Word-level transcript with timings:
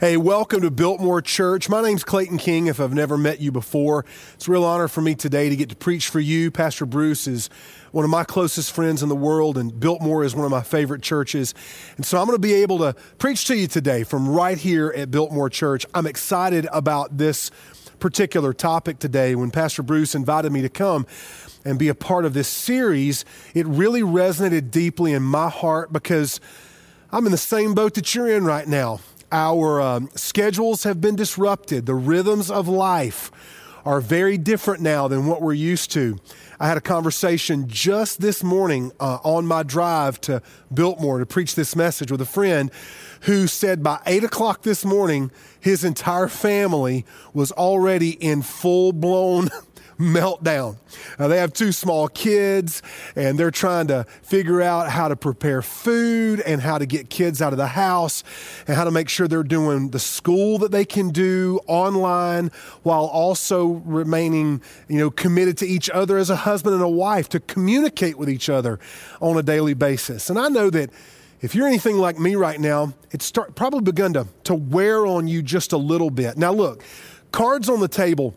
Hey, 0.00 0.16
welcome 0.16 0.60
to 0.60 0.70
Biltmore 0.70 1.20
Church. 1.20 1.68
My 1.68 1.82
name's 1.82 2.04
Clayton 2.04 2.38
King. 2.38 2.68
If 2.68 2.78
I've 2.78 2.94
never 2.94 3.18
met 3.18 3.40
you 3.40 3.50
before, 3.50 4.04
it's 4.34 4.46
a 4.46 4.52
real 4.52 4.62
honor 4.62 4.86
for 4.86 5.00
me 5.00 5.16
today 5.16 5.48
to 5.48 5.56
get 5.56 5.70
to 5.70 5.74
preach 5.74 6.08
for 6.08 6.20
you. 6.20 6.52
Pastor 6.52 6.86
Bruce 6.86 7.26
is 7.26 7.50
one 7.90 8.04
of 8.04 8.10
my 8.10 8.22
closest 8.22 8.70
friends 8.70 9.02
in 9.02 9.08
the 9.08 9.16
world, 9.16 9.58
and 9.58 9.80
Biltmore 9.80 10.22
is 10.22 10.36
one 10.36 10.44
of 10.44 10.52
my 10.52 10.60
favorite 10.60 11.02
churches. 11.02 11.52
And 11.96 12.06
so 12.06 12.16
I'm 12.16 12.26
going 12.26 12.36
to 12.36 12.40
be 12.40 12.54
able 12.54 12.78
to 12.78 12.94
preach 13.18 13.44
to 13.46 13.56
you 13.56 13.66
today 13.66 14.04
from 14.04 14.28
right 14.28 14.56
here 14.56 14.94
at 14.96 15.10
Biltmore 15.10 15.50
Church. 15.50 15.84
I'm 15.92 16.06
excited 16.06 16.68
about 16.72 17.18
this 17.18 17.50
particular 17.98 18.52
topic 18.52 19.00
today. 19.00 19.34
When 19.34 19.50
Pastor 19.50 19.82
Bruce 19.82 20.14
invited 20.14 20.52
me 20.52 20.62
to 20.62 20.68
come 20.68 21.08
and 21.64 21.76
be 21.76 21.88
a 21.88 21.94
part 21.96 22.24
of 22.24 22.34
this 22.34 22.46
series, 22.46 23.24
it 23.52 23.66
really 23.66 24.02
resonated 24.02 24.70
deeply 24.70 25.12
in 25.12 25.24
my 25.24 25.48
heart 25.48 25.92
because 25.92 26.38
I'm 27.10 27.26
in 27.26 27.32
the 27.32 27.36
same 27.36 27.74
boat 27.74 27.94
that 27.94 28.14
you're 28.14 28.30
in 28.30 28.44
right 28.44 28.68
now. 28.68 29.00
Our 29.30 29.80
um, 29.80 30.10
schedules 30.14 30.84
have 30.84 31.00
been 31.00 31.16
disrupted. 31.16 31.84
The 31.84 31.94
rhythms 31.94 32.50
of 32.50 32.66
life 32.66 33.30
are 33.84 34.00
very 34.00 34.38
different 34.38 34.82
now 34.82 35.08
than 35.08 35.26
what 35.26 35.42
we're 35.42 35.52
used 35.52 35.90
to. 35.92 36.18
I 36.60 36.66
had 36.66 36.76
a 36.76 36.80
conversation 36.82 37.68
just 37.68 38.20
this 38.20 38.42
morning 38.42 38.90
uh, 38.98 39.18
on 39.22 39.46
my 39.46 39.62
drive 39.62 40.20
to 40.22 40.42
Biltmore 40.72 41.18
to 41.18 41.26
preach 41.26 41.54
this 41.54 41.76
message 41.76 42.10
with 42.10 42.20
a 42.20 42.26
friend 42.26 42.70
who 43.22 43.46
said 43.46 43.82
by 43.82 44.00
8 44.06 44.24
o'clock 44.24 44.62
this 44.62 44.84
morning, 44.84 45.30
his 45.60 45.84
entire 45.84 46.28
family 46.28 47.04
was 47.32 47.52
already 47.52 48.10
in 48.10 48.42
full 48.42 48.92
blown 48.92 49.50
meltdown. 49.98 50.76
Now, 51.18 51.28
they 51.28 51.38
have 51.38 51.52
two 51.52 51.72
small 51.72 52.08
kids, 52.08 52.82
and 53.16 53.38
they're 53.38 53.50
trying 53.50 53.88
to 53.88 54.04
figure 54.22 54.62
out 54.62 54.90
how 54.90 55.08
to 55.08 55.16
prepare 55.16 55.60
food 55.60 56.40
and 56.40 56.60
how 56.60 56.78
to 56.78 56.86
get 56.86 57.10
kids 57.10 57.42
out 57.42 57.52
of 57.52 57.58
the 57.58 57.66
house 57.66 58.22
and 58.66 58.76
how 58.76 58.84
to 58.84 58.90
make 58.90 59.08
sure 59.08 59.26
they're 59.26 59.42
doing 59.42 59.90
the 59.90 59.98
school 59.98 60.58
that 60.58 60.70
they 60.70 60.84
can 60.84 61.10
do 61.10 61.60
online 61.66 62.50
while 62.82 63.06
also 63.06 63.66
remaining, 63.84 64.62
you 64.88 64.98
know, 64.98 65.10
committed 65.10 65.58
to 65.58 65.66
each 65.66 65.90
other 65.90 66.16
as 66.16 66.30
a 66.30 66.36
husband 66.36 66.74
and 66.74 66.84
a 66.84 66.88
wife 66.88 67.28
to 67.30 67.40
communicate 67.40 68.16
with 68.16 68.30
each 68.30 68.48
other 68.48 68.78
on 69.20 69.36
a 69.36 69.42
daily 69.42 69.74
basis. 69.74 70.30
And 70.30 70.38
I 70.38 70.48
know 70.48 70.70
that 70.70 70.90
if 71.40 71.54
you're 71.54 71.66
anything 71.66 71.98
like 71.98 72.18
me 72.18 72.34
right 72.34 72.58
now, 72.58 72.94
it's 73.10 73.24
start, 73.24 73.54
probably 73.54 73.80
begun 73.80 74.12
to, 74.14 74.26
to 74.44 74.54
wear 74.54 75.06
on 75.06 75.28
you 75.28 75.42
just 75.42 75.72
a 75.72 75.76
little 75.76 76.10
bit. 76.10 76.36
Now, 76.36 76.52
look, 76.52 76.82
cards 77.30 77.68
on 77.68 77.80
the 77.80 77.88
table 77.88 78.34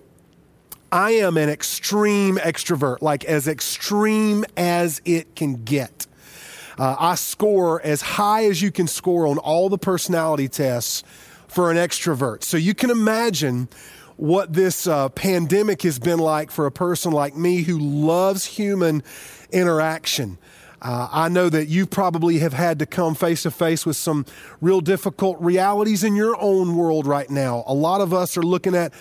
I 0.91 1.11
am 1.11 1.37
an 1.37 1.49
extreme 1.49 2.37
extrovert, 2.37 3.01
like 3.01 3.23
as 3.23 3.47
extreme 3.47 4.43
as 4.57 5.01
it 5.05 5.35
can 5.35 5.63
get. 5.63 6.07
Uh, 6.77 6.95
I 6.99 7.15
score 7.15 7.81
as 7.81 8.01
high 8.01 8.45
as 8.45 8.61
you 8.61 8.71
can 8.71 8.87
score 8.87 9.27
on 9.27 9.37
all 9.37 9.69
the 9.69 9.77
personality 9.77 10.49
tests 10.49 11.03
for 11.47 11.71
an 11.71 11.77
extrovert. 11.77 12.43
So 12.43 12.57
you 12.57 12.73
can 12.73 12.89
imagine 12.89 13.69
what 14.17 14.53
this 14.53 14.85
uh, 14.85 15.09
pandemic 15.09 15.81
has 15.83 15.97
been 15.97 16.19
like 16.19 16.51
for 16.51 16.65
a 16.65 16.71
person 16.71 17.11
like 17.11 17.35
me 17.35 17.63
who 17.63 17.79
loves 17.79 18.45
human 18.45 19.03
interaction. 19.51 20.37
Uh, 20.81 21.07
I 21.11 21.29
know 21.29 21.47
that 21.49 21.67
you 21.67 21.85
probably 21.85 22.39
have 22.39 22.53
had 22.53 22.79
to 22.79 22.85
come 22.85 23.15
face 23.15 23.43
to 23.43 23.51
face 23.51 23.85
with 23.85 23.95
some 23.95 24.25
real 24.59 24.81
difficult 24.81 25.39
realities 25.39 26.03
in 26.03 26.15
your 26.15 26.35
own 26.41 26.75
world 26.75 27.05
right 27.05 27.29
now. 27.29 27.63
A 27.67 27.73
lot 27.73 28.01
of 28.01 28.13
us 28.13 28.35
are 28.35 28.41
looking 28.41 28.75
at 28.75 28.91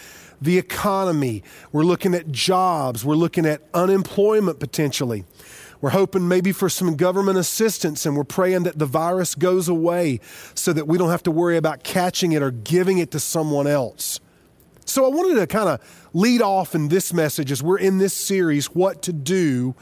the 0.41 0.58
economy. 0.58 1.42
We're 1.72 1.84
looking 1.84 2.14
at 2.14 2.30
jobs. 2.30 3.05
We're 3.05 3.14
looking 3.14 3.46
at 3.46 3.62
unemployment 3.74 4.60
potentially. 4.60 5.24
We're 5.80 5.91
hoping 5.91 6.28
maybe 6.28 6.52
for 6.52 6.69
some 6.69 6.97
government 6.97 7.38
assistance, 7.38 8.05
and 8.05 8.14
we're 8.14 8.24
praying 8.24 8.64
that 8.64 8.78
the 8.78 8.86
virus 8.86 9.34
goes 9.34 9.66
away 9.66 10.20
so 10.55 10.72
that 10.74 10.86
we 10.86 10.98
don't 10.98 11.08
have 11.08 11.22
to 11.22 11.30
worry 11.30 11.56
about 11.56 11.84
catching 11.84 12.32
it 12.32 12.42
or 12.42 12.50
giving 12.50 12.98
it 12.98 13.10
to 13.12 13.20
someone 13.20 13.66
else. 13.66 14.20
So, 14.84 15.06
I 15.06 15.08
wanted 15.08 15.38
to 15.41 15.47
kind 15.47 15.69
of 15.69 16.08
lead 16.12 16.42
off 16.42 16.75
in 16.75 16.88
this 16.88 17.14
message 17.14 17.50
as 17.52 17.62
we're 17.62 17.78
in 17.78 17.98
this 17.98 18.12
series, 18.12 18.66
What 18.75 19.02
to 19.02 19.12
Do 19.12 19.75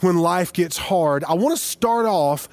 When 0.00 0.18
Life 0.18 0.52
Gets 0.52 0.76
Hard. 0.76 1.24
I 1.24 1.34
want 1.34 1.56
to 1.56 1.62
start 1.62 2.04
off 2.04 2.48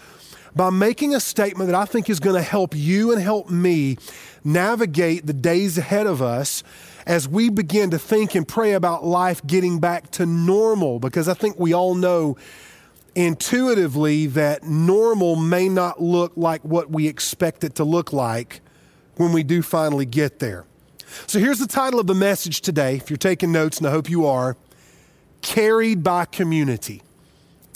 by 0.56 0.70
making 0.70 1.14
a 1.14 1.20
statement 1.20 1.70
that 1.70 1.76
I 1.76 1.86
think 1.86 2.10
is 2.10 2.20
going 2.20 2.36
to 2.36 2.42
help 2.42 2.76
you 2.76 3.12
and 3.12 3.22
help 3.22 3.50
me 3.50 3.98
navigate 4.44 5.26
the 5.26 5.34
days 5.34 5.78
ahead 5.78 6.08
of 6.08 6.22
us 6.22 6.64
as 7.08 7.26
we 7.26 7.50
begin 7.50 7.90
to 7.90 7.98
think 7.98 8.36
and 8.36 8.46
pray 8.46 8.74
about 8.74 9.06
life 9.06 9.44
getting 9.48 9.80
back 9.80 10.12
to 10.12 10.26
normal, 10.26 11.00
because 11.00 11.30
I 11.30 11.34
think 11.34 11.58
we 11.58 11.74
all 11.74 11.96
know 11.96 12.36
intuitively 13.16 14.28
that 14.28 14.64
normal 14.64 15.38
may 15.38 15.70
not 15.70 16.02
look 16.02 16.34
like 16.36 16.62
what 16.64 16.92
we 16.92 17.08
expect 17.08 17.64
it 17.64 17.76
to 17.76 17.86
look 17.86 18.12
like 18.12 18.60
when 19.16 19.32
we 19.32 19.42
do 19.42 19.62
finally 19.62 20.06
get 20.06 20.40
there. 20.40 20.66
So 21.28 21.40
here's 21.40 21.60
the 21.60 21.68
title 21.68 22.02
of 22.02 22.08
the 22.08 22.14
message 22.14 22.60
today, 22.60 22.98
if 22.98 23.10
you're 23.10 23.16
taking 23.16 23.54
notes, 23.54 23.78
and 23.78 23.88
I 23.88 23.92
hope 23.92 24.10
you 24.10 24.28
are 24.28 24.58
Carried 25.42 26.04
by 26.04 26.26
Community. 26.26 27.02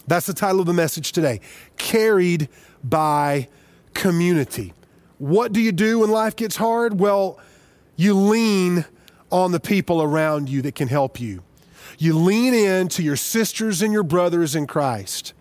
That's 0.07 0.25
the 0.25 0.33
title 0.33 0.59
of 0.59 0.65
the 0.65 0.73
message 0.73 1.13
today 1.13 1.39
Carried 1.77 2.49
by 2.83 3.47
Community. 3.93 4.73
What 5.19 5.53
do 5.53 5.61
you 5.61 5.71
do 5.71 5.99
when 5.99 6.11
life 6.11 6.35
gets 6.35 6.57
hard? 6.57 6.99
Well, 6.99 7.39
you 7.95 8.13
lean 8.13 8.83
on 9.31 9.51
the 9.51 9.59
people 9.59 10.01
around 10.01 10.49
you 10.49 10.61
that 10.63 10.75
can 10.75 10.87
help 10.87 11.19
you. 11.19 11.43
You 11.97 12.17
lean 12.17 12.53
in 12.53 12.87
to 12.89 13.03
your 13.03 13.15
sisters 13.15 13.81
and 13.81 13.93
your 13.93 14.03
brothers 14.03 14.55
in 14.55 14.67
Christ. 14.67 15.33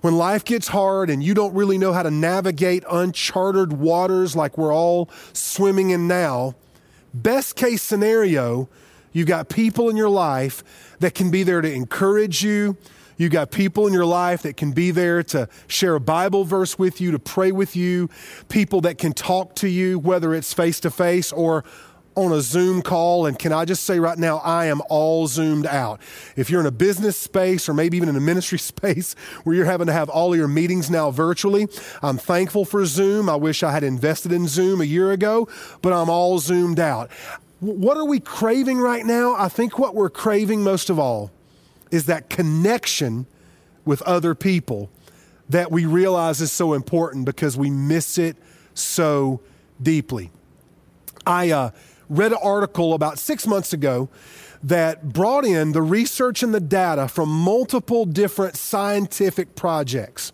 When 0.00 0.16
life 0.16 0.44
gets 0.44 0.68
hard 0.68 1.10
and 1.10 1.22
you 1.22 1.32
don't 1.32 1.54
really 1.54 1.78
know 1.78 1.92
how 1.92 2.02
to 2.02 2.10
navigate 2.10 2.82
uncharted 2.90 3.72
waters 3.74 4.34
like 4.34 4.58
we're 4.58 4.74
all 4.74 5.08
swimming 5.32 5.90
in 5.90 6.08
now, 6.08 6.56
best 7.14 7.54
case 7.54 7.82
scenario, 7.82 8.68
you've 9.12 9.28
got 9.28 9.48
people 9.48 9.88
in 9.88 9.96
your 9.96 10.08
life 10.08 10.64
that 10.98 11.14
can 11.14 11.30
be 11.30 11.44
there 11.44 11.60
to 11.60 11.72
encourage 11.72 12.42
you. 12.42 12.76
You've 13.16 13.30
got 13.30 13.52
people 13.52 13.86
in 13.86 13.92
your 13.92 14.06
life 14.06 14.42
that 14.42 14.56
can 14.56 14.72
be 14.72 14.90
there 14.90 15.22
to 15.24 15.48
share 15.68 15.94
a 15.94 16.00
Bible 16.00 16.44
verse 16.44 16.76
with 16.80 17.00
you, 17.00 17.12
to 17.12 17.20
pray 17.20 17.52
with 17.52 17.76
you, 17.76 18.10
people 18.48 18.80
that 18.80 18.98
can 18.98 19.12
talk 19.12 19.54
to 19.56 19.68
you, 19.68 20.00
whether 20.00 20.34
it's 20.34 20.52
face 20.52 20.80
to 20.80 20.90
face 20.90 21.30
or 21.30 21.62
on 22.14 22.32
a 22.32 22.40
Zoom 22.40 22.82
call. 22.82 23.26
And 23.26 23.38
can 23.38 23.52
I 23.52 23.64
just 23.64 23.84
say 23.84 23.98
right 23.98 24.18
now, 24.18 24.38
I 24.38 24.66
am 24.66 24.80
all 24.88 25.26
zoomed 25.26 25.66
out. 25.66 26.00
If 26.36 26.50
you're 26.50 26.60
in 26.60 26.66
a 26.66 26.72
business 26.72 27.16
space 27.16 27.68
or 27.68 27.74
maybe 27.74 27.96
even 27.96 28.08
in 28.08 28.16
a 28.16 28.20
ministry 28.20 28.58
space 28.58 29.14
where 29.44 29.54
you're 29.56 29.64
having 29.64 29.86
to 29.86 29.92
have 29.92 30.08
all 30.08 30.36
your 30.36 30.48
meetings 30.48 30.90
now 30.90 31.10
virtually, 31.10 31.68
I'm 32.02 32.18
thankful 32.18 32.64
for 32.64 32.84
Zoom. 32.84 33.28
I 33.28 33.36
wish 33.36 33.62
I 33.62 33.72
had 33.72 33.82
invested 33.82 34.32
in 34.32 34.48
Zoom 34.48 34.80
a 34.80 34.84
year 34.84 35.12
ago, 35.12 35.48
but 35.80 35.92
I'm 35.92 36.10
all 36.10 36.38
zoomed 36.38 36.80
out. 36.80 37.10
What 37.60 37.96
are 37.96 38.04
we 38.04 38.18
craving 38.18 38.78
right 38.78 39.06
now? 39.06 39.34
I 39.36 39.48
think 39.48 39.78
what 39.78 39.94
we're 39.94 40.10
craving 40.10 40.64
most 40.64 40.90
of 40.90 40.98
all 40.98 41.30
is 41.92 42.06
that 42.06 42.28
connection 42.28 43.26
with 43.84 44.02
other 44.02 44.34
people 44.34 44.90
that 45.48 45.70
we 45.70 45.86
realize 45.86 46.40
is 46.40 46.50
so 46.50 46.72
important 46.72 47.24
because 47.24 47.56
we 47.56 47.70
miss 47.70 48.18
it 48.18 48.36
so 48.74 49.40
deeply. 49.80 50.30
I, 51.26 51.50
uh, 51.50 51.70
read 52.12 52.32
an 52.32 52.38
article 52.42 52.92
about 52.92 53.18
six 53.18 53.46
months 53.46 53.72
ago 53.72 54.08
that 54.62 55.12
brought 55.12 55.44
in 55.44 55.72
the 55.72 55.82
research 55.82 56.42
and 56.42 56.54
the 56.54 56.60
data 56.60 57.08
from 57.08 57.28
multiple 57.28 58.04
different 58.04 58.56
scientific 58.56 59.54
projects 59.54 60.30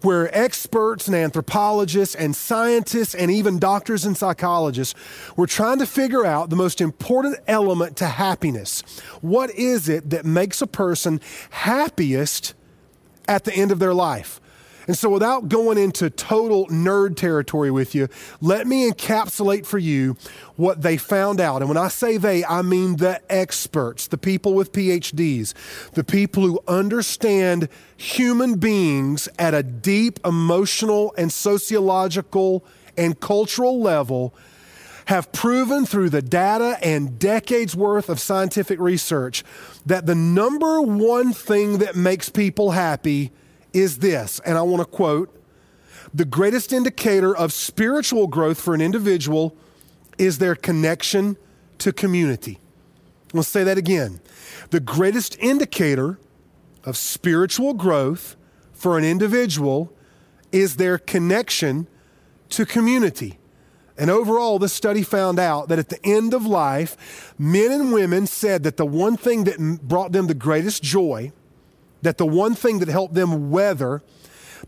where 0.00 0.36
experts 0.36 1.06
and 1.06 1.14
anthropologists 1.14 2.14
and 2.16 2.34
scientists 2.34 3.14
and 3.14 3.30
even 3.30 3.58
doctors 3.58 4.04
and 4.04 4.16
psychologists 4.16 4.94
were 5.36 5.46
trying 5.46 5.78
to 5.78 5.86
figure 5.86 6.24
out 6.24 6.50
the 6.50 6.56
most 6.56 6.80
important 6.80 7.36
element 7.46 7.96
to 7.96 8.06
happiness. 8.06 8.82
What 9.20 9.50
is 9.52 9.88
it 9.88 10.10
that 10.10 10.24
makes 10.24 10.60
a 10.60 10.66
person 10.66 11.20
happiest 11.50 12.54
at 13.28 13.44
the 13.44 13.54
end 13.54 13.70
of 13.70 13.78
their 13.78 13.94
life? 13.94 14.40
And 14.86 14.98
so, 14.98 15.08
without 15.08 15.48
going 15.48 15.78
into 15.78 16.10
total 16.10 16.66
nerd 16.66 17.16
territory 17.16 17.70
with 17.70 17.94
you, 17.94 18.08
let 18.40 18.66
me 18.66 18.90
encapsulate 18.90 19.64
for 19.64 19.78
you 19.78 20.16
what 20.56 20.82
they 20.82 20.96
found 20.96 21.40
out. 21.40 21.62
And 21.62 21.68
when 21.68 21.78
I 21.78 21.88
say 21.88 22.16
they, 22.16 22.44
I 22.44 22.62
mean 22.62 22.96
the 22.96 23.20
experts, 23.30 24.08
the 24.08 24.18
people 24.18 24.54
with 24.54 24.72
PhDs, 24.72 25.54
the 25.92 26.04
people 26.04 26.42
who 26.42 26.60
understand 26.66 27.68
human 27.96 28.58
beings 28.58 29.28
at 29.38 29.54
a 29.54 29.62
deep 29.62 30.18
emotional 30.24 31.14
and 31.16 31.32
sociological 31.32 32.64
and 32.96 33.18
cultural 33.20 33.80
level 33.80 34.34
have 35.06 35.32
proven 35.32 35.84
through 35.84 36.10
the 36.10 36.22
data 36.22 36.78
and 36.82 37.18
decades 37.18 37.74
worth 37.74 38.08
of 38.08 38.20
scientific 38.20 38.78
research 38.78 39.44
that 39.84 40.06
the 40.06 40.14
number 40.14 40.80
one 40.80 41.32
thing 41.32 41.78
that 41.78 41.96
makes 41.96 42.28
people 42.28 42.72
happy 42.72 43.32
is 43.72 43.98
this, 43.98 44.40
and 44.40 44.58
I 44.58 44.62
want 44.62 44.80
to 44.80 44.86
quote 44.86 45.38
the 46.14 46.24
greatest 46.24 46.72
indicator 46.72 47.34
of 47.34 47.52
spiritual 47.52 48.26
growth 48.26 48.60
for 48.60 48.74
an 48.74 48.80
individual 48.80 49.56
is 50.18 50.38
their 50.38 50.54
connection 50.54 51.36
to 51.78 51.92
community. 51.92 52.58
Let's 53.32 53.48
say 53.48 53.64
that 53.64 53.78
again. 53.78 54.20
The 54.70 54.80
greatest 54.80 55.38
indicator 55.38 56.18
of 56.84 56.96
spiritual 56.96 57.72
growth 57.74 58.36
for 58.72 58.98
an 58.98 59.04
individual 59.04 59.92
is 60.50 60.76
their 60.76 60.98
connection 60.98 61.86
to 62.50 62.66
community. 62.66 63.38
And 63.96 64.10
overall, 64.10 64.58
this 64.58 64.72
study 64.72 65.02
found 65.02 65.38
out 65.38 65.68
that 65.68 65.78
at 65.78 65.88
the 65.88 66.04
end 66.04 66.34
of 66.34 66.44
life, 66.44 67.34
men 67.38 67.70
and 67.70 67.92
women 67.92 68.26
said 68.26 68.64
that 68.64 68.76
the 68.76 68.86
one 68.86 69.16
thing 69.16 69.44
that 69.44 69.80
brought 69.82 70.12
them 70.12 70.26
the 70.26 70.34
greatest 70.34 70.82
joy, 70.82 71.32
that 72.02 72.18
the 72.18 72.26
one 72.26 72.54
thing 72.54 72.80
that 72.80 72.88
helped 72.88 73.14
them 73.14 73.50
weather 73.50 74.02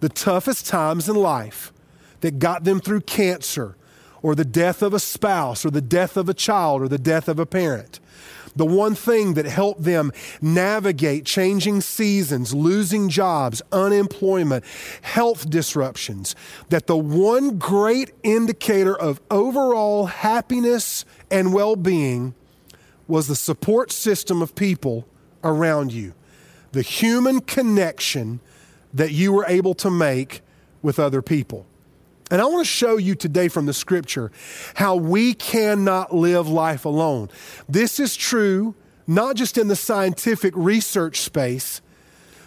the 0.00 0.08
toughest 0.08 0.66
times 0.66 1.08
in 1.08 1.16
life, 1.16 1.72
that 2.20 2.38
got 2.38 2.64
them 2.64 2.80
through 2.80 3.00
cancer 3.02 3.76
or 4.22 4.34
the 4.34 4.44
death 4.44 4.82
of 4.82 4.94
a 4.94 4.98
spouse 4.98 5.64
or 5.64 5.70
the 5.70 5.82
death 5.82 6.16
of 6.16 6.28
a 6.28 6.34
child 6.34 6.82
or 6.82 6.88
the 6.88 6.98
death 6.98 7.28
of 7.28 7.38
a 7.38 7.46
parent, 7.46 8.00
the 8.56 8.64
one 8.64 8.94
thing 8.94 9.34
that 9.34 9.44
helped 9.44 9.82
them 9.82 10.12
navigate 10.40 11.24
changing 11.26 11.80
seasons, 11.80 12.54
losing 12.54 13.08
jobs, 13.08 13.60
unemployment, 13.72 14.64
health 15.02 15.50
disruptions, 15.50 16.34
that 16.70 16.86
the 16.86 16.96
one 16.96 17.58
great 17.58 18.12
indicator 18.22 18.96
of 18.96 19.20
overall 19.30 20.06
happiness 20.06 21.04
and 21.30 21.52
well 21.52 21.76
being 21.76 22.34
was 23.06 23.26
the 23.26 23.36
support 23.36 23.92
system 23.92 24.40
of 24.40 24.54
people 24.54 25.06
around 25.42 25.92
you, 25.92 26.14
the 26.74 26.82
human 26.82 27.40
connection 27.40 28.40
that 28.92 29.12
you 29.12 29.32
were 29.32 29.46
able 29.46 29.74
to 29.74 29.90
make 29.90 30.42
with 30.82 30.98
other 30.98 31.22
people. 31.22 31.66
And 32.30 32.40
I 32.40 32.44
want 32.46 32.66
to 32.66 32.70
show 32.70 32.96
you 32.96 33.14
today 33.14 33.48
from 33.48 33.66
the 33.66 33.72
scripture 33.72 34.30
how 34.74 34.96
we 34.96 35.34
cannot 35.34 36.14
live 36.14 36.48
life 36.48 36.84
alone. 36.84 37.30
This 37.68 37.98
is 37.98 38.16
true 38.16 38.74
not 39.06 39.36
just 39.36 39.58
in 39.58 39.68
the 39.68 39.76
scientific 39.76 40.54
research 40.56 41.20
space, 41.20 41.82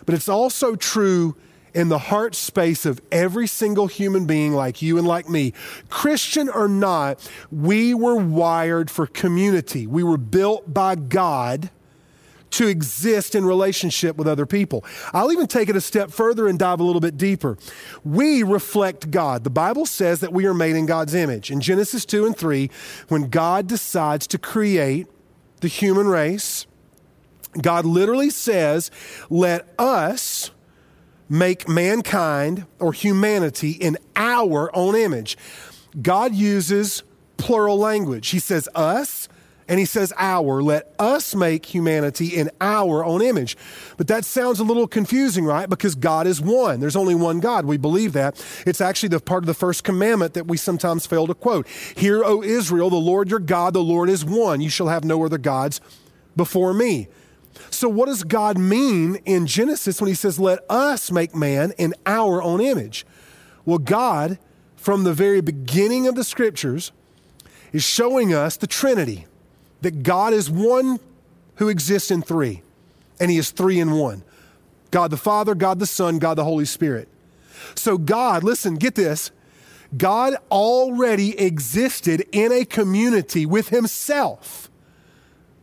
but 0.05 0.15
it's 0.15 0.29
also 0.29 0.75
true 0.75 1.35
in 1.73 1.89
the 1.89 1.99
heart 1.99 2.33
space 2.33 2.85
of 2.85 2.99
every 3.11 3.45
single 3.45 3.85
human 3.85 4.25
being 4.25 4.53
like 4.53 4.81
you 4.81 4.97
and 4.97 5.05
like 5.05 5.29
me. 5.29 5.53
Christian 5.89 6.49
or 6.49 6.67
not, 6.67 7.29
we 7.51 7.93
were 7.93 8.15
wired 8.15 8.89
for 8.89 9.05
community. 9.05 9.85
We 9.85 10.01
were 10.01 10.17
built 10.17 10.73
by 10.73 10.95
God 10.95 11.69
to 12.51 12.67
exist 12.67 13.35
in 13.35 13.45
relationship 13.45 14.15
with 14.15 14.27
other 14.27 14.45
people. 14.45 14.83
I'll 15.13 15.31
even 15.31 15.47
take 15.47 15.69
it 15.69 15.75
a 15.75 15.81
step 15.81 16.11
further 16.11 16.47
and 16.47 16.57
dive 16.57 16.79
a 16.79 16.83
little 16.83 17.01
bit 17.01 17.17
deeper. 17.17 17.57
We 18.03 18.43
reflect 18.43 19.11
God. 19.11 19.43
The 19.43 19.49
Bible 19.49 19.85
says 19.85 20.21
that 20.21 20.33
we 20.33 20.45
are 20.45 20.53
made 20.53 20.75
in 20.75 20.85
God's 20.85 21.13
image. 21.13 21.51
In 21.51 21.61
Genesis 21.61 22.05
2 22.05 22.25
and 22.25 22.37
3, 22.37 22.69
when 23.09 23.29
God 23.29 23.67
decides 23.67 24.27
to 24.27 24.37
create 24.37 25.07
the 25.61 25.67
human 25.67 26.07
race, 26.07 26.65
God 27.61 27.85
literally 27.85 28.29
says, 28.29 28.91
Let 29.29 29.73
us 29.79 30.51
make 31.29 31.67
mankind 31.67 32.65
or 32.79 32.93
humanity 32.93 33.71
in 33.71 33.97
our 34.15 34.73
own 34.75 34.95
image. 34.95 35.37
God 36.01 36.33
uses 36.33 37.03
plural 37.37 37.77
language. 37.77 38.29
He 38.29 38.39
says 38.39 38.69
us 38.75 39.27
and 39.67 39.79
he 39.79 39.85
says, 39.85 40.13
Our, 40.17 40.61
let 40.61 40.93
us 40.97 41.35
make 41.35 41.65
humanity 41.65 42.27
in 42.27 42.49
our 42.61 43.03
own 43.03 43.21
image. 43.21 43.57
But 43.97 44.07
that 44.07 44.23
sounds 44.25 44.59
a 44.59 44.63
little 44.63 44.87
confusing, 44.87 45.45
right? 45.45 45.69
Because 45.69 45.95
God 45.95 46.25
is 46.25 46.39
one. 46.39 46.79
There's 46.79 46.95
only 46.95 47.15
one 47.15 47.39
God. 47.39 47.65
We 47.65 47.77
believe 47.77 48.13
that. 48.13 48.43
It's 48.65 48.81
actually 48.81 49.09
the 49.09 49.19
part 49.19 49.43
of 49.43 49.47
the 49.47 49.53
first 49.53 49.83
commandment 49.83 50.33
that 50.35 50.47
we 50.47 50.57
sometimes 50.57 51.05
fail 51.05 51.27
to 51.27 51.33
quote. 51.33 51.67
Hear, 51.67 52.23
O 52.23 52.41
Israel, 52.41 52.89
the 52.89 52.95
Lord 52.95 53.29
your 53.29 53.39
God, 53.39 53.73
the 53.73 53.83
Lord 53.83 54.09
is 54.09 54.23
one. 54.23 54.61
You 54.61 54.69
shall 54.69 54.87
have 54.87 55.03
no 55.03 55.23
other 55.25 55.37
gods 55.37 55.81
before 56.35 56.73
me. 56.73 57.07
So, 57.69 57.89
what 57.89 58.05
does 58.05 58.23
God 58.23 58.57
mean 58.57 59.15
in 59.25 59.47
Genesis 59.47 59.99
when 59.99 60.07
he 60.07 60.13
says, 60.13 60.39
Let 60.39 60.59
us 60.69 61.11
make 61.11 61.35
man 61.35 61.73
in 61.77 61.93
our 62.05 62.41
own 62.41 62.61
image? 62.61 63.05
Well, 63.65 63.79
God, 63.79 64.39
from 64.75 65.03
the 65.03 65.13
very 65.13 65.41
beginning 65.41 66.07
of 66.07 66.15
the 66.15 66.23
scriptures, 66.23 66.91
is 67.73 67.83
showing 67.83 68.33
us 68.33 68.55
the 68.55 68.67
Trinity 68.67 69.25
that 69.81 70.03
God 70.03 70.33
is 70.33 70.49
one 70.49 70.99
who 71.55 71.69
exists 71.69 72.11
in 72.11 72.21
three, 72.21 72.61
and 73.19 73.29
He 73.29 73.37
is 73.37 73.51
three 73.51 73.79
in 73.79 73.91
one 73.91 74.23
God 74.91 75.11
the 75.11 75.17
Father, 75.17 75.55
God 75.55 75.79
the 75.79 75.85
Son, 75.85 76.19
God 76.19 76.35
the 76.35 76.43
Holy 76.43 76.65
Spirit. 76.65 77.07
So, 77.75 77.97
God, 77.97 78.43
listen, 78.43 78.75
get 78.75 78.95
this. 78.95 79.31
God 79.95 80.35
already 80.51 81.37
existed 81.39 82.25
in 82.31 82.51
a 82.51 82.65
community 82.65 83.45
with 83.45 83.69
Himself 83.69 84.69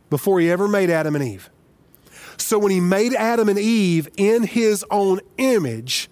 before 0.09 0.39
He 0.39 0.49
ever 0.49 0.67
made 0.67 0.89
Adam 0.89 1.15
and 1.15 1.23
Eve. 1.23 1.49
So, 2.37 2.59
when 2.59 2.71
He 2.71 2.79
made 2.79 3.13
Adam 3.13 3.49
and 3.49 3.59
Eve 3.59 4.07
in 4.17 4.43
His 4.43 4.85
own 4.91 5.21
image, 5.37 6.09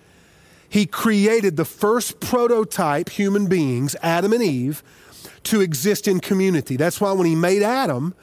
He 0.70 0.86
created 0.86 1.58
the 1.58 1.66
first 1.66 2.20
prototype 2.20 3.10
human 3.10 3.48
beings, 3.48 3.96
Adam 4.02 4.34
and 4.34 4.44
Eve 4.44 4.84
to 5.44 5.62
exist 5.62 6.08
in 6.08 6.20
community. 6.20 6.78
That's 6.78 7.02
why 7.02 7.12
when 7.12 7.28
he 7.28 7.36
made 7.36 7.62
Adam, 7.62 8.14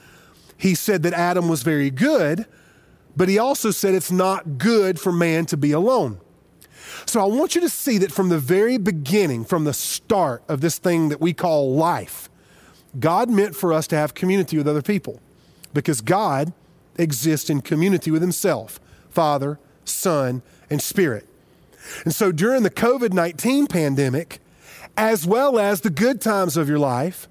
he 0.56 0.75
said 0.75 1.02
that 1.02 1.12
Adam 1.12 1.49
was 1.49 1.62
very 1.62 1.90
good, 1.90 2.46
but 3.17 3.28
he 3.28 3.38
also 3.38 3.70
said 3.70 3.94
it's 3.94 4.12
not 4.12 4.58
good 4.58 5.00
for 5.00 5.12
man 5.12 5.46
to 5.46 5.56
be 5.56 5.72
alone. 5.72 6.20
So 7.06 7.20
I 7.20 7.25
want 7.25 7.55
you 7.55 7.61
to 7.61 7.69
see 7.69 7.99
that 7.99 8.12
from 8.12 8.28
the 8.28 8.38
very 8.38 8.78
beginning, 8.78 9.44
from 9.44 9.64
the 9.64 9.72
start 9.72 10.43
of 10.49 10.61
this 10.61 10.78
thing 10.78 11.08
that 11.08 11.20
we 11.20 11.32
call 11.32 11.75
life, 11.75 12.28
God 12.99 13.31
meant 13.31 13.55
for 13.55 13.72
us 13.72 13.87
to 13.88 13.96
have 13.96 14.14
community 14.14 14.56
with 14.56 14.69
other 14.69 14.82
people 14.82 15.20
because 15.72 16.00
God 16.00 16.52
exists 16.96 17.49
in 17.49 17.61
community 17.61 18.11
with 18.11 18.22
himself 18.22 18.81
Father, 19.11 19.58
Son, 19.84 20.43
and 20.69 20.81
Spirit. 20.81 21.26
And 22.05 22.14
so 22.14 22.31
during 22.32 22.62
the 22.62 22.70
COVID 22.70 23.12
19 23.12 23.67
pandemic, 23.67 24.40
as 24.97 25.27
well 25.27 25.59
as 25.59 25.81
the 25.81 25.91
good 25.91 26.21
times 26.21 26.57
of 26.57 26.69
your 26.69 26.79
life, 26.79 27.29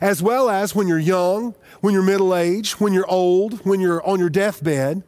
as 0.00 0.22
well 0.22 0.48
as 0.48 0.74
when 0.74 0.88
you're 0.88 0.98
young, 0.98 1.54
when 1.80 1.94
you're 1.94 2.02
middle 2.02 2.34
aged, 2.34 2.74
when 2.74 2.92
you're 2.92 3.10
old, 3.10 3.64
when 3.66 3.80
you're 3.80 4.04
on 4.06 4.18
your 4.18 4.30
deathbed, 4.30 5.02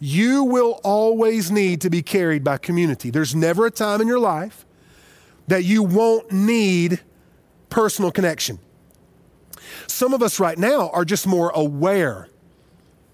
you 0.00 0.44
will 0.44 0.80
always 0.84 1.50
need 1.50 1.80
to 1.80 1.90
be 1.90 2.02
carried 2.02 2.44
by 2.44 2.56
community. 2.56 3.10
There's 3.10 3.34
never 3.34 3.66
a 3.66 3.70
time 3.70 4.00
in 4.00 4.08
your 4.08 4.18
life 4.18 4.64
that 5.48 5.64
you 5.64 5.82
won't 5.82 6.30
need 6.30 7.00
personal 7.70 8.10
connection. 8.10 8.58
Some 9.86 10.14
of 10.14 10.22
us 10.22 10.38
right 10.38 10.58
now 10.58 10.90
are 10.90 11.04
just 11.04 11.26
more 11.26 11.50
aware 11.50 12.28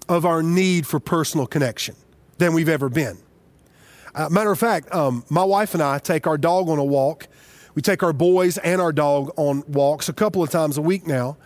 of 0.07 0.25
our 0.25 0.43
need 0.43 0.85
for 0.85 0.99
personal 0.99 1.47
connection 1.47 1.95
than 2.37 2.53
we've 2.53 2.69
ever 2.69 2.89
been. 2.89 3.17
Uh, 4.13 4.29
matter 4.29 4.51
of 4.51 4.59
fact, 4.59 4.93
um, 4.93 5.25
my 5.29 5.43
wife 5.43 5.73
and 5.73 5.81
I 5.83 5.99
take 5.99 6.27
our 6.27 6.37
dog 6.37 6.69
on 6.69 6.77
a 6.77 6.83
walk 6.83 7.27
we 7.75 7.81
take 7.81 8.01
our 8.01 8.13
boys 8.13 8.57
and 8.57 8.81
our 8.81 8.91
dog 8.91 9.31
on 9.35 9.63
walks 9.67 10.09
a 10.09 10.13
couple 10.13 10.41
of 10.41 10.49
times 10.49 10.77
a 10.77 10.81
week 10.81 11.05
now. 11.05 11.37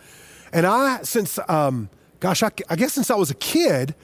And 0.52 0.64
I, 0.64 1.02
since, 1.02 1.38
um, 1.48 1.90
gosh, 2.20 2.42
I, 2.42 2.50
I 2.68 2.76
guess 2.76 2.92
since 2.92 3.10
I 3.10 3.16
was 3.16 3.30
a 3.30 3.34
kid, 3.34 3.94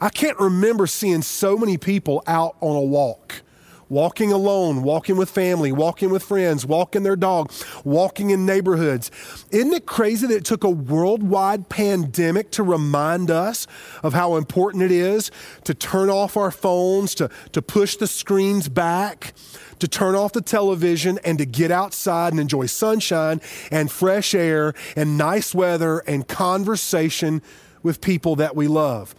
I 0.00 0.08
can't 0.08 0.38
remember 0.38 0.86
seeing 0.86 1.22
so 1.22 1.56
many 1.56 1.76
people 1.76 2.22
out 2.26 2.56
on 2.60 2.76
a 2.76 2.82
walk 2.82 3.42
walking 3.88 4.32
alone, 4.32 4.82
walking 4.82 5.16
with 5.16 5.30
family, 5.30 5.70
walking 5.70 6.10
with 6.10 6.22
friends, 6.22 6.66
walking 6.66 7.02
their 7.02 7.16
dog, 7.16 7.52
walking 7.84 8.30
in 8.30 8.46
neighborhoods. 8.46 9.10
Isn't 9.50 9.72
it 9.72 9.86
crazy 9.86 10.26
that 10.26 10.34
it 10.34 10.44
took 10.44 10.64
a 10.64 10.70
worldwide 10.70 11.68
pandemic 11.68 12.50
to 12.52 12.62
remind 12.62 13.30
us 13.30 13.66
of 14.02 14.14
how 14.14 14.36
important 14.36 14.82
it 14.82 14.90
is 14.90 15.30
to 15.64 15.74
turn 15.74 16.10
off 16.10 16.36
our 16.36 16.50
phones, 16.50 17.14
to, 17.16 17.30
to 17.52 17.62
push 17.62 17.96
the 17.96 18.06
screens 18.06 18.68
back, 18.68 19.34
to 19.78 19.88
turn 19.88 20.14
off 20.14 20.32
the 20.32 20.40
television 20.40 21.18
and 21.24 21.38
to 21.38 21.44
get 21.44 21.70
outside 21.70 22.32
and 22.32 22.40
enjoy 22.40 22.66
sunshine 22.66 23.40
and 23.70 23.90
fresh 23.90 24.34
air 24.34 24.74
and 24.96 25.18
nice 25.18 25.54
weather 25.54 26.00
and 26.00 26.26
conversation 26.28 27.42
with 27.82 28.00
people 28.00 28.36
that 28.36 28.56
we 28.56 28.66
love. 28.66 29.14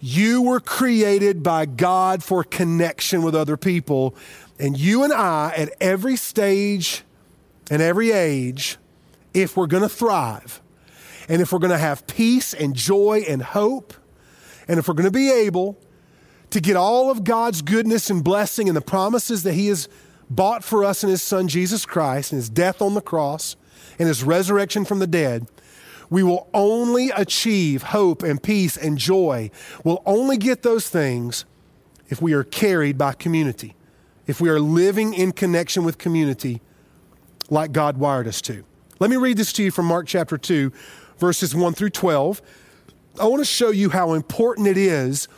You 0.00 0.42
were 0.42 0.60
created 0.60 1.42
by 1.42 1.66
God 1.66 2.22
for 2.22 2.44
connection 2.44 3.22
with 3.22 3.34
other 3.34 3.56
people. 3.56 4.14
And 4.58 4.78
you 4.78 5.04
and 5.04 5.12
I, 5.12 5.52
at 5.56 5.70
every 5.80 6.16
stage 6.16 7.02
and 7.70 7.82
every 7.82 8.12
age, 8.12 8.76
if 9.34 9.56
we're 9.56 9.66
going 9.66 9.82
to 9.82 9.88
thrive, 9.88 10.60
and 11.28 11.42
if 11.42 11.52
we're 11.52 11.58
going 11.58 11.72
to 11.72 11.78
have 11.78 12.06
peace 12.06 12.54
and 12.54 12.74
joy 12.74 13.24
and 13.28 13.42
hope, 13.42 13.92
and 14.66 14.78
if 14.78 14.88
we're 14.88 14.94
going 14.94 15.04
to 15.04 15.10
be 15.10 15.30
able 15.30 15.78
to 16.50 16.60
get 16.60 16.76
all 16.76 17.10
of 17.10 17.24
God's 17.24 17.62
goodness 17.62 18.10
and 18.10 18.24
blessing 18.24 18.68
and 18.68 18.76
the 18.76 18.82
promises 18.82 19.42
that 19.42 19.54
He 19.54 19.68
has 19.68 19.88
bought 20.30 20.64
for 20.64 20.84
us 20.84 21.02
in 21.02 21.10
His 21.10 21.22
Son 21.22 21.48
Jesus 21.48 21.84
Christ 21.84 22.32
and 22.32 22.38
His 22.38 22.48
death 22.48 22.80
on 22.80 22.94
the 22.94 23.00
cross 23.00 23.56
and 23.98 24.08
His 24.08 24.22
resurrection 24.22 24.84
from 24.84 24.98
the 24.98 25.06
dead, 25.06 25.46
we 26.10 26.22
will 26.22 26.48
only 26.54 27.10
achieve 27.10 27.82
hope 27.82 28.22
and 28.22 28.42
peace 28.42 28.76
and 28.76 28.96
joy. 28.96 29.50
We'll 29.84 30.02
only 30.06 30.36
get 30.36 30.62
those 30.62 30.88
things 30.88 31.44
if 32.08 32.22
we 32.22 32.32
are 32.32 32.44
carried 32.44 32.96
by 32.96 33.12
community, 33.12 33.74
if 34.26 34.40
we 34.40 34.48
are 34.48 34.60
living 34.60 35.12
in 35.12 35.32
connection 35.32 35.84
with 35.84 35.98
community 35.98 36.62
like 37.50 37.72
God 37.72 37.98
wired 37.98 38.26
us 38.26 38.40
to. 38.42 38.64
Let 38.98 39.10
me 39.10 39.16
read 39.16 39.36
this 39.36 39.52
to 39.54 39.62
you 39.62 39.70
from 39.70 39.86
Mark 39.86 40.06
chapter 40.06 40.38
2, 40.38 40.72
verses 41.18 41.54
1 41.54 41.74
through 41.74 41.90
12. 41.90 42.42
I 43.20 43.26
want 43.26 43.40
to 43.40 43.44
show 43.44 43.70
you 43.70 43.90
how 43.90 44.12
important 44.12 44.66
it 44.66 44.76
is 44.76 45.28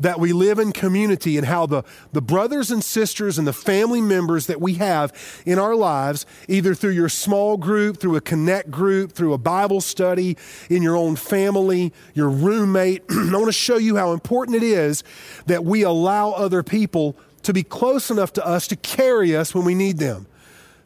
that 0.00 0.20
we 0.20 0.32
live 0.32 0.58
in 0.58 0.72
community 0.72 1.36
and 1.36 1.46
how 1.46 1.66
the, 1.66 1.82
the 2.12 2.22
brothers 2.22 2.70
and 2.70 2.82
sisters 2.82 3.38
and 3.38 3.46
the 3.46 3.52
family 3.52 4.00
members 4.00 4.46
that 4.46 4.60
we 4.60 4.74
have 4.74 5.12
in 5.44 5.58
our 5.58 5.74
lives, 5.74 6.26
either 6.48 6.74
through 6.74 6.92
your 6.92 7.08
small 7.08 7.56
group, 7.56 7.98
through 7.98 8.16
a 8.16 8.20
connect 8.20 8.70
group, 8.70 9.12
through 9.12 9.32
a 9.32 9.38
Bible 9.38 9.80
study, 9.80 10.36
in 10.68 10.82
your 10.82 10.96
own 10.96 11.16
family, 11.16 11.92
your 12.14 12.28
roommate, 12.28 13.02
I 13.10 13.30
want 13.32 13.46
to 13.46 13.52
show 13.52 13.76
you 13.76 13.96
how 13.96 14.12
important 14.12 14.56
it 14.56 14.62
is 14.62 15.04
that 15.46 15.64
we 15.64 15.82
allow 15.82 16.30
other 16.32 16.62
people 16.62 17.16
to 17.42 17.52
be 17.52 17.62
close 17.62 18.10
enough 18.10 18.32
to 18.34 18.46
us 18.46 18.66
to 18.68 18.76
carry 18.76 19.34
us 19.34 19.54
when 19.54 19.64
we 19.64 19.74
need 19.74 19.98
them. 19.98 20.26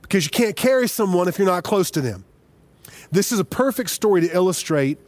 Because 0.02 0.25
you 0.25 0.31
can't 0.31 0.57
carry 0.57 0.88
someone 0.88 1.28
if 1.28 1.38
you're 1.38 1.47
not 1.47 1.64
close 1.64 1.90
to 1.92 2.00
them. 2.00 2.25
This 3.11 3.33
is 3.33 3.38
a 3.38 3.45
perfect 3.45 3.90
story 3.90 4.21
to 4.23 4.35
illustrate 4.35 4.99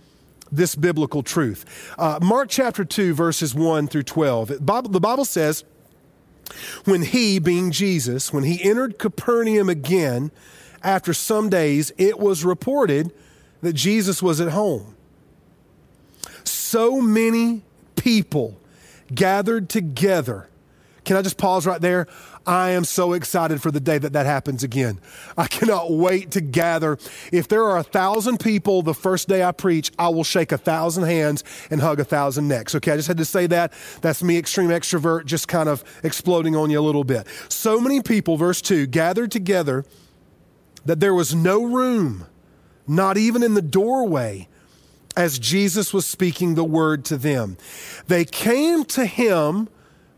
this 0.51 0.75
biblical 0.75 1.23
truth. 1.23 1.95
Uh, 1.99 2.19
Mark 2.23 2.49
chapter 2.49 2.85
2, 2.85 3.15
verses 3.15 3.55
1 3.55 3.89
through 3.89 4.03
12. 4.03 4.65
Bible, 4.65 4.91
the 4.91 5.01
Bible 5.01 5.25
says, 5.25 5.65
when 6.85 7.03
he, 7.03 7.39
being 7.39 7.71
Jesus, 7.71 8.33
when 8.33 8.45
he 8.45 8.63
entered 8.63 8.99
Capernaum 8.99 9.69
again, 9.69 10.31
after 10.83 11.15
some 11.15 11.49
days, 11.49 11.93
it 11.97 12.19
was 12.19 12.45
reported 12.45 13.11
that 13.63 13.73
Jesus 13.73 14.23
was 14.23 14.41
at 14.41 14.51
home. 14.51 14.95
So 16.45 17.01
many 17.01 17.63
people 17.97 18.61
gathered 19.13 19.69
together. 19.69 20.49
Can 21.05 21.17
I 21.17 21.23
just 21.23 21.37
pause 21.37 21.67
right 21.67 21.81
there? 21.81 22.07
I 22.47 22.71
am 22.71 22.85
so 22.85 23.13
excited 23.15 23.63
for 23.63 23.71
the 23.71 23.81
day 23.81 23.99
that 23.99 24.13
that 24.13 24.27
happens 24.27 24.63
again. 24.63 25.01
I 25.37 25.47
cannot 25.47 25.93
wait 25.93 26.31
to 26.33 26.41
gather. 26.41 26.99
If 27.33 27.49
there 27.49 27.63
are 27.65 27.79
a 27.79 27.83
thousand 27.83 28.39
people 28.41 28.83
the 28.83 28.95
first 28.95 29.29
day 29.29 29.43
I 29.43 29.53
preach, 29.53 29.91
I 29.99 30.09
will 30.09 30.25
shake 30.25 30.53
a 30.53 30.59
thousand 30.59 31.05
hands 31.05 31.45
and 31.71 31.81
hug 31.81 32.01
a 32.01 32.05
thousand 32.05 32.49
necks. 32.49 32.75
Okay, 32.75 32.93
I 32.93 32.97
just 32.97 33.09
had 33.09 33.17
to 33.19 33.25
say 33.25 33.47
that. 33.49 33.73
That's 34.03 34.23
me, 34.23 34.39
extreme 34.39 34.71
extrovert, 34.71 35.25
just 35.27 35.49
kind 35.49 35.69
of 35.69 35.85
exploding 36.03 36.57
on 36.57 36.71
you 36.71 36.79
a 36.79 36.83
little 36.83 37.05
bit. 37.05 37.27
So 37.49 37.81
many 37.81 38.03
people, 38.03 38.37
verse 38.37 38.61
2, 38.61 38.87
gathered 38.87 39.31
together 39.31 39.85
that 40.85 41.01
there 41.01 41.15
was 41.15 41.35
no 41.35 41.65
room, 41.65 42.27
not 42.87 43.17
even 43.17 43.43
in 43.43 43.55
the 43.55 43.63
doorway 43.63 44.49
as 45.17 45.39
Jesus 45.39 45.95
was 45.95 46.07
speaking 46.07 46.55
the 46.55 46.65
word 46.65 47.05
to 47.07 47.17
them. 47.17 47.57
They 48.09 48.25
came 48.25 48.85
to 48.87 49.07
him 49.07 49.69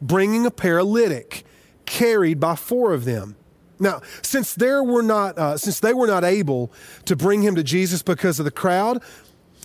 bringing 0.00 0.46
a 0.46 0.50
paralytic 0.50 1.44
carried 1.84 2.40
by 2.40 2.56
four 2.56 2.92
of 2.92 3.04
them. 3.04 3.36
Now, 3.78 4.00
since 4.22 4.54
there 4.54 4.82
were 4.82 5.02
not, 5.02 5.38
uh, 5.38 5.58
since 5.58 5.80
they 5.80 5.92
were 5.92 6.06
not 6.06 6.24
able 6.24 6.72
to 7.04 7.14
bring 7.14 7.42
him 7.42 7.54
to 7.56 7.62
Jesus 7.62 8.02
because 8.02 8.38
of 8.38 8.44
the 8.44 8.50
crowd, 8.50 9.02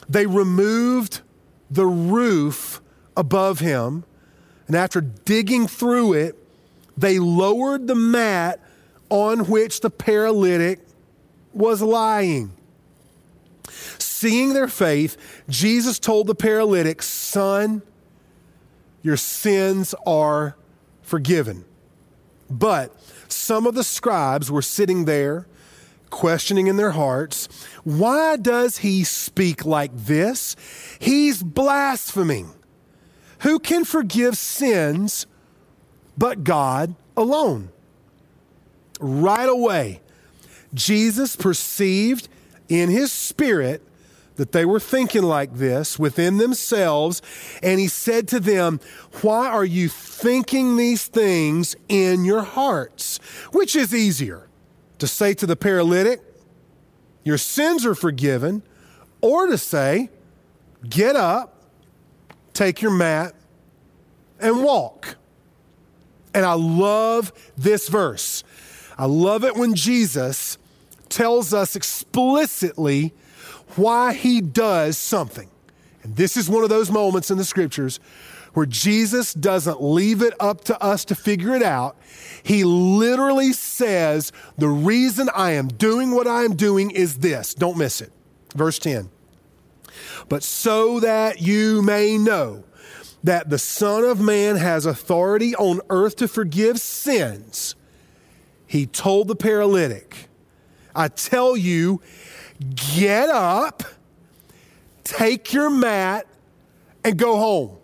they 0.09 0.25
removed 0.25 1.21
the 1.69 1.85
roof 1.85 2.81
above 3.15 3.59
him, 3.59 4.03
and 4.67 4.75
after 4.75 5.01
digging 5.01 5.67
through 5.67 6.13
it, 6.13 6.35
they 6.97 7.19
lowered 7.19 7.87
the 7.87 7.95
mat 7.95 8.59
on 9.09 9.45
which 9.45 9.81
the 9.81 9.89
paralytic 9.89 10.79
was 11.53 11.81
lying. 11.81 12.51
Seeing 13.97 14.53
their 14.53 14.67
faith, 14.67 15.17
Jesus 15.49 15.99
told 15.99 16.27
the 16.27 16.35
paralytic, 16.35 17.01
Son, 17.01 17.81
your 19.01 19.17
sins 19.17 19.95
are 20.05 20.55
forgiven. 21.01 21.65
But 22.49 22.95
some 23.27 23.65
of 23.65 23.75
the 23.75 23.83
scribes 23.83 24.51
were 24.51 24.61
sitting 24.61 25.05
there, 25.05 25.47
questioning 26.09 26.67
in 26.67 26.75
their 26.75 26.91
hearts, 26.91 27.47
why 27.83 28.35
does 28.35 28.77
he 28.79 29.03
speak 29.03 29.65
like 29.65 29.91
this? 29.95 30.55
He's 30.99 31.41
blaspheming. 31.41 32.51
Who 33.39 33.59
can 33.59 33.85
forgive 33.85 34.37
sins 34.37 35.25
but 36.17 36.43
God 36.43 36.95
alone? 37.15 37.69
Right 38.99 39.49
away, 39.49 40.01
Jesus 40.73 41.35
perceived 41.35 42.27
in 42.69 42.89
his 42.89 43.11
spirit 43.11 43.81
that 44.41 44.53
they 44.53 44.65
were 44.65 44.79
thinking 44.79 45.21
like 45.21 45.53
this 45.53 45.99
within 45.99 46.37
themselves. 46.37 47.21
And 47.61 47.79
he 47.79 47.87
said 47.87 48.27
to 48.29 48.39
them, 48.39 48.79
Why 49.21 49.47
are 49.47 49.63
you 49.63 49.87
thinking 49.87 50.77
these 50.77 51.05
things 51.05 51.75
in 51.87 52.25
your 52.25 52.41
hearts? 52.41 53.19
Which 53.51 53.75
is 53.75 53.93
easier 53.93 54.47
to 54.97 55.05
say 55.05 55.35
to 55.35 55.45
the 55.45 55.55
paralytic, 55.55 56.21
Your 57.23 57.37
sins 57.37 57.85
are 57.85 57.93
forgiven, 57.93 58.63
or 59.21 59.45
to 59.45 59.59
say, 59.59 60.09
Get 60.89 61.15
up, 61.15 61.61
take 62.53 62.81
your 62.81 62.89
mat, 62.89 63.35
and 64.39 64.63
walk. 64.63 65.17
And 66.33 66.45
I 66.45 66.53
love 66.53 67.31
this 67.55 67.89
verse. 67.89 68.43
I 68.97 69.05
love 69.05 69.43
it 69.43 69.55
when 69.55 69.75
Jesus 69.75 70.57
tells 71.09 71.53
us 71.53 71.75
explicitly 71.75 73.13
why 73.77 74.13
he 74.13 74.41
does 74.41 74.97
something. 74.97 75.49
And 76.03 76.15
this 76.15 76.37
is 76.37 76.49
one 76.49 76.63
of 76.63 76.69
those 76.69 76.89
moments 76.89 77.31
in 77.31 77.37
the 77.37 77.43
scriptures 77.43 77.99
where 78.53 78.65
Jesus 78.65 79.33
doesn't 79.33 79.81
leave 79.81 80.21
it 80.21 80.33
up 80.39 80.63
to 80.65 80.81
us 80.83 81.05
to 81.05 81.15
figure 81.15 81.55
it 81.55 81.63
out. 81.63 81.95
He 82.43 82.63
literally 82.63 83.53
says, 83.53 84.31
The 84.57 84.67
reason 84.67 85.29
I 85.33 85.51
am 85.51 85.67
doing 85.67 86.11
what 86.11 86.27
I 86.27 86.43
am 86.43 86.55
doing 86.55 86.91
is 86.91 87.19
this. 87.19 87.53
Don't 87.53 87.77
miss 87.77 88.01
it. 88.01 88.11
Verse 88.55 88.79
10. 88.79 89.09
But 90.27 90.43
so 90.43 90.99
that 90.99 91.41
you 91.41 91.81
may 91.81 92.17
know 92.17 92.63
that 93.23 93.49
the 93.49 93.59
Son 93.59 94.03
of 94.03 94.19
Man 94.19 94.55
has 94.55 94.85
authority 94.85 95.55
on 95.55 95.79
earth 95.89 96.15
to 96.17 96.27
forgive 96.27 96.79
sins, 96.79 97.75
he 98.65 98.85
told 98.85 99.27
the 99.27 99.35
paralytic, 99.35 100.29
I 100.95 101.07
tell 101.07 101.55
you, 101.55 102.01
get 102.75 103.29
up, 103.29 103.83
take 105.03 105.53
your 105.53 105.69
mat, 105.69 106.27
and 107.03 107.17
go 107.17 107.37
home. 107.37 107.77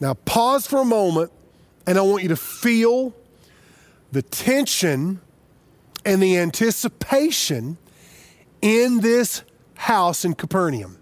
Now, 0.00 0.14
pause 0.14 0.66
for 0.66 0.80
a 0.80 0.84
moment, 0.84 1.30
and 1.86 1.98
I 1.98 2.00
want 2.00 2.22
you 2.22 2.28
to 2.30 2.36
feel 2.36 3.14
the 4.10 4.22
tension 4.22 5.20
and 6.04 6.22
the 6.22 6.38
anticipation 6.38 7.78
in 8.60 9.00
this 9.00 9.42
house 9.74 10.24
in 10.24 10.34
Capernaum. 10.34 10.98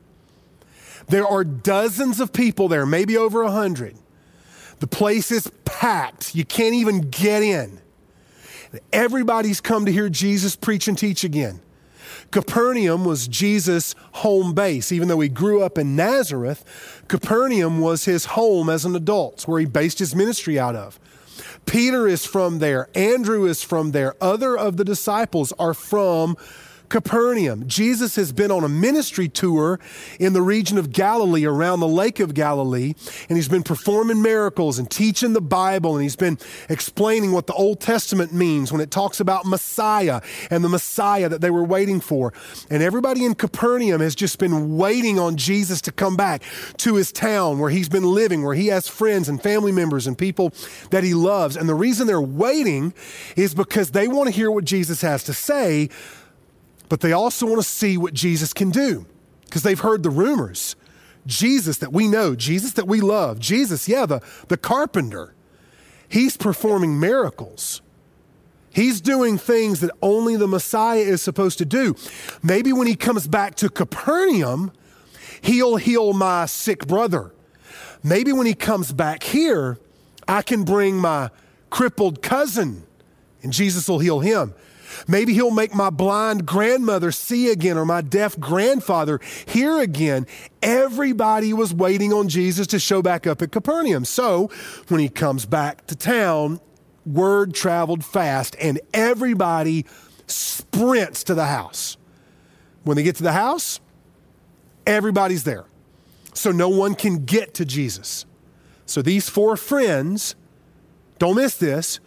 There 1.09 1.27
are 1.27 1.45
dozens 1.45 2.21
of 2.21 2.33
people 2.33 2.69
there, 2.69 2.87
maybe 2.87 3.17
over 3.17 3.43
a 3.43 3.51
hundred. 3.51 3.97
The 4.79 4.87
place 4.87 5.31
is 5.31 5.51
packed. 5.65 6.35
You 6.35 6.45
can't 6.45 6.75
even 6.75 7.11
get 7.11 7.43
in. 7.43 7.81
Everybody's 8.93 9.61
come 9.61 9.87
to 9.87 9.93
hear 9.93 10.09
Jesus 10.09 10.57
preach 10.57 10.89
and 10.89 10.97
teach 10.97 11.25
again. 11.25 11.61
Capernaum 12.31 13.05
was 13.05 13.27
Jesus' 13.27 13.95
home 14.13 14.55
base. 14.55 14.93
Even 14.93 15.09
though 15.09 15.21
he 15.21 15.29
grew 15.29 15.63
up 15.63 15.79
in 15.79 15.97
Nazareth, 15.97 16.65
Capernaum 17.09 17.81
was 17.81 18.05
his 18.05 18.27
home 18.27 18.69
as 18.69 18.85
an 18.85 18.95
adult, 18.95 19.49
where 19.49 19.61
he 19.61 19.67
based 19.67 19.99
his 19.99 20.15
ministry 20.15 20.59
out 20.59 20.77
of. 20.77 21.01
Peter 21.67 22.07
is 22.07 22.25
from 22.27 22.59
there, 22.59 22.89
Andrew 22.95 23.47
is 23.47 23.63
from 23.63 23.93
there, 23.93 24.15
other 24.23 24.57
of 24.57 24.77
the 24.77 24.85
disciples 24.85 25.53
are 25.59 25.75
from 25.75 26.37
Capernaum. 26.91 27.67
Jesus 27.67 28.17
has 28.17 28.33
been 28.33 28.51
on 28.51 28.65
a 28.65 28.69
ministry 28.69 29.29
tour 29.29 29.81
in 30.19 30.35
the 30.35 30.43
region 30.43 30.77
of 30.77 30.93
Galilee, 30.93 31.47
around 31.47 31.81
the 31.81 31.89
Lake 31.89 32.21
of 32.21 32.35
Galilee, 32.35 32.95
and 33.29 33.39
he's 33.39 33.49
been 33.49 33.63
performing 33.63 34.21
miracles 34.21 34.79
and 34.79 34.91
teaching 34.91 35.33
the 35.33 35.41
Bible, 35.41 35.95
and 35.95 36.03
he's 36.03 36.17
been 36.17 36.39
explaining 36.69 37.33
what 37.33 37.47
the 37.47 37.55
Old 37.55 37.81
Testament 37.81 38.33
means 38.33 38.73
when 38.73 38.81
it 38.81 38.91
talks 38.91 39.21
about 39.21 39.47
Messiah 39.47 40.21
and 40.51 40.63
the 40.63 40.69
Messiah 40.69 41.29
that 41.29 41.41
they 41.41 41.51
were 41.51 41.65
waiting 41.65 42.01
for. 42.01 42.33
And 42.69 42.83
everybody 42.83 43.25
in 43.25 43.35
Capernaum 43.35 44.01
has 44.01 44.15
just 44.15 44.39
been 44.39 44.77
waiting 44.77 45.19
on 45.19 45.37
Jesus 45.37 45.81
to 45.83 45.93
come 45.93 46.17
back 46.17 46.43
to 46.79 46.97
his 46.97 47.13
town 47.13 47.59
where 47.61 47.71
he's 47.71 47.89
been 47.89 48.03
living, 48.03 48.43
where 48.43 48.55
he 48.55 48.67
has 48.67 48.89
friends 48.89 49.29
and 49.29 49.43
family 49.43 49.73
members 49.73 50.07
and 50.07 50.19
people 50.19 50.53
that 50.91 51.05
he 51.05 51.15
loves. 51.15 51.57
And 51.57 51.69
the 51.69 51.75
reason 51.75 52.07
they're 52.07 52.21
waiting 52.21 52.93
is 53.37 53.55
because 53.55 53.93
they 53.93 54.09
want 54.09 54.27
to 54.27 54.33
hear 54.33 54.51
what 54.51 54.65
Jesus 54.65 55.01
has 55.03 55.23
to 55.25 55.33
say 55.33 55.89
but 56.91 57.01
they 57.01 57.13
also 57.13 57.47
want 57.47 57.63
to 57.63 57.67
see 57.67 57.97
what 57.97 58.13
Jesus 58.13 58.53
can 58.53 58.71
do 58.71 59.07
because 59.45 59.63
they've 59.63 59.81
heard 59.81 60.03
the 60.03 60.11
rumors. 60.11 60.77
Jesus 61.25 61.79
that 61.79 61.93
we 61.93 62.09
know, 62.09 62.35
Jesus 62.35 62.73
that 62.73 62.89
we 62.89 63.01
love, 63.01 63.39
Jesus, 63.39 63.89
yeah, 63.89 64.07
the, 64.07 64.21
the 64.49 64.57
carpenter, 64.57 65.35
he's 66.09 66.37
performing 66.37 66.99
miracles. 66.99 67.81
He's 68.73 69.01
doing 69.01 69.39
things 69.39 69.81
that 69.81 69.91
only 70.03 70.35
the 70.37 70.49
Messiah 70.49 70.99
is 70.99 71.23
supposed 71.23 71.59
to 71.59 71.65
do. 71.65 71.95
Maybe 72.43 72.73
when 72.73 72.89
he 72.89 72.97
comes 72.97 73.29
back 73.29 73.55
to 73.57 73.69
Capernaum, 73.69 74.73
he'll 75.43 75.77
heal 75.77 76.13
my 76.13 76.47
sick 76.47 76.89
brother. 76.89 77.33
Maybe 78.03 78.33
when 78.33 78.47
he 78.47 78.55
comes 78.55 78.93
back 78.93 79.23
here, 79.23 79.79
I 80.27 80.43
can 80.43 80.65
bring 80.65 80.97
my 80.97 81.31
crippled 81.71 82.21
cousin 82.21 82.85
and 83.43 83.53
Jesus 83.53 83.89
will 83.89 84.01
heal 84.01 84.21
him. 84.21 84.55
Maybe 85.07 85.35
he'll 85.35 85.51
make 85.51 85.75
my 85.75 85.91
blind 85.91 86.47
grandmother 86.47 87.13
see 87.13 87.51
again 87.51 87.77
or 87.77 87.85
my 87.85 88.01
deaf 88.01 88.39
grandfather 88.39 89.21
hear 89.47 89.79
again. 89.79 90.27
Everybody 90.63 91.53
was 91.53 91.73
waiting 91.75 92.13
on 92.13 92.29
Jesus 92.29 92.67
to 92.69 92.79
show 92.79 93.03
back 93.03 93.27
up 93.27 93.43
at 93.43 93.53
Capernaum. 93.53 94.05
So 94.05 94.51
when 94.89 95.01
he 95.01 95.09
comes 95.09 95.47
back 95.47 95.87
to 95.87 95.97
town, 95.97 96.61
word 97.07 97.55
traveled 97.55 98.05
fast 98.05 98.57
and 98.61 98.81
everybody 98.93 99.87
sprints 100.27 101.25
to 101.25 101.35
the 101.35 101.47
house. 101.47 101.97
When 102.85 102.97
they 102.97 103.03
get 103.03 103.17
to 103.17 103.23
the 103.23 103.33
house, 103.33 103.81
everybody's 104.87 105.45
there. 105.45 105.67
So 106.35 106.53
no 106.53 106.69
one 106.69 106.95
can 106.95 107.25
get 107.25 107.55
to 107.55 107.65
Jesus. 107.65 108.25
So 108.87 109.03
these 109.03 109.29
four 109.29 109.57
friends, 109.57 110.35
don't 111.19 111.37
miss 111.37 111.57
this, 111.57 112.01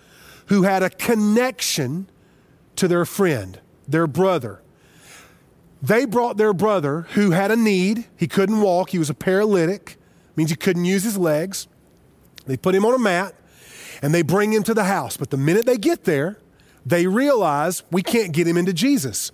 who 0.47 0.63
had 0.63 0.83
a 0.83 0.89
connection 0.89 2.07
to 2.75 2.87
their 2.87 3.05
friend, 3.05 3.59
their 3.87 4.07
brother. 4.07 4.61
They 5.81 6.05
brought 6.05 6.37
their 6.37 6.53
brother 6.53 7.01
who 7.13 7.31
had 7.31 7.51
a 7.51 7.55
need. 7.55 8.05
He 8.15 8.27
couldn't 8.27 8.61
walk, 8.61 8.91
he 8.91 8.99
was 8.99 9.09
a 9.09 9.13
paralytic, 9.13 9.97
means 10.35 10.49
he 10.49 10.55
couldn't 10.55 10.85
use 10.85 11.03
his 11.03 11.17
legs. 11.17 11.67
They 12.45 12.57
put 12.57 12.75
him 12.75 12.85
on 12.85 12.93
a 12.93 12.99
mat 12.99 13.35
and 14.01 14.13
they 14.13 14.21
bring 14.21 14.53
him 14.53 14.63
to 14.63 14.73
the 14.73 14.85
house. 14.85 15.17
But 15.17 15.29
the 15.29 15.37
minute 15.37 15.65
they 15.65 15.77
get 15.77 16.03
there, 16.03 16.37
they 16.85 17.07
realize 17.07 17.83
we 17.91 18.01
can't 18.01 18.31
get 18.31 18.47
him 18.47 18.57
into 18.57 18.73
Jesus. 18.73 19.31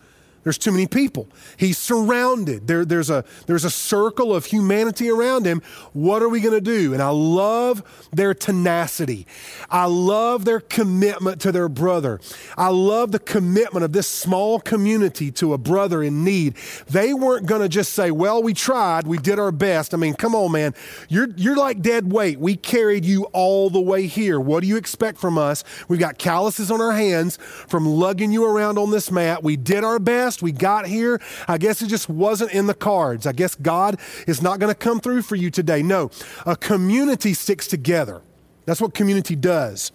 There's 0.49 0.57
too 0.57 0.71
many 0.71 0.87
people. 0.87 1.27
He's 1.57 1.77
surrounded. 1.77 2.65
There, 2.65 2.83
there's, 2.83 3.11
a, 3.11 3.23
there's 3.45 3.65
a 3.65 3.69
circle 3.69 4.35
of 4.35 4.45
humanity 4.45 5.07
around 5.07 5.45
him. 5.45 5.61
What 5.93 6.23
are 6.23 6.27
we 6.27 6.39
going 6.39 6.55
to 6.55 6.59
do? 6.59 6.91
And 6.91 7.03
I 7.03 7.09
love 7.09 7.83
their 8.11 8.33
tenacity. 8.33 9.27
I 9.69 9.85
love 9.85 10.45
their 10.45 10.59
commitment 10.59 11.39
to 11.41 11.51
their 11.51 11.69
brother. 11.69 12.19
I 12.57 12.69
love 12.69 13.11
the 13.11 13.19
commitment 13.19 13.83
of 13.83 13.93
this 13.93 14.07
small 14.07 14.59
community 14.59 15.29
to 15.33 15.53
a 15.53 15.59
brother 15.59 16.01
in 16.01 16.23
need. 16.23 16.55
They 16.87 17.13
weren't 17.13 17.45
going 17.45 17.61
to 17.61 17.69
just 17.69 17.93
say, 17.93 18.09
well, 18.09 18.41
we 18.41 18.55
tried, 18.55 19.05
we 19.05 19.19
did 19.19 19.37
our 19.37 19.51
best. 19.51 19.93
I 19.93 19.97
mean, 19.97 20.15
come 20.15 20.33
on, 20.33 20.51
man. 20.51 20.73
You're, 21.09 21.27
you're 21.37 21.57
like 21.57 21.83
dead 21.83 22.11
weight. 22.11 22.39
We 22.39 22.55
carried 22.55 23.05
you 23.05 23.25
all 23.33 23.69
the 23.69 23.79
way 23.79 24.07
here. 24.07 24.39
What 24.39 24.61
do 24.61 24.67
you 24.67 24.77
expect 24.77 25.19
from 25.19 25.37
us? 25.37 25.63
We've 25.87 25.99
got 25.99 26.17
calluses 26.17 26.71
on 26.71 26.81
our 26.81 26.93
hands 26.93 27.37
from 27.37 27.85
lugging 27.85 28.31
you 28.31 28.45
around 28.45 28.79
on 28.79 28.89
this 28.89 29.11
mat. 29.11 29.43
We 29.43 29.55
did 29.55 29.83
our 29.83 29.99
best 29.99 30.38
we 30.41 30.51
got 30.51 30.87
here. 30.87 31.21
I 31.47 31.57
guess 31.57 31.81
it 31.81 31.87
just 31.87 32.09
wasn't 32.09 32.51
in 32.51 32.67
the 32.67 32.73
cards. 32.73 33.25
I 33.25 33.31
guess 33.31 33.55
God 33.55 33.99
is 34.27 34.41
not 34.41 34.59
going 34.59 34.73
to 34.73 34.79
come 34.79 34.99
through 34.99 35.23
for 35.23 35.35
you 35.35 35.49
today. 35.51 35.81
No, 35.81 36.11
a 36.45 36.55
community 36.55 37.33
sticks 37.33 37.67
together. 37.67 38.21
That's 38.65 38.81
what 38.81 38.93
community 38.93 39.35
does. 39.35 39.91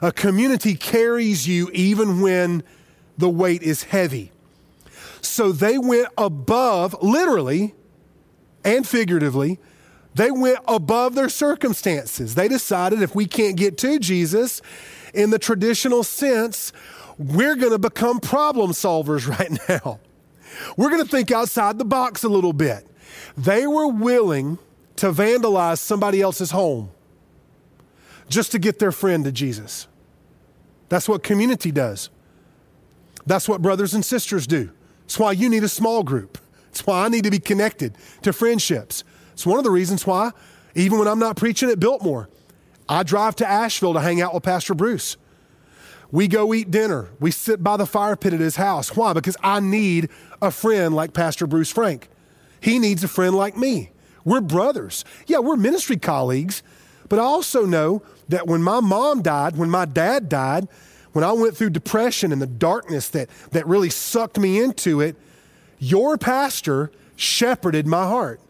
A 0.00 0.10
community 0.10 0.74
carries 0.76 1.46
you 1.46 1.70
even 1.72 2.20
when 2.20 2.62
the 3.18 3.28
weight 3.28 3.62
is 3.62 3.84
heavy. 3.84 4.32
So 5.20 5.52
they 5.52 5.78
went 5.78 6.08
above, 6.16 6.96
literally 7.02 7.74
and 8.64 8.86
figuratively, 8.86 9.58
they 10.14 10.30
went 10.30 10.58
above 10.68 11.14
their 11.14 11.28
circumstances. 11.28 12.34
They 12.34 12.48
decided 12.48 13.02
if 13.02 13.14
we 13.14 13.26
can't 13.26 13.56
get 13.56 13.76
to 13.78 13.98
Jesus 13.98 14.62
in 15.12 15.30
the 15.30 15.38
traditional 15.38 16.02
sense, 16.02 16.72
we're 17.18 17.56
going 17.56 17.72
to 17.72 17.78
become 17.78 18.20
problem 18.20 18.72
solvers 18.72 19.28
right 19.38 19.58
now. 19.68 20.00
We're 20.76 20.90
going 20.90 21.02
to 21.02 21.08
think 21.08 21.30
outside 21.30 21.78
the 21.78 21.84
box 21.84 22.24
a 22.24 22.28
little 22.28 22.52
bit. 22.52 22.86
They 23.36 23.66
were 23.66 23.88
willing 23.88 24.58
to 24.96 25.12
vandalize 25.12 25.78
somebody 25.78 26.20
else's 26.20 26.52
home 26.52 26.90
just 28.28 28.52
to 28.52 28.58
get 28.58 28.78
their 28.78 28.92
friend 28.92 29.24
to 29.24 29.32
Jesus. 29.32 29.88
That's 30.88 31.08
what 31.08 31.22
community 31.22 31.72
does. 31.72 32.10
That's 33.26 33.48
what 33.48 33.62
brothers 33.62 33.94
and 33.94 34.04
sisters 34.04 34.46
do. 34.46 34.70
It's 35.04 35.18
why 35.18 35.32
you 35.32 35.48
need 35.48 35.64
a 35.64 35.68
small 35.68 36.02
group. 36.02 36.38
It's 36.68 36.86
why 36.86 37.04
I 37.04 37.08
need 37.08 37.24
to 37.24 37.30
be 37.30 37.38
connected 37.38 37.96
to 38.22 38.32
friendships. 38.32 39.04
It's 39.32 39.46
one 39.46 39.58
of 39.58 39.64
the 39.64 39.70
reasons 39.70 40.06
why, 40.06 40.30
even 40.74 40.98
when 40.98 41.08
I'm 41.08 41.18
not 41.18 41.36
preaching 41.36 41.70
at 41.70 41.80
Biltmore, 41.80 42.28
I 42.88 43.02
drive 43.02 43.36
to 43.36 43.48
Asheville 43.48 43.94
to 43.94 44.00
hang 44.00 44.20
out 44.20 44.34
with 44.34 44.42
Pastor 44.42 44.74
Bruce. 44.74 45.16
We 46.14 46.28
go 46.28 46.54
eat 46.54 46.70
dinner. 46.70 47.08
We 47.18 47.32
sit 47.32 47.60
by 47.64 47.76
the 47.76 47.86
fire 47.86 48.14
pit 48.14 48.32
at 48.32 48.38
his 48.38 48.54
house. 48.54 48.94
Why? 48.94 49.14
Because 49.14 49.36
I 49.42 49.58
need 49.58 50.10
a 50.40 50.52
friend 50.52 50.94
like 50.94 51.12
Pastor 51.12 51.44
Bruce 51.48 51.72
Frank. 51.72 52.08
He 52.60 52.78
needs 52.78 53.02
a 53.02 53.08
friend 53.08 53.34
like 53.34 53.56
me. 53.56 53.90
We're 54.24 54.40
brothers. 54.40 55.04
Yeah, 55.26 55.40
we're 55.40 55.56
ministry 55.56 55.96
colleagues, 55.96 56.62
but 57.08 57.18
I 57.18 57.22
also 57.22 57.66
know 57.66 58.00
that 58.28 58.46
when 58.46 58.62
my 58.62 58.78
mom 58.78 59.22
died, 59.22 59.56
when 59.56 59.70
my 59.70 59.86
dad 59.86 60.28
died, 60.28 60.68
when 61.14 61.24
I 61.24 61.32
went 61.32 61.56
through 61.56 61.70
depression 61.70 62.30
and 62.30 62.40
the 62.40 62.46
darkness 62.46 63.08
that, 63.08 63.28
that 63.50 63.66
really 63.66 63.90
sucked 63.90 64.38
me 64.38 64.62
into 64.62 65.00
it, 65.00 65.16
your 65.80 66.16
pastor 66.16 66.92
shepherded 67.16 67.88
my 67.88 68.06
heart. 68.06 68.40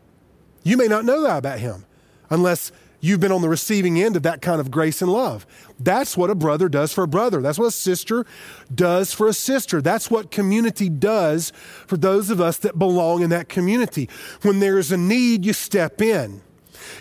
You 0.64 0.76
may 0.76 0.86
not 0.86 1.06
know 1.06 1.22
that 1.22 1.38
about 1.38 1.60
him 1.60 1.86
unless 2.28 2.72
you've 3.04 3.20
been 3.20 3.32
on 3.32 3.42
the 3.42 3.48
receiving 3.48 4.00
end 4.00 4.16
of 4.16 4.22
that 4.22 4.40
kind 4.40 4.60
of 4.60 4.70
grace 4.70 5.02
and 5.02 5.12
love. 5.12 5.46
That's 5.78 6.16
what 6.16 6.30
a 6.30 6.34
brother 6.34 6.70
does 6.70 6.92
for 6.92 7.04
a 7.04 7.08
brother. 7.08 7.42
That's 7.42 7.58
what 7.58 7.66
a 7.66 7.70
sister 7.70 8.24
does 8.74 9.12
for 9.12 9.28
a 9.28 9.34
sister. 9.34 9.82
That's 9.82 10.10
what 10.10 10.30
community 10.30 10.88
does 10.88 11.52
for 11.86 11.98
those 11.98 12.30
of 12.30 12.40
us 12.40 12.56
that 12.58 12.78
belong 12.78 13.22
in 13.22 13.28
that 13.30 13.50
community. 13.50 14.08
When 14.40 14.58
there's 14.58 14.90
a 14.90 14.96
need, 14.96 15.44
you 15.44 15.52
step 15.52 16.00
in. 16.00 16.40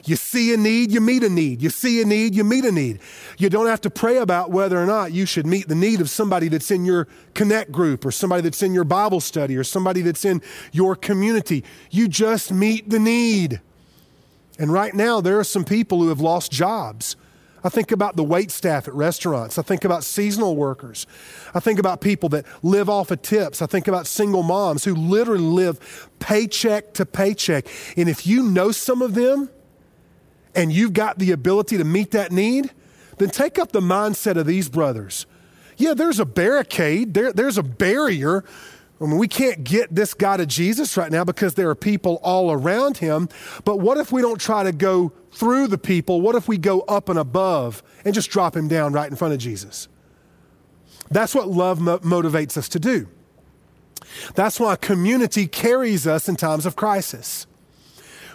You 0.05 0.15
see 0.17 0.53
a 0.53 0.57
need, 0.57 0.91
you 0.91 0.99
meet 0.99 1.23
a 1.23 1.29
need. 1.29 1.61
You 1.61 1.69
see 1.69 2.01
a 2.01 2.05
need, 2.05 2.35
you 2.35 2.43
meet 2.43 2.65
a 2.65 2.71
need. 2.71 2.99
You 3.37 3.49
don't 3.49 3.67
have 3.67 3.81
to 3.81 3.89
pray 3.89 4.17
about 4.17 4.51
whether 4.51 4.81
or 4.81 4.85
not 4.85 5.13
you 5.13 5.25
should 5.25 5.45
meet 5.45 5.67
the 5.67 5.75
need 5.75 6.01
of 6.01 6.09
somebody 6.09 6.49
that's 6.49 6.71
in 6.71 6.85
your 6.85 7.07
connect 7.33 7.71
group 7.71 8.05
or 8.05 8.11
somebody 8.11 8.41
that's 8.41 8.61
in 8.61 8.73
your 8.73 8.83
Bible 8.83 9.21
study 9.21 9.55
or 9.55 9.63
somebody 9.63 10.01
that's 10.01 10.25
in 10.25 10.41
your 10.71 10.95
community. 10.95 11.63
You 11.91 12.07
just 12.07 12.51
meet 12.51 12.89
the 12.89 12.99
need. 12.99 13.61
And 14.63 14.71
right 14.71 14.93
now, 14.93 15.19
there 15.19 15.37
are 15.37 15.43
some 15.43 15.65
people 15.65 16.01
who 16.01 16.07
have 16.07 16.21
lost 16.21 16.49
jobs. 16.49 17.17
I 17.65 17.67
think 17.67 17.91
about 17.91 18.15
the 18.15 18.23
wait 18.23 18.49
staff 18.49 18.87
at 18.87 18.93
restaurants. 18.93 19.57
I 19.57 19.61
think 19.61 19.83
about 19.83 20.05
seasonal 20.05 20.55
workers. 20.55 21.05
I 21.53 21.59
think 21.59 21.79
about 21.79 21.99
people 21.99 22.29
that 22.29 22.45
live 22.63 22.89
off 22.89 23.11
of 23.11 23.21
tips. 23.21 23.61
I 23.61 23.65
think 23.65 23.89
about 23.89 24.07
single 24.07 24.41
moms 24.41 24.85
who 24.85 24.95
literally 24.95 25.43
live 25.43 26.09
paycheck 26.19 26.93
to 26.93 27.05
paycheck. 27.05 27.67
And 27.97 28.07
if 28.07 28.25
you 28.25 28.43
know 28.43 28.71
some 28.71 29.01
of 29.01 29.15
them 29.15 29.49
and 30.55 30.71
you've 30.71 30.93
got 30.93 31.19
the 31.19 31.31
ability 31.31 31.77
to 31.77 31.83
meet 31.83 32.11
that 32.11 32.31
need, 32.31 32.71
then 33.17 33.31
take 33.31 33.59
up 33.59 33.73
the 33.73 33.81
mindset 33.81 34.37
of 34.37 34.45
these 34.45 34.69
brothers. 34.69 35.25
Yeah, 35.75 35.93
there's 35.93 36.21
a 36.21 36.25
barricade, 36.25 37.13
there, 37.13 37.33
there's 37.33 37.57
a 37.57 37.63
barrier 37.63 38.45
I 39.03 39.05
mean, 39.07 39.17
we 39.17 39.27
can't 39.27 39.65
get 39.65 39.93
this 39.93 40.13
guy 40.13 40.37
to 40.37 40.45
Jesus 40.45 40.95
right 40.95 41.11
now 41.11 41.25
because 41.25 41.55
there 41.55 41.69
are 41.69 41.75
people 41.75 42.21
all 42.23 42.53
around 42.53 42.97
him. 42.97 43.27
But 43.65 43.77
what 43.77 43.97
if 43.97 44.13
we 44.13 44.21
don't 44.21 44.39
try 44.39 44.63
to 44.63 44.71
go 44.71 45.11
through 45.33 45.67
the 45.67 45.77
people? 45.77 46.21
What 46.21 46.35
if 46.35 46.47
we 46.47 46.57
go 46.57 46.81
up 46.81 47.09
and 47.09 47.19
above 47.19 47.83
and 48.05 48.13
just 48.13 48.29
drop 48.29 48.55
him 48.55 48.69
down 48.69 48.93
right 48.93 49.09
in 49.09 49.17
front 49.17 49.33
of 49.33 49.41
Jesus? 49.41 49.89
That's 51.11 51.35
what 51.35 51.49
love 51.49 51.81
mo- 51.81 51.99
motivates 51.99 52.55
us 52.55 52.69
to 52.69 52.79
do. 52.79 53.09
That's 54.35 54.59
why 54.59 54.77
community 54.77 55.47
carries 55.47 56.07
us 56.07 56.29
in 56.29 56.37
times 56.37 56.65
of 56.65 56.77
crisis. 56.77 57.45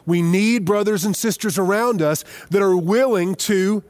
We 0.04 0.20
need 0.20 0.66
brothers 0.66 1.04
and 1.04 1.16
sisters 1.16 1.58
around 1.58 2.02
us 2.02 2.24
that 2.50 2.60
are 2.60 2.76
willing 2.76 3.36
to 3.36 3.82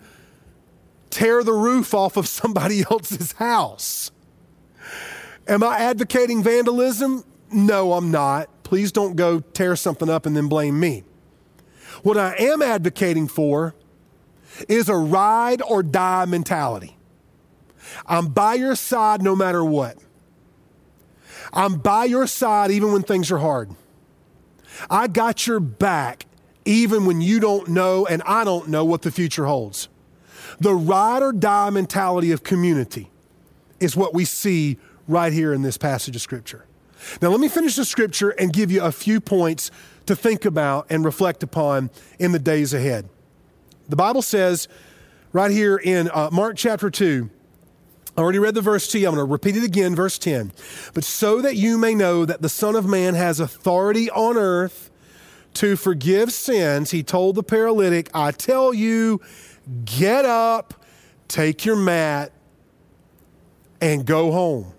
tear 1.10 1.42
the 1.42 1.52
roof 1.52 1.92
off 1.92 2.16
of 2.16 2.28
somebody 2.28 2.84
else's 2.90 3.32
house 3.32 4.12
Am 5.48 5.62
I 5.62 5.78
advocating 5.78 6.42
vandalism? 6.42 7.24
No, 7.50 7.94
I'm 7.94 8.10
not. 8.10 8.50
Please 8.62 8.92
don't 8.92 9.16
go 9.16 9.40
tear 9.40 9.76
something 9.76 10.10
up 10.10 10.26
and 10.26 10.36
then 10.36 10.46
blame 10.46 10.78
me. 10.78 11.04
What 12.02 12.18
I 12.18 12.34
am 12.38 12.60
advocating 12.60 13.26
for 13.28 13.74
is 14.68 14.88
a 14.88 14.96
ride 14.96 15.62
or 15.62 15.82
die 15.82 16.26
mentality. 16.26 16.96
I'm 18.06 18.28
by 18.28 18.54
your 18.54 18.76
side 18.76 19.22
no 19.22 19.34
matter 19.34 19.64
what. 19.64 19.96
I'm 21.52 21.78
by 21.78 22.04
your 22.04 22.26
side 22.26 22.70
even 22.70 22.92
when 22.92 23.02
things 23.02 23.30
are 23.30 23.38
hard. 23.38 23.70
I 24.90 25.08
got 25.08 25.46
your 25.46 25.60
back 25.60 26.26
even 26.66 27.06
when 27.06 27.22
you 27.22 27.40
don't 27.40 27.68
know 27.68 28.06
and 28.06 28.22
I 28.26 28.44
don't 28.44 28.68
know 28.68 28.84
what 28.84 29.02
the 29.02 29.10
future 29.10 29.46
holds. 29.46 29.88
The 30.60 30.74
ride 30.74 31.22
or 31.22 31.32
die 31.32 31.70
mentality 31.70 32.32
of 32.32 32.42
community 32.42 33.10
is 33.80 33.96
what 33.96 34.12
we 34.12 34.24
see 34.24 34.76
right 35.08 35.32
here 35.32 35.52
in 35.52 35.62
this 35.62 35.76
passage 35.76 36.14
of 36.14 36.22
Scripture. 36.22 36.66
Now, 37.20 37.30
let 37.30 37.40
me 37.40 37.48
finish 37.48 37.74
the 37.74 37.84
Scripture 37.84 38.30
and 38.30 38.52
give 38.52 38.70
you 38.70 38.82
a 38.82 38.92
few 38.92 39.20
points 39.20 39.70
to 40.06 40.14
think 40.14 40.44
about 40.44 40.86
and 40.90 41.04
reflect 41.04 41.42
upon 41.42 41.90
in 42.18 42.32
the 42.32 42.38
days 42.38 42.72
ahead. 42.74 43.08
The 43.88 43.96
Bible 43.96 44.22
says 44.22 44.68
right 45.32 45.50
here 45.50 45.76
in 45.76 46.10
uh, 46.12 46.30
Mark 46.30 46.56
chapter 46.56 46.90
2, 46.90 47.30
I 48.16 48.20
already 48.20 48.40
read 48.40 48.54
the 48.54 48.60
verse 48.60 48.88
to 48.88 48.98
you. 48.98 49.06
I'm 49.06 49.14
going 49.14 49.26
to 49.26 49.30
repeat 49.30 49.56
it 49.56 49.62
again, 49.62 49.94
verse 49.94 50.18
10. 50.18 50.52
But 50.92 51.04
so 51.04 51.40
that 51.40 51.54
you 51.54 51.78
may 51.78 51.94
know 51.94 52.24
that 52.24 52.42
the 52.42 52.48
Son 52.48 52.74
of 52.74 52.84
Man 52.84 53.14
has 53.14 53.38
authority 53.38 54.10
on 54.10 54.36
earth 54.36 54.90
to 55.54 55.76
forgive 55.76 56.32
sins, 56.32 56.90
he 56.90 57.02
told 57.02 57.34
the 57.34 57.42
paralytic, 57.42 58.10
I 58.14 58.32
tell 58.32 58.74
you, 58.74 59.20
get 59.84 60.24
up, 60.24 60.84
take 61.26 61.64
your 61.64 61.76
mat, 61.76 62.32
and 63.80 64.04
go 64.04 64.30
home. 64.30 64.72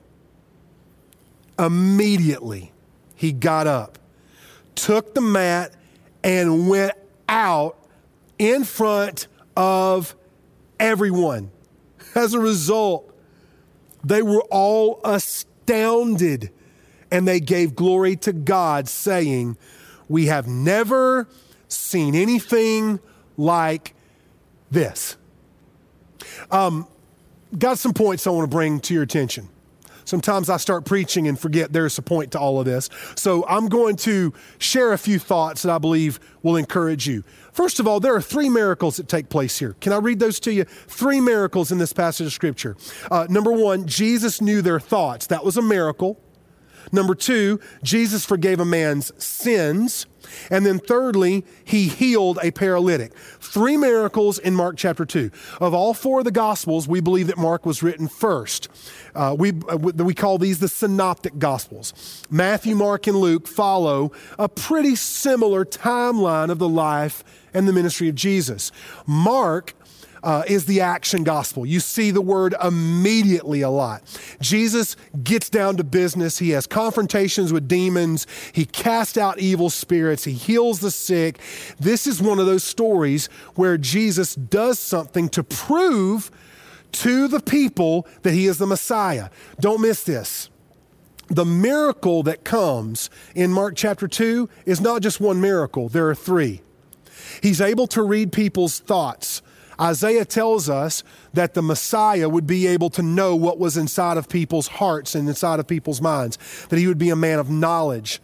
Immediately, 1.59 2.71
he 3.15 3.33
got 3.33 3.67
up, 3.67 3.99
took 4.75 5.13
the 5.13 5.21
mat, 5.21 5.73
and 6.23 6.69
went 6.69 6.93
out 7.27 7.77
in 8.37 8.63
front 8.63 9.27
of 9.57 10.15
everyone. 10.79 11.51
As 12.15 12.33
a 12.33 12.39
result, 12.39 13.13
they 14.03 14.21
were 14.21 14.43
all 14.49 15.01
astounded 15.03 16.49
and 17.11 17.27
they 17.27 17.39
gave 17.39 17.75
glory 17.75 18.15
to 18.15 18.31
God, 18.31 18.87
saying, 18.87 19.57
We 20.07 20.27
have 20.27 20.47
never 20.47 21.27
seen 21.67 22.15
anything 22.15 22.99
like 23.35 23.95
this. 24.71 25.17
Um, 26.51 26.87
got 27.57 27.79
some 27.79 27.93
points 27.93 28.27
I 28.27 28.29
want 28.29 28.49
to 28.49 28.55
bring 28.55 28.79
to 28.81 28.93
your 28.93 29.03
attention. 29.03 29.49
Sometimes 30.09 30.49
I 30.49 30.57
start 30.57 30.85
preaching 30.85 31.27
and 31.27 31.39
forget 31.39 31.71
there's 31.71 31.97
a 31.99 32.01
point 32.01 32.31
to 32.31 32.39
all 32.39 32.59
of 32.59 32.65
this. 32.65 32.89
So 33.15 33.45
I'm 33.47 33.67
going 33.67 33.95
to 33.97 34.33
share 34.57 34.91
a 34.91 34.97
few 34.97 35.19
thoughts 35.19 35.61
that 35.61 35.71
I 35.71 35.77
believe 35.77 36.19
will 36.41 36.55
encourage 36.55 37.07
you. 37.07 37.23
First 37.53 37.79
of 37.79 37.87
all, 37.87 37.99
there 37.99 38.15
are 38.15 38.21
three 38.21 38.49
miracles 38.49 38.97
that 38.97 39.07
take 39.07 39.29
place 39.29 39.59
here. 39.59 39.75
Can 39.81 39.93
I 39.93 39.97
read 39.97 40.19
those 40.19 40.39
to 40.41 40.51
you? 40.51 40.63
Three 40.63 41.21
miracles 41.21 41.71
in 41.71 41.77
this 41.77 41.93
passage 41.93 42.25
of 42.25 42.33
Scripture. 42.33 42.75
Uh, 43.11 43.27
number 43.29 43.51
one, 43.51 43.85
Jesus 43.85 44.41
knew 44.41 44.61
their 44.63 44.79
thoughts. 44.79 45.27
That 45.27 45.45
was 45.45 45.57
a 45.57 45.61
miracle. 45.61 46.19
Number 46.91 47.15
two, 47.15 47.59
Jesus 47.83 48.25
forgave 48.25 48.59
a 48.59 48.65
man's 48.65 49.11
sins. 49.23 50.05
And 50.51 50.65
then 50.65 50.79
thirdly, 50.79 51.45
he 51.63 51.87
healed 51.87 52.39
a 52.43 52.51
paralytic. 52.51 53.13
Three 53.39 53.77
miracles 53.77 54.37
in 54.37 54.53
Mark 54.53 54.75
chapter 54.77 55.05
2. 55.05 55.31
Of 55.59 55.73
all 55.73 55.93
four 55.93 56.19
of 56.19 56.25
the 56.25 56.31
Gospels, 56.31 56.87
we 56.87 56.99
believe 56.99 57.27
that 57.27 57.37
Mark 57.37 57.65
was 57.65 57.81
written 57.81 58.07
first. 58.07 58.67
Uh, 59.15 59.35
we, 59.37 59.53
uh, 59.69 59.77
we 59.77 60.13
call 60.13 60.37
these 60.37 60.59
the 60.59 60.67
synoptic 60.67 61.39
Gospels. 61.39 62.25
Matthew, 62.29 62.75
Mark, 62.75 63.07
and 63.07 63.17
Luke 63.17 63.47
follow 63.47 64.11
a 64.37 64.49
pretty 64.49 64.95
similar 64.95 65.65
timeline 65.65 66.49
of 66.49 66.59
the 66.59 66.69
life 66.69 67.23
and 67.53 67.67
the 67.67 67.73
ministry 67.73 68.09
of 68.09 68.15
Jesus. 68.15 68.71
Mark 69.07 69.73
uh, 70.23 70.43
is 70.47 70.65
the 70.65 70.81
action 70.81 71.23
gospel. 71.23 71.65
You 71.65 71.79
see 71.79 72.11
the 72.11 72.21
word 72.21 72.55
immediately 72.61 73.61
a 73.61 73.69
lot. 73.69 74.03
Jesus 74.41 74.95
gets 75.23 75.49
down 75.49 75.77
to 75.77 75.83
business. 75.83 76.39
He 76.39 76.51
has 76.51 76.67
confrontations 76.67 77.53
with 77.53 77.67
demons. 77.67 78.27
He 78.53 78.65
casts 78.65 79.17
out 79.17 79.39
evil 79.39 79.69
spirits. 79.69 80.23
He 80.23 80.33
heals 80.33 80.79
the 80.79 80.91
sick. 80.91 81.39
This 81.79 82.07
is 82.07 82.21
one 82.21 82.39
of 82.39 82.45
those 82.45 82.63
stories 82.63 83.27
where 83.55 83.77
Jesus 83.77 84.35
does 84.35 84.79
something 84.79 85.29
to 85.29 85.43
prove 85.43 86.31
to 86.91 87.27
the 87.27 87.39
people 87.39 88.07
that 88.23 88.33
he 88.33 88.47
is 88.47 88.57
the 88.57 88.67
Messiah. 88.67 89.29
Don't 89.59 89.81
miss 89.81 90.03
this. 90.03 90.49
The 91.29 91.45
miracle 91.45 92.23
that 92.23 92.43
comes 92.43 93.09
in 93.35 93.51
Mark 93.51 93.75
chapter 93.75 94.07
2 94.07 94.49
is 94.65 94.81
not 94.81 95.03
just 95.03 95.21
one 95.21 95.39
miracle, 95.39 95.87
there 95.87 96.09
are 96.09 96.15
three. 96.15 96.61
He's 97.43 97.61
able 97.61 97.85
to 97.87 98.01
read 98.01 98.31
people's 98.31 98.79
thoughts. 98.79 99.43
Isaiah 99.79 100.25
tells 100.25 100.69
us 100.69 101.03
that 101.33 101.53
the 101.53 101.61
Messiah 101.61 102.27
would 102.27 102.47
be 102.47 102.67
able 102.67 102.89
to 102.91 103.01
know 103.01 103.35
what 103.35 103.59
was 103.59 103.77
inside 103.77 104.17
of 104.17 104.29
people's 104.29 104.67
hearts 104.67 105.15
and 105.15 105.27
inside 105.27 105.59
of 105.59 105.67
people's 105.67 106.01
minds, 106.01 106.37
that 106.69 106.79
he 106.79 106.87
would 106.87 106.97
be 106.97 107.09
a 107.09 107.15
man 107.15 107.39
of 107.39 107.49
knowledge. 107.49 108.21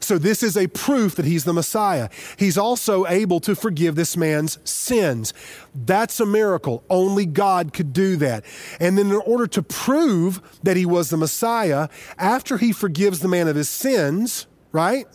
So, 0.00 0.18
this 0.18 0.42
is 0.42 0.56
a 0.56 0.66
proof 0.68 1.14
that 1.16 1.26
he's 1.26 1.44
the 1.44 1.52
Messiah. 1.52 2.08
He's 2.38 2.56
also 2.56 3.06
able 3.06 3.38
to 3.40 3.54
forgive 3.54 3.96
this 3.96 4.16
man's 4.16 4.58
sins. 4.64 5.34
That's 5.74 6.18
a 6.20 6.26
miracle. 6.26 6.84
Only 6.88 7.26
God 7.26 7.72
could 7.72 7.92
do 7.92 8.16
that. 8.16 8.44
And 8.80 8.96
then, 8.96 9.10
in 9.10 9.20
order 9.26 9.46
to 9.48 9.62
prove 9.62 10.40
that 10.62 10.76
he 10.76 10.86
was 10.86 11.10
the 11.10 11.16
Messiah, 11.16 11.88
after 12.16 12.56
he 12.56 12.72
forgives 12.72 13.20
the 13.20 13.28
man 13.28 13.48
of 13.48 13.56
his 13.56 13.68
sins, 13.68 14.46
right? 14.72 15.06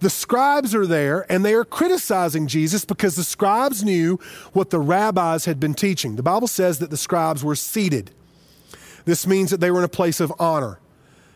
The 0.00 0.10
scribes 0.10 0.74
are 0.74 0.86
there 0.86 1.30
and 1.30 1.44
they 1.44 1.54
are 1.54 1.64
criticizing 1.64 2.46
Jesus 2.46 2.84
because 2.84 3.16
the 3.16 3.24
scribes 3.24 3.84
knew 3.84 4.18
what 4.52 4.70
the 4.70 4.78
rabbis 4.78 5.44
had 5.44 5.60
been 5.60 5.74
teaching. 5.74 6.16
The 6.16 6.22
Bible 6.22 6.48
says 6.48 6.78
that 6.78 6.90
the 6.90 6.96
scribes 6.96 7.44
were 7.44 7.56
seated. 7.56 8.10
This 9.04 9.26
means 9.26 9.50
that 9.50 9.60
they 9.60 9.70
were 9.70 9.78
in 9.78 9.84
a 9.84 9.88
place 9.88 10.20
of 10.20 10.32
honor. 10.38 10.78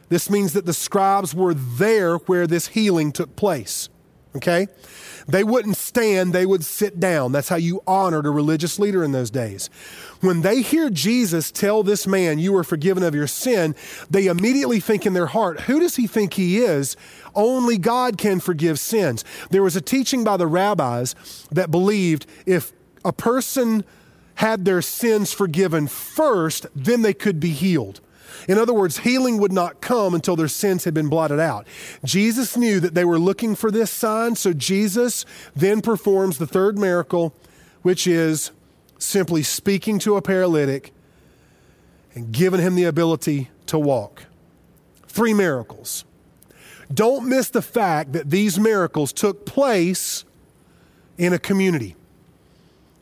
This 0.08 0.30
means 0.30 0.54
that 0.54 0.64
the 0.64 0.72
scribes 0.72 1.34
were 1.34 1.54
there 1.54 2.16
where 2.16 2.46
this 2.46 2.68
healing 2.68 3.12
took 3.12 3.36
place. 3.36 3.88
Okay? 4.38 4.68
They 5.28 5.44
wouldn't 5.44 5.76
stand, 5.76 6.32
they 6.32 6.46
would 6.46 6.64
sit 6.64 6.98
down. 6.98 7.32
That's 7.32 7.50
how 7.50 7.56
you 7.56 7.82
honored 7.86 8.24
a 8.24 8.30
religious 8.30 8.78
leader 8.78 9.04
in 9.04 9.12
those 9.12 9.30
days. 9.30 9.68
When 10.20 10.40
they 10.40 10.62
hear 10.62 10.88
Jesus 10.88 11.50
tell 11.50 11.82
this 11.82 12.06
man, 12.06 12.38
You 12.38 12.56
are 12.56 12.64
forgiven 12.64 13.02
of 13.02 13.14
your 13.14 13.26
sin, 13.26 13.74
they 14.08 14.26
immediately 14.26 14.80
think 14.80 15.04
in 15.04 15.12
their 15.12 15.26
heart, 15.26 15.60
Who 15.62 15.80
does 15.80 15.96
he 15.96 16.06
think 16.06 16.34
he 16.34 16.58
is? 16.58 16.96
Only 17.34 17.76
God 17.76 18.16
can 18.16 18.40
forgive 18.40 18.78
sins. 18.78 19.22
There 19.50 19.62
was 19.62 19.76
a 19.76 19.82
teaching 19.82 20.24
by 20.24 20.38
the 20.38 20.46
rabbis 20.46 21.14
that 21.50 21.70
believed 21.70 22.26
if 22.46 22.72
a 23.04 23.12
person 23.12 23.84
had 24.36 24.64
their 24.64 24.80
sins 24.80 25.32
forgiven 25.32 25.88
first, 25.88 26.66
then 26.74 27.02
they 27.02 27.12
could 27.12 27.38
be 27.38 27.50
healed. 27.50 28.00
In 28.48 28.58
other 28.58 28.72
words, 28.72 28.98
healing 28.98 29.38
would 29.38 29.52
not 29.52 29.80
come 29.80 30.14
until 30.14 30.36
their 30.36 30.48
sins 30.48 30.84
had 30.84 30.94
been 30.94 31.08
blotted 31.08 31.40
out. 31.40 31.66
Jesus 32.04 32.56
knew 32.56 32.80
that 32.80 32.94
they 32.94 33.04
were 33.04 33.18
looking 33.18 33.54
for 33.54 33.70
this 33.70 33.90
sign, 33.90 34.36
so 34.36 34.52
Jesus 34.52 35.24
then 35.54 35.80
performs 35.80 36.38
the 36.38 36.46
third 36.46 36.78
miracle, 36.78 37.34
which 37.82 38.06
is 38.06 38.50
simply 38.98 39.42
speaking 39.42 39.98
to 40.00 40.16
a 40.16 40.22
paralytic 40.22 40.92
and 42.14 42.32
giving 42.32 42.60
him 42.60 42.74
the 42.74 42.84
ability 42.84 43.50
to 43.66 43.78
walk. 43.78 44.24
Three 45.06 45.34
miracles. 45.34 46.04
Don't 46.92 47.28
miss 47.28 47.50
the 47.50 47.62
fact 47.62 48.12
that 48.12 48.30
these 48.30 48.58
miracles 48.58 49.12
took 49.12 49.44
place 49.44 50.24
in 51.16 51.32
a 51.32 51.38
community. 51.38 51.96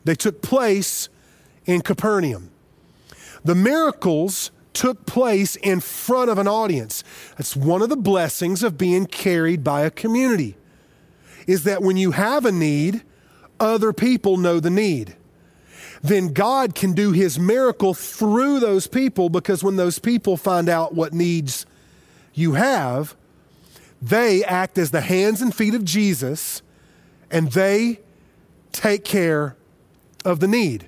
They 0.03 0.15
took 0.15 0.41
place 0.41 1.09
in 1.65 1.81
Capernaum. 1.81 2.49
The 3.43 3.55
miracles 3.55 4.51
took 4.77 5.07
place 5.07 5.55
in 5.55 5.79
front 5.79 6.29
of 6.29 6.37
an 6.37 6.47
audience. 6.47 7.03
That's 7.35 7.55
one 7.55 7.81
of 7.81 7.89
the 7.89 7.97
blessings 7.97 8.61
of 8.61 8.77
being 8.77 9.07
carried 9.07 9.63
by 9.63 9.81
a 9.81 9.89
community. 9.89 10.55
Is 11.47 11.63
that 11.63 11.81
when 11.81 11.97
you 11.97 12.11
have 12.11 12.45
a 12.45 12.51
need, 12.51 13.01
other 13.59 13.91
people 13.91 14.37
know 14.37 14.59
the 14.59 14.69
need. 14.69 15.15
Then 16.03 16.31
God 16.31 16.75
can 16.75 16.93
do 16.93 17.11
his 17.11 17.39
miracle 17.39 17.95
through 17.95 18.59
those 18.59 18.85
people 18.85 19.29
because 19.29 19.63
when 19.63 19.77
those 19.77 19.97
people 19.97 20.37
find 20.37 20.69
out 20.69 20.93
what 20.93 21.11
needs 21.11 21.65
you 22.35 22.53
have, 22.53 23.15
they 23.99 24.43
act 24.43 24.77
as 24.77 24.91
the 24.91 25.01
hands 25.01 25.41
and 25.41 25.55
feet 25.55 25.73
of 25.73 25.83
Jesus 25.83 26.61
and 27.31 27.51
they 27.53 27.99
take 28.71 29.03
care 29.03 29.55
of 30.23 30.39
the 30.39 30.47
need. 30.47 30.87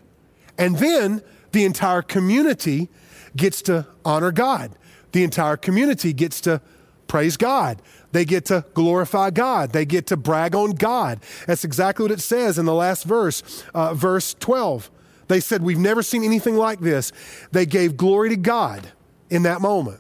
And 0.59 0.77
then 0.77 1.23
the 1.53 1.65
entire 1.65 2.03
community 2.03 2.87
gets 3.35 3.61
to 3.63 3.87
honor 4.05 4.31
God. 4.31 4.71
The 5.11 5.23
entire 5.23 5.57
community 5.57 6.13
gets 6.13 6.41
to 6.41 6.61
praise 7.07 7.37
God. 7.37 7.81
They 8.11 8.25
get 8.25 8.45
to 8.45 8.65
glorify 8.73 9.31
God. 9.31 9.71
They 9.71 9.85
get 9.85 10.07
to 10.07 10.17
brag 10.17 10.55
on 10.55 10.71
God. 10.71 11.19
That's 11.47 11.63
exactly 11.63 12.03
what 12.03 12.11
it 12.11 12.21
says 12.21 12.57
in 12.57 12.65
the 12.65 12.73
last 12.73 13.03
verse, 13.03 13.63
uh, 13.73 13.93
verse 13.93 14.35
12. 14.39 14.89
They 15.27 15.39
said, 15.39 15.61
We've 15.61 15.79
never 15.79 16.01
seen 16.01 16.23
anything 16.23 16.55
like 16.55 16.79
this. 16.79 17.11
They 17.51 17.65
gave 17.65 17.97
glory 17.97 18.29
to 18.29 18.37
God 18.37 18.91
in 19.29 19.43
that 19.43 19.61
moment. 19.61 19.99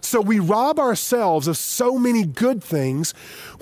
So 0.00 0.20
we 0.20 0.38
rob 0.38 0.78
ourselves 0.78 1.48
of 1.48 1.56
so 1.56 1.98
many 1.98 2.24
good 2.24 2.62
things 2.62 3.12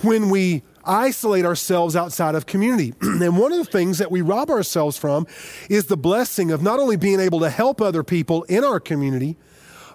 when 0.03 0.29
we 0.29 0.63
isolate 0.87 1.45
ourselves 1.45 1.97
outside 1.97 2.35
of 2.35 2.47
community. 2.47 2.95
and 3.01 3.39
one 3.39 3.53
of 3.53 3.59
the 3.59 3.71
things 3.71 3.99
that 3.99 4.11
we 4.11 4.23
rob 4.23 4.51
ourselves 4.51 4.97
from 4.97 5.27
is 5.69 5.87
the 5.87 5.97
blessing 5.97 6.51
of 6.51 6.63
not 6.63 6.79
only 6.79 6.97
being 6.97 7.21
able 7.21 7.41
to 7.41 7.51
help 7.51 7.81
other 7.81 8.03
people 8.03 8.43
in 8.45 8.65
our 8.65 8.81
community, 8.81 9.37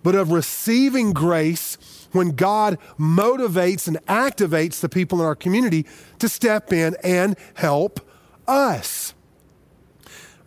but 0.03 0.15
of 0.15 0.31
receiving 0.31 1.13
grace 1.13 1.77
when 2.11 2.31
God 2.31 2.77
motivates 2.97 3.87
and 3.87 3.97
activates 4.07 4.79
the 4.79 4.89
people 4.89 5.19
in 5.19 5.25
our 5.25 5.35
community 5.35 5.85
to 6.19 6.29
step 6.29 6.73
in 6.73 6.95
and 7.03 7.35
help 7.55 7.99
us. 8.47 9.13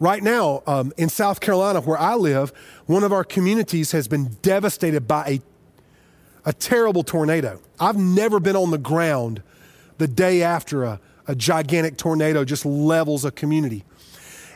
Right 0.01 0.23
now, 0.23 0.63
um, 0.67 0.93
in 0.97 1.09
South 1.09 1.41
Carolina, 1.41 1.81
where 1.81 1.99
I 1.99 2.17
live, 2.17 2.53
one 2.87 3.05
of 3.05 3.13
our 3.13 3.23
communities 3.23 3.93
has 3.93 4.09
been 4.09 4.37
devastated 4.43 5.07
by 5.07 5.41
a, 6.45 6.49
a 6.49 6.53
terrible 6.53 7.05
tornado. 7.05 7.61
I've 7.79 7.97
never 7.97 8.41
been 8.41 8.57
on 8.57 8.73
the 8.73 8.79
ground 8.79 9.43
the 10.03 10.09
day 10.09 10.43
after 10.43 10.83
a, 10.83 11.01
a 11.29 11.35
gigantic 11.37 11.97
tornado 11.97 12.45
just 12.45 12.67
levels 12.67 13.25
a 13.25 13.31
community. 13.31 13.85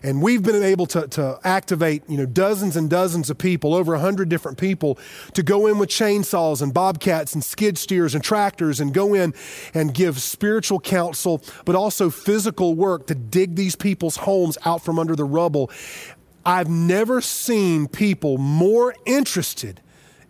And 0.03 0.21
we've 0.21 0.43
been 0.43 0.61
able 0.61 0.87
to, 0.87 1.07
to 1.07 1.39
activate, 1.45 2.03
you 2.09 2.17
know, 2.17 2.27
dozens 2.27 2.75
and 2.75 2.91
dozens 2.91 3.31
of 3.31 3.39
people, 3.39 3.73
over 3.73 3.95
a 3.95 4.01
hundred 4.01 4.29
different 4.29 4.59
people, 4.59 4.99
to 5.35 5.45
go 5.45 5.69
in 5.69 5.79
with 5.79 5.89
chainsaws 5.89 6.63
and 6.63 6.75
bobcats 6.75 7.33
and 7.33 7.45
skid 7.45 7.79
steers 7.79 8.13
and 8.13 8.25
tractors 8.25 8.81
and 8.81 8.93
go 8.93 9.15
in 9.15 9.35
and 9.73 9.95
give 9.95 10.21
spiritual 10.21 10.81
counsel, 10.81 11.41
but 11.65 11.77
also 11.77 12.11
physical 12.11 12.75
work 12.75 13.07
to 13.07 13.15
dig 13.15 13.55
these 13.55 13.77
people's 13.77 14.17
homes 14.17 14.59
out 14.65 14.85
from 14.85 14.99
under 14.99 15.15
the 15.15 15.25
rubble. 15.25 15.71
I've 16.45 16.69
never 16.69 17.21
seen 17.21 17.87
people 17.87 18.37
more 18.37 18.97
interested 19.07 19.81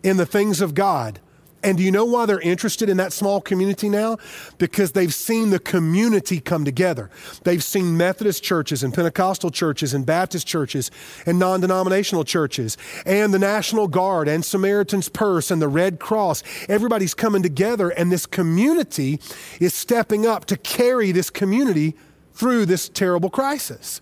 in 0.03 0.17
the 0.17 0.27
things 0.27 0.61
of 0.61 0.75
God 0.75 1.19
And 1.67 1.77
do 1.77 1.83
you 1.83 1.91
know 1.91 2.05
why 2.05 2.25
they're 2.25 2.39
interested 2.39 2.87
in 2.87 2.95
that 2.95 3.11
small 3.11 3.41
community 3.41 3.89
now? 3.89 4.19
Because 4.57 4.93
they've 4.93 5.13
seen 5.13 5.49
the 5.49 5.59
community 5.59 6.39
come 6.39 6.63
together. 6.63 7.09
They've 7.43 7.61
seen 7.61 7.97
Methodist 7.97 8.41
churches 8.41 8.83
and 8.83 8.93
Pentecostal 8.93 9.51
churches 9.51 9.93
and 9.93 10.05
Baptist 10.05 10.47
churches 10.47 10.89
and 11.25 11.37
non 11.37 11.59
denominational 11.59 12.23
churches 12.23 12.77
and 13.05 13.33
the 13.33 13.39
National 13.39 13.89
Guard 13.89 14.29
and 14.29 14.45
Samaritan's 14.45 15.09
Purse 15.09 15.51
and 15.51 15.61
the 15.61 15.67
Red 15.67 15.99
Cross. 15.99 16.41
Everybody's 16.69 17.13
coming 17.13 17.43
together, 17.43 17.89
and 17.89 18.13
this 18.13 18.25
community 18.25 19.19
is 19.59 19.73
stepping 19.73 20.25
up 20.25 20.45
to 20.45 20.55
carry 20.55 21.11
this 21.11 21.29
community 21.29 21.97
through 22.31 22.65
this 22.65 22.87
terrible 22.87 23.29
crisis. 23.29 23.99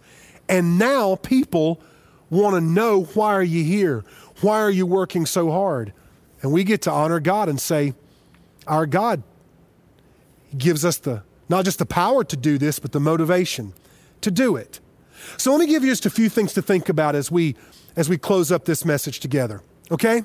And 0.47 0.77
now 0.77 1.15
people 1.15 1.81
want 2.29 2.53
to 2.57 2.61
know 2.61 3.05
why 3.15 3.33
are 3.33 3.41
you 3.41 3.63
here? 3.63 4.05
Why 4.41 4.59
are 4.59 4.69
you 4.69 4.85
working 4.85 5.25
so 5.25 5.49
hard? 5.49 5.93
And 6.45 6.53
we 6.53 6.63
get 6.63 6.83
to 6.83 6.91
honor 6.91 7.19
God 7.19 7.49
and 7.49 7.59
say, 7.59 7.95
Our 8.67 8.85
God 8.85 9.23
gives 10.55 10.85
us 10.85 10.97
the 10.97 11.23
not 11.49 11.65
just 11.65 11.79
the 11.79 11.87
power 11.87 12.23
to 12.23 12.37
do 12.37 12.59
this, 12.59 12.77
but 12.77 12.91
the 12.91 12.99
motivation 12.99 13.73
to 14.21 14.29
do 14.29 14.55
it. 14.55 14.79
So 15.37 15.49
let 15.49 15.59
me 15.59 15.65
give 15.65 15.83
you 15.83 15.89
just 15.89 16.05
a 16.05 16.11
few 16.11 16.29
things 16.29 16.53
to 16.53 16.61
think 16.61 16.87
about 16.87 17.15
as 17.15 17.31
we 17.31 17.55
as 17.95 18.09
we 18.09 18.19
close 18.19 18.51
up 18.51 18.65
this 18.65 18.85
message 18.85 19.21
together. 19.21 19.63
Okay? 19.89 20.21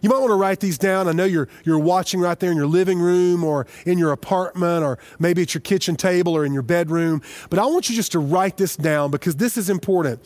You 0.00 0.08
might 0.08 0.20
want 0.20 0.30
to 0.30 0.36
write 0.36 0.60
these 0.60 0.78
down. 0.78 1.08
I 1.08 1.12
know 1.12 1.24
you're, 1.24 1.48
you're 1.64 1.80
watching 1.80 2.20
right 2.20 2.38
there 2.38 2.52
in 2.52 2.56
your 2.56 2.68
living 2.68 3.00
room 3.00 3.42
or 3.42 3.66
in 3.84 3.98
your 3.98 4.12
apartment 4.12 4.84
or 4.84 4.96
maybe 5.18 5.42
at 5.42 5.54
your 5.54 5.60
kitchen 5.60 5.96
table 5.96 6.36
or 6.36 6.44
in 6.44 6.52
your 6.52 6.62
bedroom. 6.62 7.20
But 7.50 7.58
I 7.58 7.66
want 7.66 7.90
you 7.90 7.96
just 7.96 8.12
to 8.12 8.20
write 8.20 8.58
this 8.58 8.76
down 8.76 9.10
because 9.10 9.34
this 9.34 9.56
is 9.56 9.68
important. 9.68 10.20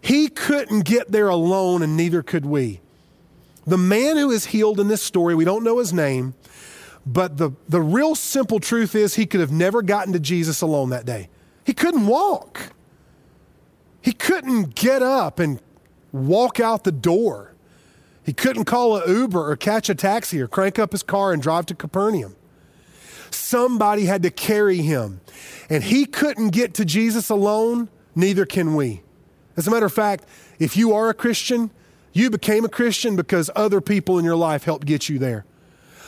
He 0.00 0.26
couldn't 0.26 0.80
get 0.80 1.12
there 1.12 1.28
alone, 1.28 1.84
and 1.84 1.96
neither 1.96 2.24
could 2.24 2.44
we. 2.44 2.80
The 3.66 3.78
man 3.78 4.16
who 4.16 4.30
is 4.30 4.46
healed 4.46 4.80
in 4.80 4.88
this 4.88 5.02
story, 5.02 5.34
we 5.34 5.44
don't 5.44 5.62
know 5.62 5.78
his 5.78 5.92
name, 5.92 6.34
but 7.06 7.36
the, 7.36 7.52
the 7.68 7.80
real 7.80 8.14
simple 8.14 8.60
truth 8.60 8.94
is 8.94 9.14
he 9.14 9.26
could 9.26 9.40
have 9.40 9.52
never 9.52 9.82
gotten 9.82 10.12
to 10.12 10.20
Jesus 10.20 10.62
alone 10.62 10.90
that 10.90 11.04
day. 11.04 11.28
He 11.64 11.72
couldn't 11.72 12.06
walk, 12.06 12.72
he 14.00 14.12
couldn't 14.12 14.74
get 14.74 15.02
up 15.02 15.38
and 15.38 15.60
walk 16.10 16.60
out 16.60 16.84
the 16.84 16.92
door. 16.92 17.48
He 18.24 18.32
couldn't 18.32 18.66
call 18.66 18.96
an 18.96 19.08
Uber 19.08 19.50
or 19.50 19.56
catch 19.56 19.88
a 19.88 19.96
taxi 19.96 20.40
or 20.40 20.46
crank 20.46 20.78
up 20.78 20.92
his 20.92 21.02
car 21.02 21.32
and 21.32 21.42
drive 21.42 21.66
to 21.66 21.74
Capernaum. 21.74 22.36
Somebody 23.32 24.04
had 24.04 24.22
to 24.22 24.30
carry 24.30 24.78
him. 24.78 25.20
And 25.68 25.82
he 25.82 26.04
couldn't 26.04 26.50
get 26.50 26.74
to 26.74 26.84
Jesus 26.84 27.30
alone, 27.30 27.88
neither 28.14 28.46
can 28.46 28.76
we. 28.76 29.02
As 29.56 29.66
a 29.66 29.70
matter 29.70 29.86
of 29.86 29.92
fact, 29.92 30.24
if 30.58 30.76
you 30.76 30.92
are 30.92 31.08
a 31.08 31.14
Christian, 31.14 31.70
you 32.12 32.30
became 32.30 32.64
a 32.64 32.68
Christian 32.68 33.16
because 33.16 33.50
other 33.54 33.80
people 33.80 34.18
in 34.18 34.24
your 34.24 34.36
life 34.36 34.64
helped 34.64 34.86
get 34.86 35.08
you 35.08 35.18
there. 35.18 35.44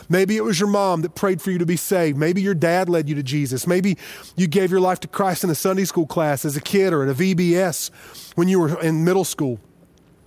Maybe 0.09 0.37
it 0.37 0.45
was 0.45 0.61
your 0.61 0.69
mom 0.69 1.03
that 1.03 1.15
prayed 1.15 1.41
for 1.41 1.51
you 1.51 1.59
to 1.59 1.67
be 1.67 1.77
saved. 1.77 2.19
Maybe 2.19 2.43
your 2.43 2.55
dad 2.55 2.89
led 2.89 3.09
you 3.09 3.15
to 3.15 3.23
Jesus. 3.23 3.67
Maybe 3.67 3.97
you 4.37 4.47
gave 4.47 4.71
your 4.71 4.81
life 4.81 5.01
to 5.01 5.09
Christ 5.09 5.45
in 5.45 5.51
a 5.51 5.55
Sunday 5.55 5.85
school 5.85 6.07
class 6.07 6.45
as 6.45 6.57
a 6.57 6.61
kid 6.61 6.93
or 6.93 7.03
at 7.05 7.09
a 7.09 7.15
VBS 7.15 7.91
when 8.35 8.49
you 8.49 8.61
were 8.61 8.81
in 8.81 9.05
middle 9.05 9.25
school. 9.25 9.59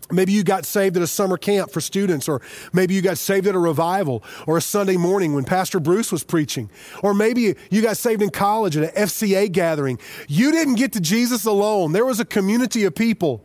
Maybe 0.09 0.31
you 0.31 0.43
got 0.43 0.65
saved 0.65 0.95
at 0.95 1.03
a 1.03 1.07
summer 1.07 1.37
camp 1.37 1.69
for 1.69 1.81
students, 1.81 2.29
or 2.29 2.41
maybe 2.71 2.93
you 2.93 3.01
got 3.01 3.17
saved 3.17 3.45
at 3.45 3.55
a 3.55 3.59
revival 3.59 4.23
or 4.45 4.55
a 4.55 4.61
Sunday 4.61 4.95
morning 4.95 5.33
when 5.33 5.43
Pastor 5.43 5.81
Bruce 5.81 6.13
was 6.13 6.23
preaching, 6.23 6.69
or 7.03 7.13
maybe 7.13 7.55
you 7.69 7.81
got 7.81 7.97
saved 7.97 8.21
in 8.21 8.29
college 8.29 8.77
at 8.77 8.83
an 8.85 9.05
FCA 9.05 9.51
gathering. 9.51 9.99
You 10.29 10.53
didn't 10.53 10.75
get 10.75 10.93
to 10.93 11.01
Jesus 11.01 11.45
alone. 11.45 11.91
There 11.91 12.05
was 12.05 12.21
a 12.21 12.25
community 12.25 12.85
of 12.85 12.95
people 12.95 13.43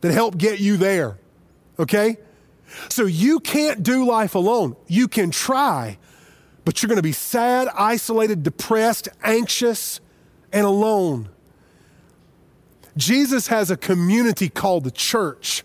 that 0.00 0.12
helped 0.12 0.38
get 0.38 0.58
you 0.58 0.76
there, 0.76 1.18
okay? 1.78 2.18
So 2.88 3.06
you 3.06 3.40
can't 3.40 3.82
do 3.82 4.06
life 4.06 4.34
alone. 4.34 4.76
You 4.86 5.08
can 5.08 5.30
try, 5.30 5.98
but 6.64 6.82
you're 6.82 6.88
going 6.88 6.96
to 6.96 7.02
be 7.02 7.12
sad, 7.12 7.68
isolated, 7.76 8.42
depressed, 8.42 9.08
anxious, 9.22 10.00
and 10.52 10.66
alone. 10.66 11.28
Jesus 12.96 13.48
has 13.48 13.70
a 13.70 13.76
community 13.76 14.48
called 14.48 14.84
the 14.84 14.90
church 14.90 15.64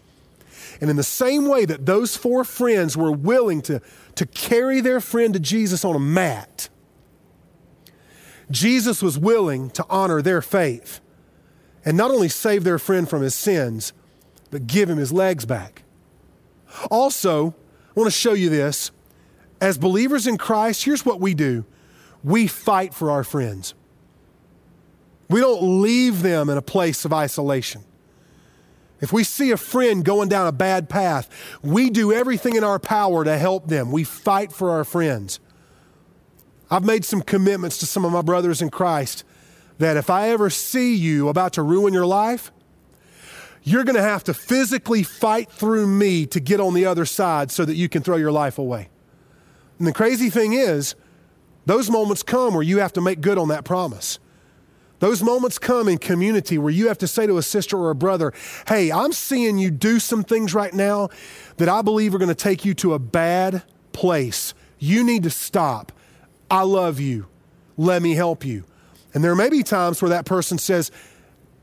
and 0.82 0.90
in 0.90 0.96
the 0.96 1.04
same 1.04 1.48
way 1.48 1.64
that 1.66 1.86
those 1.86 2.18
four 2.18 2.44
friends 2.44 2.98
were 2.98 3.12
willing 3.12 3.62
to, 3.64 3.82
to 4.16 4.26
carry 4.26 4.82
their 4.82 5.00
friend 5.00 5.36
to 5.36 5.40
Jesus 5.40 5.86
on 5.86 5.96
a 5.96 6.00
mat, 6.00 6.70
Jesus 8.50 9.02
was 9.02 9.18
willing 9.18 9.70
to 9.72 9.86
honor 9.90 10.24
their 10.24 10.42
faith 10.42 11.00
and 11.86 11.96
not 11.96 12.10
only 12.10 12.28
save 12.28 12.64
their 12.64 12.80
friend 12.80 13.08
from 13.08 13.22
his 13.22 13.36
sins, 13.36 13.94
but 14.50 14.66
give 14.66 14.90
him 14.90 14.98
his 14.98 15.12
legs 15.14 15.46
back. 15.46 15.84
Also, 16.90 17.56
I 17.96 18.00
want 18.00 18.08
to 18.08 18.18
show 18.18 18.34
you 18.34 18.50
this. 18.50 18.92
As 19.60 19.78
believers 19.78 20.26
in 20.26 20.38
Christ, 20.38 20.84
here's 20.84 21.06
what 21.06 21.20
we 21.20 21.34
do 21.34 21.66
we 22.24 22.48
fight 22.48 22.94
for 22.94 23.10
our 23.12 23.24
friends. 23.24 23.74
We 25.30 25.40
don't 25.40 25.82
leave 25.82 26.22
them 26.22 26.50
in 26.50 26.58
a 26.58 26.62
place 26.62 27.06
of 27.06 27.14
isolation. 27.14 27.84
If 29.00 29.12
we 29.12 29.24
see 29.24 29.50
a 29.52 29.58
friend 29.58 30.06
going 30.06 30.30
down 30.30 30.46
a 30.46 30.52
bad 30.52 30.88
path, 30.88 31.30
we 31.64 31.90
do 31.90 32.14
everything 32.14 32.56
in 32.56 32.64
our 32.64 32.78
power 32.78 33.24
to 33.24 33.38
help 33.38 33.68
them. 33.68 33.92
We 33.92 34.04
fight 34.04 34.52
for 34.52 34.70
our 34.70 34.84
friends. 34.84 35.40
I've 36.70 36.86
made 36.86 37.04
some 37.04 37.22
commitments 37.22 37.80
to 37.80 37.86
some 37.86 38.06
of 38.06 38.12
my 38.12 38.22
brothers 38.22 38.62
in 38.62 38.70
Christ 38.70 39.24
that 39.80 39.98
if 39.98 40.10
I 40.10 40.30
ever 40.30 40.50
see 40.50 40.96
you 40.96 41.30
about 41.30 41.54
to 41.54 41.64
ruin 41.64 41.94
your 41.94 42.06
life, 42.06 42.52
you're 43.64 43.84
going 43.84 43.96
to 43.96 44.02
have 44.02 44.24
to 44.26 44.34
physically 44.34 45.04
fight 45.04 45.52
through 45.52 45.88
me 45.88 46.26
to 46.28 46.40
get 46.40 46.60
on 46.60 46.74
the 46.74 46.86
other 46.86 47.06
side 47.06 47.52
so 47.52 47.66
that 47.66 47.76
you 47.76 47.88
can 47.90 48.02
throw 48.02 48.18
your 48.18 48.32
life 48.32 48.58
away. 48.58 48.90
And 49.78 49.88
the 49.88 49.94
crazy 49.94 50.30
thing 50.30 50.54
is, 50.54 50.96
those 51.66 51.90
moments 51.90 52.24
come 52.24 52.54
where 52.54 52.64
you 52.64 52.80
have 52.80 52.94
to 52.94 53.02
make 53.02 53.22
good 53.22 53.38
on 53.38 53.50
that 53.50 53.64
promise. 53.64 54.20
Those 55.00 55.24
moments 55.24 55.58
come 55.58 55.88
in 55.88 55.98
community 55.98 56.60
where 56.60 56.72
you 56.72 56.88
have 56.88 57.00
to 57.00 57.08
say 57.08 57.26
to 57.26 57.38
a 57.38 57.44
sister 57.44 57.76
or 57.78 57.90
a 57.90 57.96
brother, 57.96 58.34
Hey, 58.68 58.92
I'm 58.92 59.12
seeing 59.12 59.58
you 59.58 59.72
do 59.72 60.00
some 60.00 60.24
things 60.24 60.54
right 60.54 60.74
now 60.74 61.10
that 61.58 61.70
I 61.70 61.82
believe 61.82 62.14
are 62.14 62.20
going 62.20 62.30
to 62.30 62.36
take 62.36 62.66
you 62.66 62.76
to 62.76 62.94
a 62.94 63.00
bad 63.00 63.64
place. 63.94 64.54
You 64.78 65.04
need 65.04 65.24
to 65.24 65.32
stop. 65.32 65.92
I 66.50 66.64
love 66.64 67.00
you. 67.00 67.28
Let 67.78 68.04
me 68.04 68.14
help 68.14 68.46
you. 68.46 68.64
And 69.14 69.24
there 69.24 69.36
may 69.36 69.50
be 69.50 69.64
times 69.64 70.02
where 70.02 70.10
that 70.10 70.26
person 70.26 70.58
says, 70.58 70.92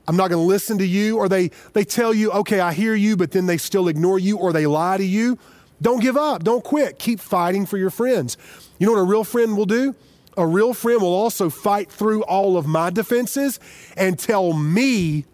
I'm 0.09 0.17
not 0.17 0.29
going 0.29 0.43
to 0.43 0.47
listen 0.47 0.79
to 0.79 0.87
you, 0.87 1.19
or 1.19 1.29
they, 1.29 1.51
they 1.75 1.85
tell 1.85 2.13
you, 2.13 2.33
okay, 2.33 2.59
I 2.59 2.73
hear 2.73 2.95
you, 2.95 3.17
but 3.17 3.31
then 3.31 3.47
they 3.47 3.59
still 3.59 3.87
ignore 3.87 4.19
you, 4.19 4.39
or 4.39 4.53
they 4.53 4.67
lie 4.67 4.97
to 4.97 5.05
you. 5.05 5.39
Don't 5.81 6.01
give 6.01 6.17
up. 6.17 6.43
Don't 6.43 6.65
quit. 6.65 6.99
Keep 6.99 7.21
fighting 7.21 7.67
for 7.67 7.79
your 7.79 7.91
friends. 7.91 8.37
You 8.79 8.87
know 8.87 8.95
what 8.95 9.01
a 9.01 9.05
real 9.05 9.23
friend 9.23 9.57
will 9.57 9.67
do? 9.67 9.95
a 10.39 10.47
real 10.47 10.73
friend 10.73 11.03
will 11.03 11.13
also 11.13 11.51
fight 11.51 11.91
through 11.91 12.23
all 12.23 12.57
of 12.57 12.65
my 12.65 12.91
defenses 12.91 13.59
and 13.97 14.17
tell 14.17 14.53
me 14.53 15.25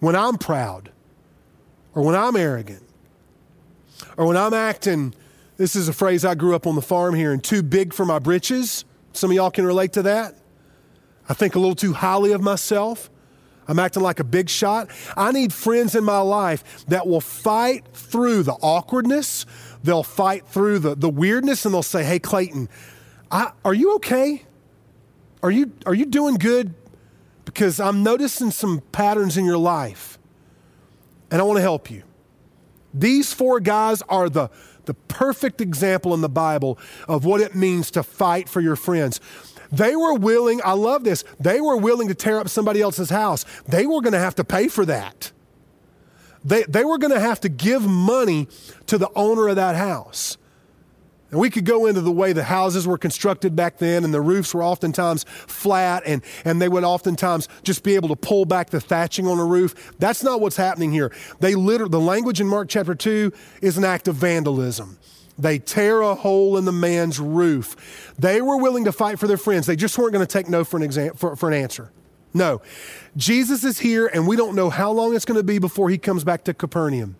when 0.00 0.16
I'm 0.16 0.36
proud 0.36 0.90
or 1.94 2.02
when 2.02 2.16
I'm 2.16 2.34
arrogant 2.34 2.82
or 4.16 4.26
when 4.26 4.36
I'm 4.36 4.52
acting. 4.52 5.14
This 5.56 5.76
is 5.76 5.88
a 5.88 5.92
phrase 5.92 6.24
I 6.24 6.34
grew 6.34 6.56
up 6.56 6.66
on 6.66 6.74
the 6.74 6.82
farm 6.82 7.14
here 7.14 7.32
and 7.32 7.42
too 7.42 7.62
big 7.62 7.94
for 7.94 8.04
my 8.04 8.18
britches. 8.18 8.84
Some 9.12 9.30
of 9.30 9.36
y'all 9.36 9.52
can 9.52 9.64
relate 9.64 9.92
to 9.92 10.02
that. 10.02 10.34
I 11.28 11.34
think 11.34 11.54
a 11.54 11.60
little 11.60 11.76
too 11.76 11.92
highly 11.92 12.32
of 12.32 12.42
myself. 12.42 13.08
I'm 13.68 13.78
acting 13.78 14.02
like 14.02 14.20
a 14.20 14.24
big 14.24 14.48
shot. 14.48 14.90
I 15.16 15.32
need 15.32 15.52
friends 15.52 15.94
in 15.94 16.04
my 16.04 16.18
life 16.18 16.84
that 16.86 17.06
will 17.06 17.20
fight 17.20 17.84
through 17.94 18.42
the 18.42 18.54
awkwardness. 18.54 19.46
They'll 19.82 20.02
fight 20.02 20.46
through 20.46 20.80
the, 20.80 20.94
the 20.94 21.08
weirdness 21.08 21.64
and 21.64 21.74
they'll 21.74 21.82
say, 21.82 22.04
Hey, 22.04 22.18
Clayton, 22.18 22.68
I, 23.30 23.52
are 23.64 23.74
you 23.74 23.94
okay? 23.96 24.42
Are 25.42 25.50
you, 25.50 25.72
are 25.86 25.94
you 25.94 26.06
doing 26.06 26.36
good? 26.36 26.74
Because 27.44 27.80
I'm 27.80 28.02
noticing 28.02 28.50
some 28.50 28.82
patterns 28.92 29.36
in 29.36 29.44
your 29.44 29.58
life, 29.58 30.18
and 31.30 31.40
I 31.40 31.44
want 31.44 31.56
to 31.56 31.62
help 31.62 31.90
you. 31.90 32.04
These 32.94 33.32
four 33.32 33.58
guys 33.58 34.02
are 34.02 34.28
the, 34.28 34.50
the 34.84 34.94
perfect 34.94 35.60
example 35.60 36.14
in 36.14 36.20
the 36.20 36.28
Bible 36.28 36.78
of 37.08 37.24
what 37.24 37.40
it 37.40 37.54
means 37.54 37.90
to 37.92 38.02
fight 38.02 38.48
for 38.48 38.60
your 38.60 38.76
friends. 38.76 39.20
They 39.72 39.96
were 39.96 40.14
willing, 40.14 40.60
I 40.64 40.72
love 40.72 41.02
this, 41.02 41.24
they 41.40 41.60
were 41.60 41.76
willing 41.76 42.08
to 42.08 42.14
tear 42.14 42.38
up 42.38 42.48
somebody 42.48 42.82
else's 42.82 43.10
house. 43.10 43.44
They 43.66 43.86
were 43.86 44.02
going 44.02 44.12
to 44.12 44.18
have 44.18 44.34
to 44.36 44.44
pay 44.44 44.68
for 44.68 44.84
that. 44.84 45.32
They, 46.44 46.64
they 46.64 46.84
were 46.84 46.98
going 46.98 47.12
to 47.12 47.20
have 47.20 47.40
to 47.40 47.48
give 47.48 47.86
money 47.86 48.48
to 48.86 48.98
the 48.98 49.10
owner 49.14 49.48
of 49.48 49.56
that 49.56 49.76
house. 49.76 50.36
And 51.30 51.40
we 51.40 51.48
could 51.48 51.64
go 51.64 51.86
into 51.86 52.02
the 52.02 52.12
way 52.12 52.34
the 52.34 52.44
houses 52.44 52.86
were 52.86 52.98
constructed 52.98 53.56
back 53.56 53.78
then, 53.78 54.04
and 54.04 54.12
the 54.12 54.20
roofs 54.20 54.52
were 54.52 54.62
oftentimes 54.62 55.24
flat, 55.24 56.02
and, 56.04 56.22
and 56.44 56.60
they 56.60 56.68
would 56.68 56.84
oftentimes 56.84 57.48
just 57.62 57.82
be 57.82 57.94
able 57.94 58.10
to 58.10 58.16
pull 58.16 58.44
back 58.44 58.68
the 58.68 58.80
thatching 58.80 59.26
on 59.26 59.38
a 59.38 59.44
roof. 59.44 59.94
That's 59.98 60.22
not 60.22 60.42
what's 60.42 60.56
happening 60.56 60.92
here. 60.92 61.10
They 61.40 61.54
literally, 61.54 61.90
the 61.90 62.00
language 62.00 62.42
in 62.42 62.46
Mark 62.46 62.68
chapter 62.68 62.94
2 62.94 63.32
is 63.62 63.78
an 63.78 63.84
act 63.84 64.08
of 64.08 64.16
vandalism. 64.16 64.98
They 65.42 65.58
tear 65.58 66.00
a 66.00 66.14
hole 66.14 66.56
in 66.56 66.64
the 66.64 66.72
man's 66.72 67.18
roof. 67.18 68.14
They 68.18 68.40
were 68.40 68.56
willing 68.56 68.84
to 68.84 68.92
fight 68.92 69.18
for 69.18 69.26
their 69.26 69.36
friends. 69.36 69.66
They 69.66 69.76
just 69.76 69.98
weren't 69.98 70.12
going 70.12 70.24
to 70.24 70.32
take 70.32 70.48
no 70.48 70.62
for 70.62 70.76
an, 70.76 70.84
exam, 70.84 71.14
for, 71.14 71.34
for 71.34 71.48
an 71.48 71.54
answer. 71.54 71.90
No. 72.32 72.62
Jesus 73.16 73.64
is 73.64 73.80
here, 73.80 74.06
and 74.06 74.26
we 74.26 74.36
don't 74.36 74.54
know 74.54 74.70
how 74.70 74.92
long 74.92 75.14
it's 75.14 75.24
going 75.24 75.38
to 75.38 75.44
be 75.44 75.58
before 75.58 75.90
he 75.90 75.98
comes 75.98 76.22
back 76.22 76.44
to 76.44 76.54
Capernaum. 76.54 77.16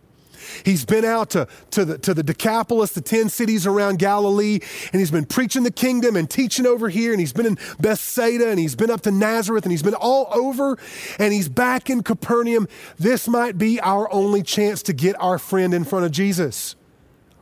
He's 0.64 0.84
been 0.84 1.04
out 1.04 1.30
to, 1.30 1.48
to, 1.72 1.84
the, 1.84 1.98
to 1.98 2.14
the 2.14 2.22
Decapolis, 2.22 2.92
the 2.92 3.00
10 3.00 3.28
cities 3.28 3.66
around 3.66 3.98
Galilee, 3.98 4.60
and 4.92 5.00
he's 5.00 5.10
been 5.10 5.24
preaching 5.24 5.62
the 5.62 5.70
kingdom 5.70 6.16
and 6.16 6.28
teaching 6.28 6.66
over 6.66 6.88
here. 6.88 7.12
And 7.12 7.20
he's 7.20 7.32
been 7.32 7.46
in 7.46 7.58
Bethsaida 7.80 8.48
and 8.48 8.58
he's 8.58 8.74
been 8.74 8.90
up 8.90 9.02
to 9.02 9.10
Nazareth 9.10 9.64
and 9.64 9.72
he's 9.72 9.82
been 9.82 9.94
all 9.94 10.28
over 10.32 10.78
and 11.18 11.32
he's 11.32 11.48
back 11.48 11.90
in 11.90 12.02
Capernaum. 12.02 12.68
This 12.98 13.28
might 13.28 13.58
be 13.58 13.80
our 13.80 14.12
only 14.12 14.42
chance 14.42 14.82
to 14.84 14.92
get 14.92 15.14
our 15.20 15.38
friend 15.38 15.74
in 15.74 15.84
front 15.84 16.04
of 16.04 16.12
Jesus. 16.12 16.76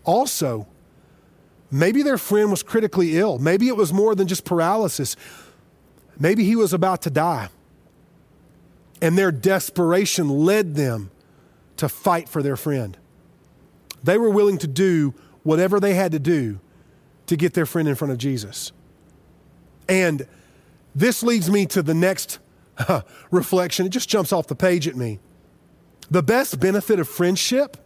Also, 0.05 0.67
maybe 1.71 2.03
their 2.03 2.19
friend 2.19 2.51
was 2.51 2.63
critically 2.63 3.19
ill. 3.19 3.39
Maybe 3.39 3.69
it 3.69 3.77
was 3.77 3.93
more 3.93 4.15
than 4.15 4.27
just 4.27 4.45
paralysis. 4.45 5.17
Maybe 6.19 6.45
he 6.45 6.57
was 6.57 6.73
about 6.73 7.03
to 7.03 7.11
die. 7.11 7.49
And 9.03 9.17
their 9.17 9.33
desperation 9.33 10.29
led 10.29 10.75
them 10.75 11.11
to 11.79 11.89
fight 11.89 12.29
for 12.29 12.43
their 12.43 12.57
friend. 12.57 12.97
They 14.03 14.19
were 14.19 14.31
willing 14.31 14.59
to 14.59 14.67
do 14.67 15.15
whatever 15.43 15.81
they 15.81 15.95
had 15.95 16.13
to 16.13 16.19
do 16.19 16.61
to 17.27 17.37
get 17.37 17.55
their 17.55 17.67
friend 17.67 17.89
in 17.89 17.95
front 17.95 18.13
of 18.13 18.19
Jesus. 18.19 18.73
And 19.89 20.27
this 20.95 21.23
leads 21.23 21.51
me 21.51 21.67
to 21.67 21.83
the 21.83 21.95
next 21.95 22.39
reflection. 23.31 23.87
It 23.87 23.91
just 23.91 24.09
jumps 24.09 24.33
off 24.33 24.47
the 24.47 24.55
page 24.55 24.87
at 24.89 24.97
me. 24.97 25.19
The 26.11 26.23
best 26.23 26.59
benefit 26.61 26.99
of 26.99 27.09
friendship 27.09 27.77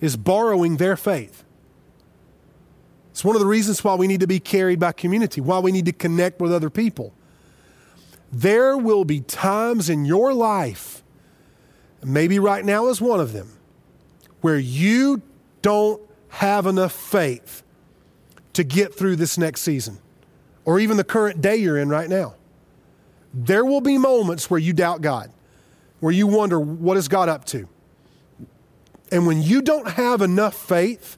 is 0.00 0.16
borrowing 0.16 0.76
their 0.76 0.96
faith. 0.96 1.44
It's 3.18 3.24
one 3.24 3.34
of 3.34 3.40
the 3.40 3.48
reasons 3.48 3.82
why 3.82 3.96
we 3.96 4.06
need 4.06 4.20
to 4.20 4.28
be 4.28 4.38
carried 4.38 4.78
by 4.78 4.92
community, 4.92 5.40
why 5.40 5.58
we 5.58 5.72
need 5.72 5.86
to 5.86 5.92
connect 5.92 6.40
with 6.40 6.52
other 6.52 6.70
people. 6.70 7.12
There 8.30 8.78
will 8.78 9.04
be 9.04 9.22
times 9.22 9.90
in 9.90 10.04
your 10.04 10.32
life, 10.32 11.02
maybe 12.00 12.38
right 12.38 12.64
now 12.64 12.86
is 12.86 13.00
one 13.00 13.18
of 13.18 13.32
them, 13.32 13.58
where 14.40 14.56
you 14.56 15.20
don't 15.62 16.00
have 16.28 16.64
enough 16.64 16.92
faith 16.92 17.64
to 18.52 18.62
get 18.62 18.94
through 18.94 19.16
this 19.16 19.36
next 19.36 19.62
season 19.62 19.98
or 20.64 20.78
even 20.78 20.96
the 20.96 21.02
current 21.02 21.40
day 21.40 21.56
you're 21.56 21.76
in 21.76 21.88
right 21.88 22.08
now. 22.08 22.36
There 23.34 23.64
will 23.64 23.80
be 23.80 23.98
moments 23.98 24.48
where 24.48 24.60
you 24.60 24.72
doubt 24.72 25.02
God, 25.02 25.32
where 25.98 26.12
you 26.12 26.28
wonder, 26.28 26.60
what 26.60 26.96
is 26.96 27.08
God 27.08 27.28
up 27.28 27.44
to? 27.46 27.68
And 29.10 29.26
when 29.26 29.42
you 29.42 29.60
don't 29.60 29.88
have 29.88 30.22
enough 30.22 30.54
faith 30.54 31.16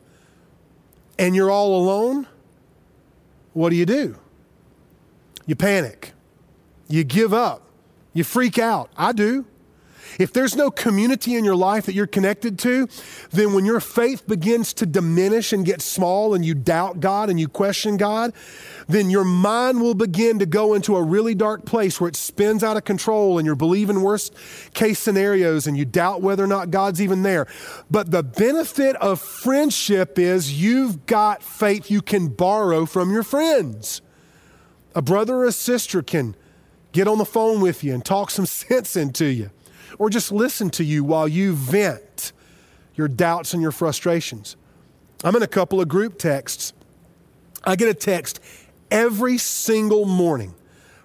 and 1.20 1.36
you're 1.36 1.50
all 1.50 1.76
alone, 1.76 2.26
what 3.52 3.68
do 3.68 3.76
you 3.76 3.84
do? 3.84 4.16
You 5.46 5.54
panic. 5.54 6.14
You 6.88 7.04
give 7.04 7.34
up. 7.34 7.62
You 8.14 8.24
freak 8.24 8.58
out. 8.58 8.90
I 8.96 9.12
do. 9.12 9.44
If 10.18 10.32
there's 10.32 10.56
no 10.56 10.70
community 10.70 11.36
in 11.36 11.44
your 11.44 11.56
life 11.56 11.86
that 11.86 11.94
you're 11.94 12.06
connected 12.06 12.58
to, 12.60 12.88
then 13.30 13.52
when 13.52 13.64
your 13.64 13.80
faith 13.80 14.26
begins 14.26 14.72
to 14.74 14.86
diminish 14.86 15.52
and 15.52 15.64
get 15.64 15.82
small 15.82 16.34
and 16.34 16.44
you 16.44 16.54
doubt 16.54 17.00
God 17.00 17.30
and 17.30 17.38
you 17.38 17.48
question 17.48 17.96
God, 17.96 18.32
then 18.88 19.10
your 19.10 19.24
mind 19.24 19.80
will 19.80 19.94
begin 19.94 20.38
to 20.38 20.46
go 20.46 20.74
into 20.74 20.96
a 20.96 21.02
really 21.02 21.34
dark 21.34 21.64
place 21.64 22.00
where 22.00 22.08
it 22.08 22.16
spins 22.16 22.62
out 22.64 22.76
of 22.76 22.84
control 22.84 23.38
and 23.38 23.46
you're 23.46 23.54
believing 23.54 24.02
worst 24.02 24.34
case 24.74 24.98
scenarios 24.98 25.66
and 25.66 25.76
you 25.76 25.84
doubt 25.84 26.22
whether 26.22 26.42
or 26.42 26.48
not 26.48 26.70
God's 26.70 27.00
even 27.00 27.22
there. 27.22 27.46
But 27.90 28.10
the 28.10 28.22
benefit 28.22 28.96
of 28.96 29.20
friendship 29.20 30.18
is 30.18 30.60
you've 30.60 31.06
got 31.06 31.42
faith 31.42 31.90
you 31.90 32.02
can 32.02 32.28
borrow 32.28 32.86
from 32.86 33.12
your 33.12 33.22
friends. 33.22 34.02
A 34.94 35.02
brother 35.02 35.36
or 35.36 35.44
a 35.44 35.52
sister 35.52 36.02
can 36.02 36.34
get 36.92 37.06
on 37.06 37.18
the 37.18 37.24
phone 37.24 37.60
with 37.60 37.84
you 37.84 37.94
and 37.94 38.04
talk 38.04 38.30
some 38.30 38.46
sense 38.60 38.96
into 38.96 39.26
you, 39.26 39.50
or 39.98 40.10
just 40.10 40.32
listen 40.32 40.70
to 40.70 40.84
you 40.84 41.04
while 41.04 41.28
you 41.28 41.54
vent 41.54 42.32
your 42.94 43.08
doubts 43.08 43.52
and 43.52 43.62
your 43.62 43.72
frustrations. 43.72 44.56
I'm 45.24 45.36
in 45.36 45.42
a 45.42 45.48
couple 45.48 45.80
of 45.80 45.88
group 45.88 46.18
texts. 46.18 46.72
I 47.64 47.76
get 47.76 47.88
a 47.88 47.94
text 47.94 48.40
every 48.90 49.38
single 49.38 50.04
morning 50.04 50.54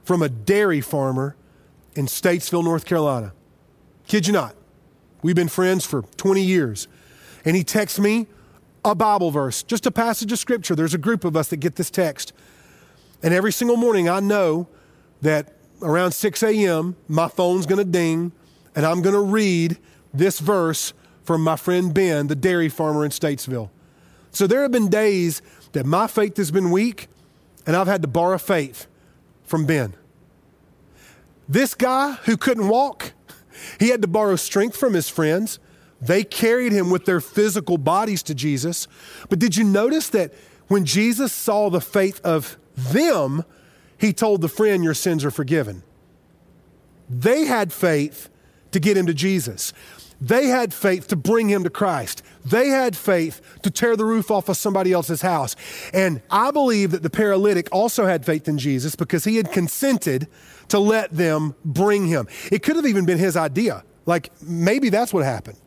from 0.04 0.22
a 0.22 0.30
dairy 0.30 0.82
farmer 0.82 1.36
in 1.96 2.06
Statesville, 2.06 2.64
North 2.64 2.86
Carolina. 2.86 3.34
Kid 4.08 4.28
you 4.28 4.34
not. 4.34 4.56
We've 5.22 5.36
been 5.36 5.48
friends 5.48 5.86
for 5.86 6.04
20 6.18 6.42
years. 6.42 6.88
And 7.44 7.56
he 7.56 7.64
texts 7.64 8.00
me 8.00 8.28
a 8.84 8.94
Bible 8.94 9.32
verse, 9.32 9.64
just 9.64 9.86
a 9.86 9.92
passage 9.92 10.32
of 10.32 10.40
scripture. 10.40 10.76
There's 10.76 10.94
a 10.94 11.00
group 11.00 11.24
of 11.26 11.36
us 11.36 11.48
that 11.48 11.58
get 11.58 11.76
this 11.76 11.90
text. 11.90 12.34
And 13.24 13.34
every 13.34 13.52
single 13.52 13.78
morning 13.78 14.08
I 14.08 14.20
know 14.20 14.68
that 15.22 15.56
around 15.82 16.12
6 16.12 16.44
a.m., 16.44 16.96
my 17.08 17.28
phone's 17.28 17.66
going 17.66 17.80
to 17.80 17.92
ding, 17.92 18.32
and 18.76 18.86
I'm 18.86 19.02
going 19.02 19.16
to 19.16 19.22
read 19.22 19.78
this 20.14 20.40
verse 20.40 20.94
from 21.24 21.42
my 21.42 21.56
friend 21.56 21.94
Ben, 21.94 22.28
the 22.28 22.36
dairy 22.36 22.70
farmer 22.70 23.04
in 23.04 23.12
Statesville. 23.12 23.70
So 24.32 24.48
there 24.48 24.62
have 24.62 24.72
been 24.72 24.90
days 24.90 25.42
that 25.72 25.86
my 25.86 26.08
faith 26.08 26.38
has 26.38 26.52
been 26.52 26.72
weak, 26.72 27.08
and 27.66 27.76
I've 27.76 27.88
had 27.88 28.02
to 28.02 28.08
borrow 28.08 28.38
faith 28.38 28.88
from 29.44 29.66
Ben. 29.66 29.96
This 31.48 31.74
guy 31.74 32.14
who 32.26 32.38
couldn't 32.38 32.68
walk, 32.68 33.14
he 33.80 33.90
had 33.90 34.02
to 34.02 34.08
borrow 34.08 34.36
strength 34.36 34.76
from 34.76 34.94
his 34.94 35.10
friends. 35.10 35.60
They 36.02 36.24
carried 36.24 36.72
him 36.72 36.90
with 36.90 37.06
their 37.06 37.22
physical 37.22 37.78
bodies 37.78 38.22
to 38.24 38.36
Jesus. 38.36 38.88
But 39.30 39.40
did 39.40 39.56
you 39.56 39.64
notice 39.64 40.10
that 40.10 40.34
when 40.68 40.86
Jesus 40.86 41.32
saw 41.32 41.70
the 41.70 41.82
faith 41.82 42.20
of 42.24 42.58
them, 42.76 43.46
he 43.98 44.12
told 44.12 44.42
the 44.42 44.50
friend, 44.50 44.84
Your 44.84 44.94
sins 44.94 45.24
are 45.24 45.32
forgiven. 45.32 45.84
They 47.10 47.46
had 47.46 47.72
faith 47.72 48.30
to 48.76 48.80
get 48.82 48.98
him 48.98 49.06
to 49.06 49.14
Jesus. 49.14 49.72
They 50.20 50.48
had 50.48 50.74
faith 50.74 51.08
to 51.08 51.16
bring 51.16 51.50
him 51.50 51.64
to 51.64 51.70
Christ. 51.70 52.22
They 52.44 52.68
had 52.68 52.96
faith 52.96 53.42
to 53.64 53.72
tear 53.72 53.96
the 53.96 54.04
roof 54.04 54.30
off 54.30 54.50
of 54.50 54.58
somebody 54.58 54.92
else's 54.92 55.22
house. 55.22 55.56
And 55.94 56.22
I 56.30 56.52
believe 56.52 56.92
that 56.92 57.02
the 57.02 57.10
paralytic 57.10 57.70
also 57.72 58.06
had 58.06 58.26
faith 58.26 58.50
in 58.50 58.58
Jesus 58.58 58.96
because 58.96 59.24
he 59.24 59.38
had 59.38 59.52
consented 59.52 60.28
to 60.68 60.80
let 60.80 61.12
them 61.12 61.56
bring 61.64 62.08
him. 62.08 62.28
It 62.52 62.64
could 62.64 62.76
have 62.76 62.86
even 62.86 63.06
been 63.06 63.18
his 63.18 63.38
idea. 63.38 63.84
Like 64.06 64.30
maybe 64.42 64.90
that's 64.90 65.14
what 65.14 65.24
happened. 65.24 65.58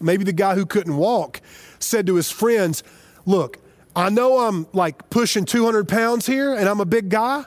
Maybe 0.00 0.24
the 0.24 0.32
guy 0.32 0.54
who 0.54 0.64
couldn't 0.64 0.96
walk 0.96 1.42
said 1.78 2.06
to 2.06 2.14
his 2.14 2.30
friends, 2.30 2.82
Look, 3.26 3.58
I 3.94 4.08
know 4.08 4.46
I'm 4.46 4.66
like 4.72 5.10
pushing 5.10 5.44
200 5.44 5.86
pounds 5.86 6.26
here 6.26 6.54
and 6.54 6.66
I'm 6.66 6.80
a 6.80 6.86
big 6.86 7.10
guy, 7.10 7.44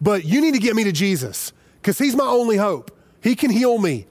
but 0.00 0.24
you 0.24 0.40
need 0.40 0.54
to 0.54 0.60
get 0.60 0.74
me 0.74 0.84
to 0.84 0.92
Jesus 0.92 1.52
because 1.80 1.98
he's 1.98 2.16
my 2.16 2.26
only 2.26 2.56
hope. 2.56 2.96
He 3.22 3.34
can 3.34 3.50
heal 3.50 3.78
me. 3.78 4.06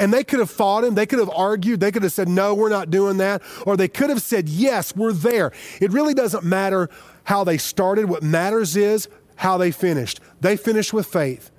And 0.00 0.14
they 0.14 0.24
could 0.24 0.38
have 0.38 0.50
fought 0.50 0.82
him. 0.82 0.94
They 0.94 1.04
could 1.04 1.18
have 1.18 1.30
argued. 1.30 1.78
They 1.78 1.92
could 1.92 2.02
have 2.02 2.12
said, 2.12 2.26
no, 2.26 2.54
we're 2.54 2.70
not 2.70 2.90
doing 2.90 3.18
that. 3.18 3.42
Or 3.66 3.76
they 3.76 3.86
could 3.86 4.08
have 4.08 4.22
said, 4.22 4.48
yes, 4.48 4.96
we're 4.96 5.12
there. 5.12 5.52
It 5.78 5.92
really 5.92 6.14
doesn't 6.14 6.42
matter 6.42 6.88
how 7.24 7.44
they 7.44 7.58
started. 7.58 8.06
What 8.06 8.22
matters 8.22 8.76
is 8.76 9.08
how 9.36 9.58
they 9.58 9.70
finished. 9.70 10.18
They 10.40 10.56
finished 10.56 10.94
with 10.94 11.06
faith. 11.06 11.50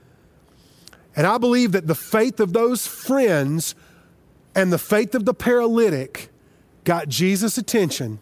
And 1.15 1.27
I 1.27 1.37
believe 1.37 1.71
that 1.73 1.85
the 1.85 1.95
faith 1.95 2.39
of 2.39 2.53
those 2.53 2.87
friends 2.87 3.75
and 4.55 4.73
the 4.73 4.79
faith 4.79 5.13
of 5.13 5.25
the 5.25 5.35
paralytic 5.35 6.29
got 6.83 7.09
Jesus' 7.09 7.59
attention 7.59 8.19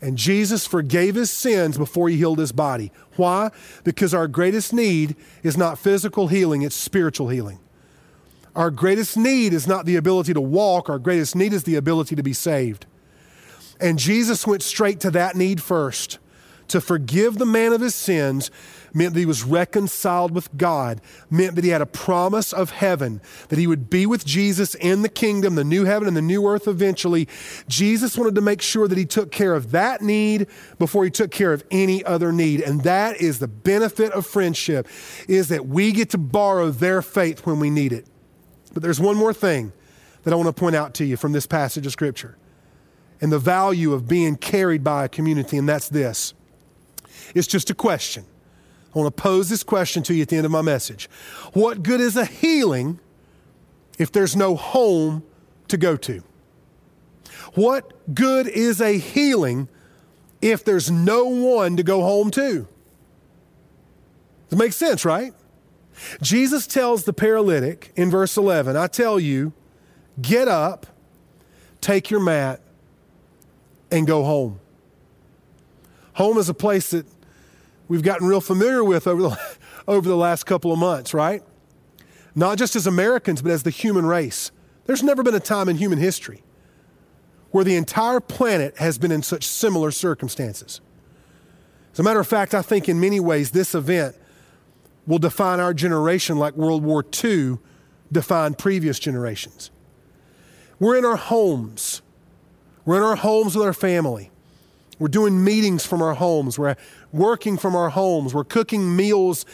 and 0.00 0.16
Jesus 0.16 0.66
forgave 0.66 1.16
his 1.16 1.30
sins 1.30 1.76
before 1.76 2.08
he 2.08 2.16
healed 2.16 2.38
his 2.38 2.52
body. 2.52 2.92
Why? 3.16 3.50
Because 3.82 4.14
our 4.14 4.28
greatest 4.28 4.72
need 4.72 5.16
is 5.42 5.56
not 5.56 5.78
physical 5.78 6.28
healing, 6.28 6.62
it's 6.62 6.76
spiritual 6.76 7.28
healing. 7.28 7.58
Our 8.54 8.70
greatest 8.70 9.16
need 9.16 9.52
is 9.52 9.66
not 9.66 9.86
the 9.86 9.96
ability 9.96 10.34
to 10.34 10.40
walk, 10.40 10.90
our 10.90 10.98
greatest 10.98 11.34
need 11.34 11.52
is 11.52 11.64
the 11.64 11.76
ability 11.76 12.16
to 12.16 12.22
be 12.22 12.32
saved. 12.32 12.86
And 13.80 13.98
Jesus 13.98 14.46
went 14.46 14.62
straight 14.62 15.00
to 15.00 15.10
that 15.12 15.36
need 15.36 15.62
first 15.62 16.18
to 16.68 16.80
forgive 16.80 17.38
the 17.38 17.46
man 17.46 17.72
of 17.72 17.80
his 17.80 17.94
sins 17.94 18.50
meant 18.94 19.14
that 19.14 19.20
he 19.20 19.26
was 19.26 19.42
reconciled 19.44 20.32
with 20.32 20.54
God, 20.56 21.00
meant 21.30 21.54
that 21.54 21.64
he 21.64 21.70
had 21.70 21.82
a 21.82 21.86
promise 21.86 22.52
of 22.52 22.70
heaven, 22.70 23.20
that 23.48 23.58
he 23.58 23.66
would 23.66 23.90
be 23.90 24.06
with 24.06 24.24
Jesus 24.24 24.74
in 24.76 25.02
the 25.02 25.08
kingdom, 25.08 25.54
the 25.54 25.64
new 25.64 25.84
heaven 25.84 26.08
and 26.08 26.16
the 26.16 26.22
new 26.22 26.46
earth 26.46 26.68
eventually. 26.68 27.28
Jesus 27.68 28.16
wanted 28.16 28.34
to 28.34 28.40
make 28.40 28.62
sure 28.62 28.88
that 28.88 28.98
he 28.98 29.04
took 29.04 29.30
care 29.30 29.54
of 29.54 29.70
that 29.72 30.02
need 30.02 30.46
before 30.78 31.04
he 31.04 31.10
took 31.10 31.30
care 31.30 31.52
of 31.52 31.64
any 31.70 32.04
other 32.04 32.32
need. 32.32 32.60
And 32.60 32.82
that 32.82 33.20
is 33.20 33.38
the 33.38 33.48
benefit 33.48 34.12
of 34.12 34.26
friendship 34.26 34.86
is 35.28 35.48
that 35.48 35.66
we 35.66 35.92
get 35.92 36.10
to 36.10 36.18
borrow 36.18 36.70
their 36.70 37.02
faith 37.02 37.46
when 37.46 37.60
we 37.60 37.70
need 37.70 37.92
it. 37.92 38.06
But 38.72 38.82
there's 38.82 39.00
one 39.00 39.16
more 39.16 39.34
thing 39.34 39.72
that 40.24 40.32
I 40.32 40.36
want 40.36 40.48
to 40.48 40.52
point 40.52 40.76
out 40.76 40.94
to 40.94 41.04
you 41.04 41.16
from 41.16 41.32
this 41.32 41.46
passage 41.46 41.86
of 41.86 41.92
scripture 41.92 42.36
and 43.20 43.30
the 43.30 43.38
value 43.38 43.92
of 43.92 44.08
being 44.08 44.36
carried 44.36 44.82
by 44.82 45.04
a 45.04 45.08
community, 45.08 45.56
and 45.56 45.68
that's 45.68 45.88
this. 45.88 46.34
It's 47.34 47.46
just 47.46 47.70
a 47.70 47.74
question. 47.74 48.24
I 48.94 48.98
want 48.98 49.16
to 49.16 49.22
pose 49.22 49.48
this 49.48 49.62
question 49.62 50.02
to 50.04 50.14
you 50.14 50.22
at 50.22 50.28
the 50.28 50.36
end 50.36 50.44
of 50.44 50.52
my 50.52 50.60
message. 50.60 51.08
What 51.52 51.82
good 51.82 52.00
is 52.00 52.16
a 52.16 52.24
healing 52.24 52.98
if 53.98 54.12
there's 54.12 54.36
no 54.36 54.56
home 54.56 55.22
to 55.68 55.76
go 55.76 55.96
to? 55.96 56.22
What 57.54 58.14
good 58.14 58.48
is 58.48 58.80
a 58.80 58.98
healing 58.98 59.68
if 60.40 60.64
there's 60.64 60.90
no 60.90 61.24
one 61.24 61.76
to 61.76 61.82
go 61.82 62.02
home 62.02 62.30
to? 62.32 62.66
It 64.50 64.58
makes 64.58 64.76
sense, 64.76 65.04
right? 65.04 65.32
Jesus 66.20 66.66
tells 66.66 67.04
the 67.04 67.12
paralytic 67.12 67.92
in 67.96 68.10
verse 68.10 68.36
11, 68.36 68.76
I 68.76 68.86
tell 68.86 69.20
you, 69.20 69.52
get 70.20 70.48
up, 70.48 70.86
take 71.80 72.10
your 72.10 72.20
mat, 72.20 72.60
and 73.90 74.06
go 74.06 74.24
home. 74.24 74.58
Home 76.14 76.38
is 76.38 76.48
a 76.48 76.54
place 76.54 76.90
that 76.90 77.06
we've 77.88 78.02
gotten 78.02 78.26
real 78.26 78.40
familiar 78.40 78.84
with 78.84 79.06
over 79.06 79.22
the, 79.22 79.40
over 79.88 80.08
the 80.08 80.16
last 80.16 80.44
couple 80.44 80.72
of 80.72 80.78
months, 80.78 81.14
right? 81.14 81.42
Not 82.34 82.58
just 82.58 82.76
as 82.76 82.86
Americans, 82.86 83.42
but 83.42 83.52
as 83.52 83.62
the 83.62 83.70
human 83.70 84.06
race. 84.06 84.50
There's 84.86 85.02
never 85.02 85.22
been 85.22 85.34
a 85.34 85.40
time 85.40 85.68
in 85.68 85.76
human 85.76 85.98
history 85.98 86.42
where 87.50 87.64
the 87.64 87.76
entire 87.76 88.18
planet 88.18 88.78
has 88.78 88.98
been 88.98 89.12
in 89.12 89.22
such 89.22 89.46
similar 89.46 89.90
circumstances. 89.90 90.80
As 91.92 92.00
a 92.00 92.02
matter 92.02 92.20
of 92.20 92.26
fact, 92.26 92.54
I 92.54 92.62
think 92.62 92.88
in 92.88 92.98
many 92.98 93.20
ways 93.20 93.50
this 93.50 93.74
event 93.74 94.16
will 95.06 95.18
define 95.18 95.60
our 95.60 95.74
generation 95.74 96.38
like 96.38 96.56
World 96.56 96.84
War 96.84 97.04
II 97.24 97.58
defined 98.10 98.58
previous 98.58 98.98
generations. 98.98 99.70
We're 100.78 100.96
in 100.96 101.04
our 101.04 101.16
homes. 101.16 102.02
We're 102.84 102.96
in 102.98 103.02
our 103.02 103.16
homes 103.16 103.56
with 103.56 103.64
our 103.64 103.72
family. 103.72 104.30
We're 104.98 105.08
doing 105.08 105.42
meetings 105.42 105.86
from 105.86 106.02
our 106.02 106.14
homes. 106.14 106.58
We're 106.58 106.76
working 107.12 107.56
from 107.56 107.74
our 107.74 107.90
homes. 107.90 108.34
We're 108.34 108.44
cooking 108.44 108.94
meals 108.94 109.44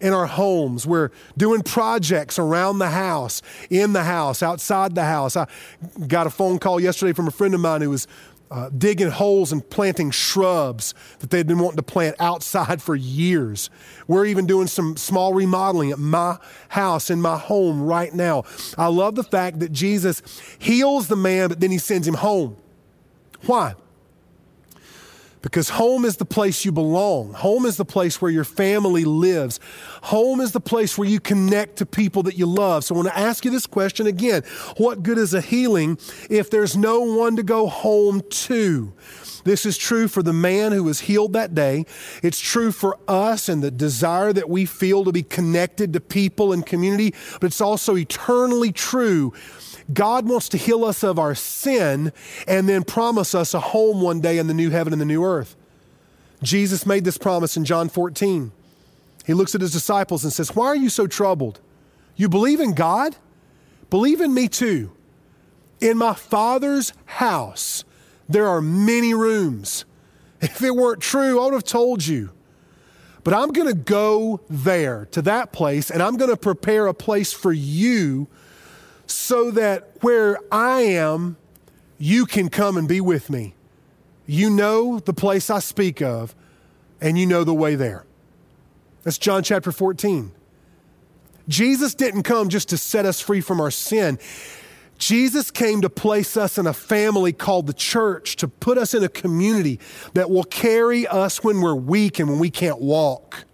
in 0.00 0.12
our 0.12 0.26
homes. 0.26 0.86
We're 0.86 1.10
doing 1.36 1.62
projects 1.62 2.38
around 2.38 2.78
the 2.78 2.90
house, 2.90 3.42
in 3.70 3.92
the 3.92 4.04
house, 4.04 4.42
outside 4.42 4.94
the 4.94 5.04
house. 5.04 5.36
I 5.36 5.46
got 6.06 6.26
a 6.26 6.30
phone 6.30 6.58
call 6.58 6.80
yesterday 6.80 7.12
from 7.12 7.26
a 7.26 7.30
friend 7.30 7.54
of 7.54 7.60
mine 7.60 7.80
who 7.80 7.90
was 7.90 8.06
uh, 8.50 8.70
digging 8.76 9.10
holes 9.10 9.52
and 9.52 9.68
planting 9.68 10.10
shrubs 10.10 10.94
that 11.20 11.30
they'd 11.30 11.46
been 11.46 11.58
wanting 11.58 11.76
to 11.76 11.82
plant 11.82 12.16
outside 12.18 12.80
for 12.80 12.94
years. 12.94 13.70
We're 14.06 14.26
even 14.26 14.46
doing 14.46 14.66
some 14.66 14.96
small 14.96 15.34
remodeling 15.34 15.90
at 15.90 15.98
my 15.98 16.38
house, 16.68 17.10
in 17.10 17.20
my 17.20 17.36
home 17.38 17.82
right 17.82 18.12
now. 18.12 18.44
I 18.76 18.86
love 18.86 19.14
the 19.14 19.24
fact 19.24 19.60
that 19.60 19.72
Jesus 19.72 20.22
heals 20.58 21.08
the 21.08 21.16
man, 21.16 21.48
but 21.48 21.60
then 21.60 21.70
he 21.70 21.78
sends 21.78 22.08
him 22.08 22.14
home. 22.14 22.56
Why? 23.46 23.74
Because 25.42 25.68
home 25.70 26.04
is 26.04 26.16
the 26.16 26.24
place 26.24 26.64
you 26.64 26.72
belong. 26.72 27.32
Home 27.34 27.64
is 27.64 27.76
the 27.76 27.84
place 27.84 28.20
where 28.20 28.30
your 28.30 28.44
family 28.44 29.04
lives. 29.04 29.60
Home 30.04 30.40
is 30.40 30.52
the 30.52 30.60
place 30.60 30.98
where 30.98 31.08
you 31.08 31.20
connect 31.20 31.76
to 31.76 31.86
people 31.86 32.24
that 32.24 32.36
you 32.36 32.46
love. 32.46 32.84
So 32.84 32.94
I 32.94 32.98
want 32.98 33.08
to 33.08 33.18
ask 33.18 33.44
you 33.44 33.50
this 33.50 33.66
question 33.66 34.06
again 34.06 34.42
What 34.76 35.02
good 35.02 35.18
is 35.18 35.34
a 35.34 35.40
healing 35.40 35.98
if 36.28 36.50
there's 36.50 36.76
no 36.76 37.00
one 37.00 37.36
to 37.36 37.42
go 37.42 37.68
home 37.68 38.22
to? 38.28 38.92
This 39.44 39.64
is 39.64 39.78
true 39.78 40.08
for 40.08 40.22
the 40.22 40.32
man 40.32 40.72
who 40.72 40.84
was 40.84 41.00
healed 41.00 41.32
that 41.32 41.54
day. 41.54 41.86
It's 42.22 42.40
true 42.40 42.72
for 42.72 42.98
us 43.06 43.48
and 43.48 43.62
the 43.62 43.70
desire 43.70 44.32
that 44.32 44.50
we 44.50 44.66
feel 44.66 45.04
to 45.04 45.12
be 45.12 45.22
connected 45.22 45.92
to 45.94 46.00
people 46.00 46.52
and 46.52 46.66
community, 46.66 47.14
but 47.40 47.46
it's 47.46 47.60
also 47.60 47.96
eternally 47.96 48.72
true 48.72 49.32
God 49.92 50.28
wants 50.28 50.48
to 50.50 50.58
heal 50.58 50.84
us 50.84 51.02
of 51.02 51.18
our 51.18 51.34
sin 51.34 52.12
and 52.46 52.68
then 52.68 52.84
promise 52.84 53.34
us 53.34 53.54
a 53.54 53.60
home 53.60 54.00
one 54.00 54.20
day 54.20 54.38
in 54.38 54.46
the 54.46 54.54
new 54.54 54.70
heaven 54.70 54.92
and 54.92 55.00
the 55.00 55.06
new 55.06 55.24
earth. 55.24 55.56
Jesus 56.42 56.86
made 56.86 57.04
this 57.04 57.18
promise 57.18 57.56
in 57.56 57.64
John 57.64 57.88
14. 57.88 58.52
He 59.26 59.34
looks 59.34 59.54
at 59.54 59.60
his 59.60 59.72
disciples 59.72 60.24
and 60.24 60.32
says, 60.32 60.54
Why 60.54 60.66
are 60.66 60.76
you 60.76 60.88
so 60.88 61.06
troubled? 61.06 61.60
You 62.16 62.28
believe 62.28 62.60
in 62.60 62.74
God? 62.74 63.16
Believe 63.90 64.20
in 64.20 64.34
me 64.34 64.48
too. 64.48 64.92
In 65.80 65.96
my 65.96 66.14
Father's 66.14 66.92
house, 67.06 67.84
there 68.28 68.46
are 68.46 68.60
many 68.60 69.14
rooms. 69.14 69.84
If 70.40 70.62
it 70.62 70.74
weren't 70.74 71.00
true, 71.00 71.40
I 71.40 71.44
would 71.46 71.54
have 71.54 71.64
told 71.64 72.06
you. 72.06 72.30
But 73.24 73.34
I'm 73.34 73.50
going 73.50 73.68
to 73.68 73.74
go 73.74 74.40
there 74.48 75.06
to 75.10 75.22
that 75.22 75.52
place 75.52 75.90
and 75.90 76.02
I'm 76.02 76.16
going 76.16 76.30
to 76.30 76.36
prepare 76.36 76.86
a 76.86 76.94
place 76.94 77.32
for 77.32 77.52
you 77.52 78.28
so 79.10 79.50
that 79.52 79.96
where 80.00 80.38
I 80.52 80.82
am, 80.82 81.36
you 81.98 82.26
can 82.26 82.48
come 82.48 82.76
and 82.76 82.86
be 82.86 83.00
with 83.00 83.30
me. 83.30 83.54
You 84.26 84.50
know 84.50 85.00
the 85.00 85.14
place 85.14 85.50
I 85.50 85.58
speak 85.58 86.02
of, 86.02 86.34
and 87.00 87.18
you 87.18 87.26
know 87.26 87.44
the 87.44 87.54
way 87.54 87.74
there. 87.74 88.04
That's 89.02 89.18
John 89.18 89.42
chapter 89.42 89.72
14. 89.72 90.32
Jesus 91.48 91.94
didn't 91.94 92.24
come 92.24 92.50
just 92.50 92.68
to 92.68 92.76
set 92.76 93.06
us 93.06 93.20
free 93.20 93.40
from 93.40 93.60
our 93.60 93.70
sin. 93.70 94.18
Jesus 94.98 95.50
came 95.50 95.80
to 95.80 95.88
place 95.88 96.36
us 96.36 96.58
in 96.58 96.66
a 96.66 96.72
family 96.72 97.32
called 97.32 97.66
the 97.66 97.72
church, 97.72 98.36
to 98.36 98.48
put 98.48 98.76
us 98.76 98.92
in 98.92 99.02
a 99.02 99.08
community 99.08 99.78
that 100.14 100.28
will 100.28 100.44
carry 100.44 101.06
us 101.06 101.42
when 101.42 101.60
we're 101.60 101.74
weak 101.74 102.18
and 102.18 102.28
when 102.28 102.38
we 102.38 102.50
can't 102.50 102.80
walk. 102.80 103.44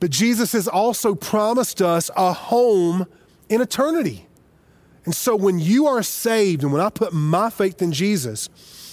But 0.00 0.10
Jesus 0.10 0.52
has 0.52 0.66
also 0.66 1.14
promised 1.14 1.80
us 1.80 2.10
a 2.16 2.32
home 2.32 3.06
in 3.48 3.60
eternity. 3.60 4.26
And 5.04 5.14
so 5.14 5.34
when 5.34 5.58
you 5.58 5.86
are 5.86 6.02
saved 6.02 6.62
and 6.62 6.72
when 6.72 6.80
I 6.80 6.90
put 6.90 7.12
my 7.12 7.50
faith 7.50 7.82
in 7.82 7.92
Jesus, 7.92 8.48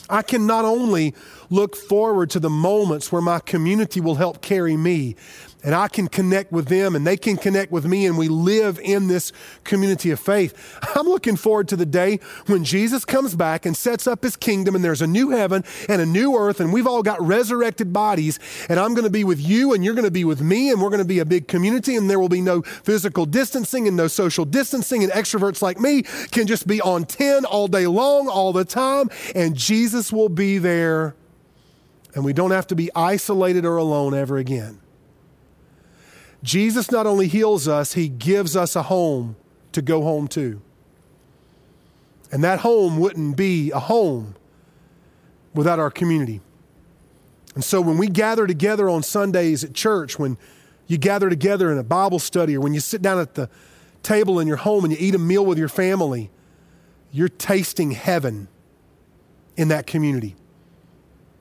I 0.10 0.24
can 0.24 0.47
not 0.47 0.66
only 0.66 1.14
look 1.51 1.76
forward 1.76 2.32
to 2.32 2.39
the 2.39 2.49
moments 2.49 3.12
where 3.12 3.22
my 3.22 3.39
community 3.39 4.01
will 4.01 4.16
help 4.16 4.41
carry 4.41 4.76
me, 4.76 5.16
and 5.64 5.76
I 5.76 5.89
can 5.89 6.07
connect 6.07 6.51
with 6.51 6.68
them 6.68 6.95
and 6.95 7.05
they 7.05 7.18
can 7.18 7.36
connect 7.36 7.72
with 7.72 7.86
me 7.86 8.05
and 8.05 8.18
we 8.18 8.30
live 8.30 8.80
in 8.80 9.07
this 9.07 9.32
community 9.64 10.12
of 10.12 10.20
faith. 10.20 10.80
I'm 10.95 11.05
looking 11.05 11.36
forward 11.36 11.68
to 11.70 11.76
the 11.76 11.86
day 11.86 12.20
when 12.45 12.64
Jesus 12.64 13.03
comes 13.03 13.36
back 13.36 13.66
and 13.66 13.76
sets 13.76 14.07
up 14.07 14.24
his 14.24 14.38
kingdom 14.38 14.76
and 14.76 14.84
there's 14.84 15.01
a 15.01 15.07
new 15.07 15.32
heaven 15.32 15.64
and 15.89 16.01
a 16.01 16.05
new 16.05 16.36
earth 16.38 16.60
and 16.60 16.72
we've 16.72 16.88
all 16.88 17.03
got 17.03 17.22
resurrected 17.22 17.91
bodies 17.91 18.39
and 18.70 18.80
I'm 18.80 18.93
going 18.93 19.03
to 19.03 19.10
be 19.10 19.24
with 19.24 19.39
you 19.39 19.74
and 19.74 19.84
you're 19.84 19.95
going 19.95 20.05
to 20.05 20.12
be 20.12 20.24
with 20.24 20.41
me 20.41 20.72
and 20.72 20.82
we're 20.82 20.89
going 20.89 20.99
to 20.99 21.05
be 21.05 21.20
a 21.20 21.26
big 21.26 21.47
community 21.47 21.95
and 21.95 22.10
there 22.10 22.20
will 22.20 22.30
be 22.30 22.41
no 22.41 22.62
physical 22.62 23.26
distancing 23.26 23.88
and 23.88 23.97
no 23.97 24.07
social 24.07 24.45
distancing 24.45 25.03
and 25.03 25.12
extroverts 25.12 25.62
like 25.62 25.80
me 25.80 26.03
can 26.32 26.47
just 26.47 26.68
be 26.68 26.80
on 26.82 27.03
10 27.03 27.43
all 27.45 27.68
day 27.68 27.86
long 27.86 28.30
all 28.30 28.53
the 28.53 28.66
time 28.66 29.10
and 29.36 29.55
Jesus 29.55 30.14
will 30.14 30.30
be 30.30 30.57
there 30.57 31.16
and 32.16 32.24
we 32.24 32.34
don't 32.34 32.51
have 32.51 32.68
to 32.68 32.76
be 32.76 32.89
isolated 32.95 33.66
or 33.66 33.78
alone 33.78 34.14
ever 34.14 34.38
again. 34.38 34.80
Jesus 36.41 36.91
not 36.91 37.05
only 37.05 37.27
heals 37.27 37.67
us, 37.67 37.93
he 37.93 38.07
gives 38.07 38.55
us 38.55 38.75
a 38.75 38.83
home 38.83 39.35
to 39.71 39.81
go 39.81 40.01
home 40.01 40.27
to. 40.29 40.61
And 42.31 42.43
that 42.43 42.59
home 42.59 42.99
wouldn't 42.99 43.35
be 43.35 43.71
a 43.71 43.79
home 43.79 44.35
without 45.53 45.79
our 45.79 45.91
community. 45.91 46.41
And 47.55 47.63
so 47.63 47.81
when 47.81 47.97
we 47.97 48.07
gather 48.07 48.47
together 48.47 48.89
on 48.89 49.03
Sundays 49.03 49.63
at 49.63 49.73
church, 49.73 50.19
when 50.19 50.37
you 50.87 50.97
gather 50.97 51.29
together 51.29 51.71
in 51.71 51.77
a 51.77 51.83
Bible 51.83 52.19
study, 52.19 52.55
or 52.55 52.61
when 52.61 52.73
you 52.73 52.79
sit 52.79 53.01
down 53.01 53.19
at 53.19 53.35
the 53.35 53.49
table 54.03 54.39
in 54.39 54.47
your 54.47 54.57
home 54.57 54.85
and 54.85 54.93
you 54.93 54.99
eat 54.99 55.15
a 55.15 55.19
meal 55.19 55.45
with 55.45 55.57
your 55.57 55.67
family, 55.67 56.29
you're 57.11 57.29
tasting 57.29 57.91
heaven 57.91 58.47
in 59.57 59.67
that 59.69 59.87
community. 59.87 60.35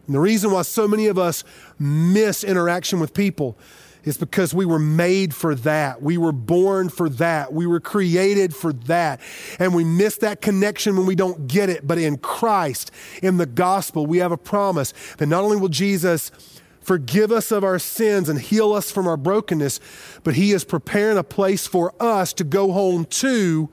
And 0.06 0.14
the 0.14 0.20
reason 0.20 0.50
why 0.50 0.62
so 0.62 0.88
many 0.88 1.06
of 1.06 1.18
us 1.18 1.44
miss 1.78 2.42
interaction 2.42 2.98
with 2.98 3.12
people 3.12 3.58
is 4.08 4.16
because 4.16 4.54
we 4.54 4.64
were 4.64 4.78
made 4.78 5.34
for 5.34 5.54
that. 5.54 6.00
We 6.00 6.16
were 6.16 6.32
born 6.32 6.88
for 6.88 7.10
that. 7.10 7.52
We 7.52 7.66
were 7.66 7.78
created 7.78 8.56
for 8.56 8.72
that. 8.72 9.20
And 9.58 9.74
we 9.74 9.84
miss 9.84 10.16
that 10.18 10.40
connection 10.40 10.96
when 10.96 11.04
we 11.04 11.14
don't 11.14 11.46
get 11.46 11.68
it. 11.68 11.86
But 11.86 11.98
in 11.98 12.16
Christ, 12.16 12.90
in 13.22 13.36
the 13.36 13.44
gospel, 13.44 14.06
we 14.06 14.18
have 14.18 14.32
a 14.32 14.38
promise 14.38 14.94
that 15.18 15.26
not 15.26 15.44
only 15.44 15.58
will 15.58 15.68
Jesus 15.68 16.30
forgive 16.80 17.30
us 17.30 17.52
of 17.52 17.62
our 17.62 17.78
sins 17.78 18.30
and 18.30 18.40
heal 18.40 18.72
us 18.72 18.90
from 18.90 19.06
our 19.06 19.18
brokenness, 19.18 19.78
but 20.24 20.34
He 20.34 20.52
is 20.52 20.64
preparing 20.64 21.18
a 21.18 21.24
place 21.24 21.66
for 21.66 21.94
us 22.02 22.32
to 22.32 22.44
go 22.44 22.72
home 22.72 23.04
to. 23.04 23.68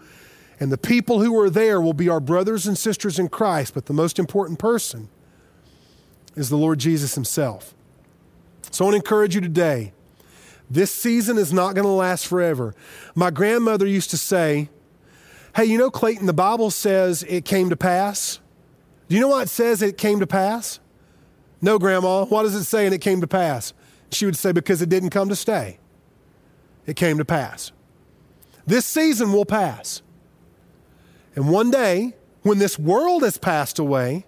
And 0.59 0.69
the 0.69 0.77
people 0.77 1.21
who 1.21 1.39
are 1.39 1.49
there 1.49 1.79
will 1.79 1.93
be 1.93 2.09
our 2.09 2.19
brothers 2.19 2.67
and 2.67 2.77
sisters 2.77 3.19
in 3.19 3.29
Christ. 3.29 3.73
But 3.73 3.86
the 3.86 3.93
most 3.93 4.19
important 4.19 4.59
person 4.59 5.07
is 6.36 6.49
the 6.49 6.57
Lord 6.57 6.79
Jesus 6.79 7.15
Himself. 7.15 7.73
So 8.69 8.83
I 8.83 8.88
want 8.88 8.93
to 8.95 8.97
encourage 8.97 9.33
you 9.33 9.39
today 9.39 9.93
this 10.70 10.91
season 10.91 11.38
is 11.38 11.53
not 11.53 11.76
going 11.76 11.86
to 11.86 11.91
last 11.91 12.28
forever. 12.28 12.74
My 13.13 13.32
grandmother 13.32 13.86
used 13.86 14.09
to 14.11 14.18
say, 14.18 14.70
Hey, 15.55 15.66
you 15.66 15.78
know, 15.78 15.89
Clayton, 15.89 16.26
the 16.26 16.34
Bible 16.34 16.70
says 16.70 17.24
it 17.24 17.45
came 17.45 17.70
to 17.70 17.78
pass. 17.78 18.39
Do 19.07 19.16
you 19.16 19.22
know 19.22 19.30
why 19.30 19.43
it 19.43 19.49
says 19.49 19.82
it 19.82 19.97
came 19.97 20.20
to 20.20 20.28
pass? 20.28 20.80
No, 21.61 21.80
Grandma. 21.80 22.26
Why 22.26 22.43
does 22.43 22.55
it 22.55 22.66
say 22.66 22.86
and 22.86 22.93
it 22.93 22.99
came 22.99 23.22
to 23.22 23.28
pass? 23.28 23.74
She 24.11 24.26
would 24.26 24.36
say, 24.36 24.51
Because 24.51 24.82
it 24.82 24.89
didn't 24.89 25.11
come 25.11 25.30
to 25.30 25.36
stay. 25.36 25.80
It 26.86 26.95
came 26.95 27.18
to 27.18 27.26
pass. 27.26 27.72
This 28.68 28.86
season 28.86 29.32
will 29.32 29.45
pass. 29.45 30.01
And 31.36 31.49
one 31.49 31.72
day, 31.72 32.16
when 32.41 32.59
this 32.59 32.78
world 32.78 33.24
has 33.24 33.38
passed 33.38 33.80
away, 33.80 34.26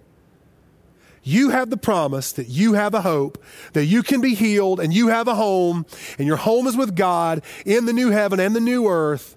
you 1.28 1.50
have 1.50 1.70
the 1.70 1.76
promise 1.76 2.32
that 2.32 2.48
you 2.48 2.72
have 2.72 2.94
a 2.94 3.02
hope, 3.02 3.42
that 3.74 3.84
you 3.84 4.02
can 4.02 4.20
be 4.20 4.34
healed, 4.34 4.80
and 4.80 4.92
you 4.92 5.08
have 5.08 5.28
a 5.28 5.34
home, 5.34 5.84
and 6.18 6.26
your 6.26 6.38
home 6.38 6.66
is 6.66 6.76
with 6.76 6.96
God 6.96 7.42
in 7.66 7.84
the 7.84 7.92
new 7.92 8.10
heaven 8.10 8.40
and 8.40 8.56
the 8.56 8.60
new 8.60 8.88
earth 8.88 9.36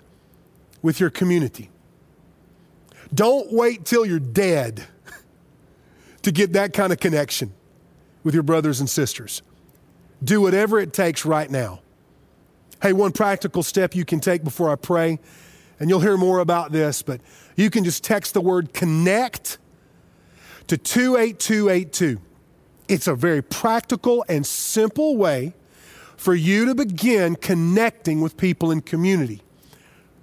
with 0.82 1.00
your 1.00 1.10
community. 1.10 1.70
Don't 3.14 3.52
wait 3.52 3.86
till 3.86 4.06
you're 4.06 4.20
dead 4.20 4.86
to 6.22 6.32
get 6.32 6.54
that 6.54 6.74
kind 6.74 6.94
of 6.94 7.00
connection 7.00 7.52
with 8.24 8.34
your 8.34 8.44
brothers 8.44 8.80
and 8.80 8.90
sisters. 8.90 9.42
Do 10.24 10.40
whatever 10.40 10.80
it 10.80 10.94
takes 10.94 11.26
right 11.26 11.50
now. 11.50 11.82
Hey, 12.82 12.94
one 12.94 13.12
practical 13.12 13.64
step 13.64 13.96
you 13.96 14.06
can 14.06 14.20
take 14.20 14.44
before 14.44 14.72
I 14.72 14.76
pray 14.76 15.20
and 15.80 15.90
you'll 15.90 16.00
hear 16.00 16.16
more 16.16 16.40
about 16.40 16.72
this, 16.72 17.02
but 17.02 17.22
you 17.56 17.70
can 17.70 17.84
just 17.84 18.04
text 18.04 18.34
the 18.34 18.42
word 18.42 18.72
connect 18.72 19.58
to 20.72 20.78
28282. 20.78 22.22
It's 22.88 23.06
a 23.06 23.14
very 23.14 23.42
practical 23.42 24.24
and 24.30 24.48
simple 24.48 25.18
way 25.18 25.54
for 26.16 26.34
you 26.34 26.64
to 26.68 26.74
begin 26.74 27.36
connecting 27.36 28.22
with 28.22 28.38
people 28.38 28.72
in 28.72 28.80
community 28.80 29.42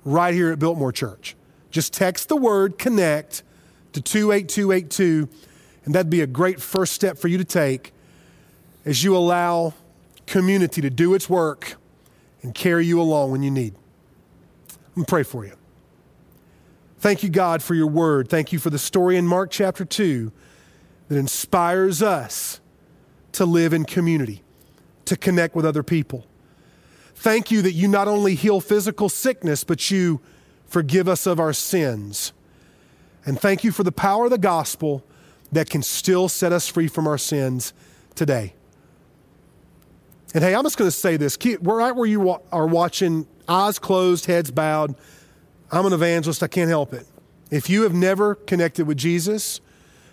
right 0.06 0.32
here 0.32 0.50
at 0.50 0.58
Biltmore 0.58 0.90
Church. 0.90 1.36
Just 1.70 1.92
text 1.92 2.30
the 2.30 2.36
word 2.36 2.78
connect 2.78 3.42
to 3.92 4.00
28282, 4.00 5.28
and 5.84 5.94
that'd 5.94 6.08
be 6.08 6.22
a 6.22 6.26
great 6.26 6.62
first 6.62 6.94
step 6.94 7.18
for 7.18 7.28
you 7.28 7.36
to 7.36 7.44
take 7.44 7.92
as 8.86 9.04
you 9.04 9.14
allow 9.14 9.74
community 10.24 10.80
to 10.80 10.88
do 10.88 11.12
its 11.12 11.28
work 11.28 11.74
and 12.40 12.54
carry 12.54 12.86
you 12.86 12.98
along 13.02 13.32
when 13.32 13.42
you 13.42 13.50
need. 13.50 13.74
I'm 14.96 15.04
pray 15.04 15.24
for 15.24 15.44
you. 15.44 15.57
Thank 16.98 17.22
you, 17.22 17.28
God, 17.28 17.62
for 17.62 17.74
your 17.74 17.86
word. 17.86 18.28
Thank 18.28 18.52
you 18.52 18.58
for 18.58 18.70
the 18.70 18.78
story 18.78 19.16
in 19.16 19.26
Mark 19.26 19.50
chapter 19.50 19.84
2 19.84 20.32
that 21.08 21.16
inspires 21.16 22.02
us 22.02 22.60
to 23.32 23.46
live 23.46 23.72
in 23.72 23.84
community, 23.84 24.42
to 25.04 25.16
connect 25.16 25.54
with 25.54 25.64
other 25.64 25.84
people. 25.84 26.26
Thank 27.14 27.52
you 27.52 27.62
that 27.62 27.72
you 27.72 27.86
not 27.86 28.08
only 28.08 28.34
heal 28.34 28.60
physical 28.60 29.08
sickness, 29.08 29.62
but 29.62 29.90
you 29.90 30.20
forgive 30.66 31.08
us 31.08 31.26
of 31.26 31.38
our 31.38 31.52
sins. 31.52 32.32
And 33.24 33.40
thank 33.40 33.62
you 33.62 33.70
for 33.70 33.84
the 33.84 33.92
power 33.92 34.24
of 34.24 34.30
the 34.30 34.38
gospel 34.38 35.04
that 35.52 35.70
can 35.70 35.82
still 35.82 36.28
set 36.28 36.52
us 36.52 36.68
free 36.68 36.88
from 36.88 37.06
our 37.06 37.18
sins 37.18 37.72
today. 38.16 38.54
And 40.34 40.42
hey, 40.42 40.54
I'm 40.54 40.64
just 40.64 40.76
going 40.76 40.90
to 40.90 40.96
say 40.96 41.16
this. 41.16 41.36
Keep, 41.36 41.60
right 41.62 41.94
where 41.94 42.06
you 42.06 42.38
are 42.52 42.66
watching, 42.66 43.26
eyes 43.48 43.78
closed, 43.78 44.26
heads 44.26 44.50
bowed. 44.50 44.94
I'm 45.70 45.86
an 45.86 45.92
evangelist. 45.92 46.42
I 46.42 46.48
can't 46.48 46.70
help 46.70 46.92
it. 46.92 47.06
If 47.50 47.70
you 47.70 47.82
have 47.82 47.94
never 47.94 48.34
connected 48.34 48.86
with 48.86 48.96
Jesus, 48.98 49.60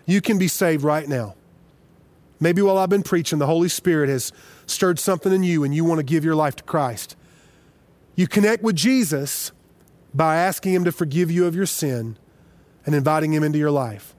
you 0.06 0.22
can 0.22 0.38
be 0.38 0.48
saved 0.48 0.84
right 0.84 1.08
now. 1.08 1.36
Maybe 2.40 2.62
while 2.62 2.78
I've 2.78 2.90
been 2.90 3.04
preaching, 3.04 3.40
the 3.40 3.46
Holy 3.46 3.70
Spirit 3.70 4.10
has 4.10 4.32
stirred 4.66 5.00
something 5.00 5.32
in 5.32 5.44
you 5.44 5.64
and 5.64 5.74
you 5.74 5.86
want 5.86 6.00
to 6.00 6.04
give 6.04 6.26
your 6.26 6.36
life 6.36 6.56
to 6.58 6.64
Christ. 6.64 7.16
You 8.16 8.28
connect 8.28 8.64
with 8.64 8.76
Jesus 8.76 9.52
by 10.14 10.38
asking 10.38 10.74
Him 10.74 10.84
to 10.86 10.92
forgive 10.92 11.32
you 11.32 11.46
of 11.46 11.56
your 11.56 11.66
sin 11.66 12.18
and 12.86 12.96
inviting 12.96 13.34
Him 13.34 13.44
into 13.44 13.58
your 13.58 13.72
life. 13.72 14.16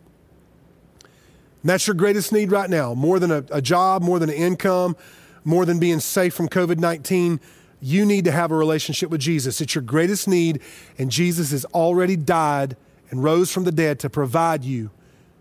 And 1.02 1.70
that's 1.70 1.86
your 1.86 1.94
greatest 1.94 2.32
need 2.32 2.50
right 2.50 2.70
now 2.70 2.94
more 2.94 3.18
than 3.18 3.30
a, 3.30 3.44
a 3.50 3.62
job, 3.62 4.02
more 4.02 4.18
than 4.18 4.30
an 4.30 4.36
income, 4.36 4.96
more 5.44 5.64
than 5.64 5.78
being 5.78 6.00
safe 6.00 6.34
from 6.34 6.48
COVID 6.48 6.78
19. 6.78 7.40
You 7.86 8.04
need 8.04 8.24
to 8.24 8.32
have 8.32 8.50
a 8.50 8.56
relationship 8.56 9.10
with 9.10 9.20
Jesus. 9.20 9.60
It's 9.60 9.76
your 9.76 9.82
greatest 9.82 10.26
need, 10.26 10.60
and 10.98 11.08
Jesus 11.08 11.52
has 11.52 11.64
already 11.66 12.16
died 12.16 12.76
and 13.10 13.22
rose 13.22 13.52
from 13.52 13.62
the 13.62 13.70
dead 13.70 14.00
to 14.00 14.10
provide 14.10 14.64
you 14.64 14.90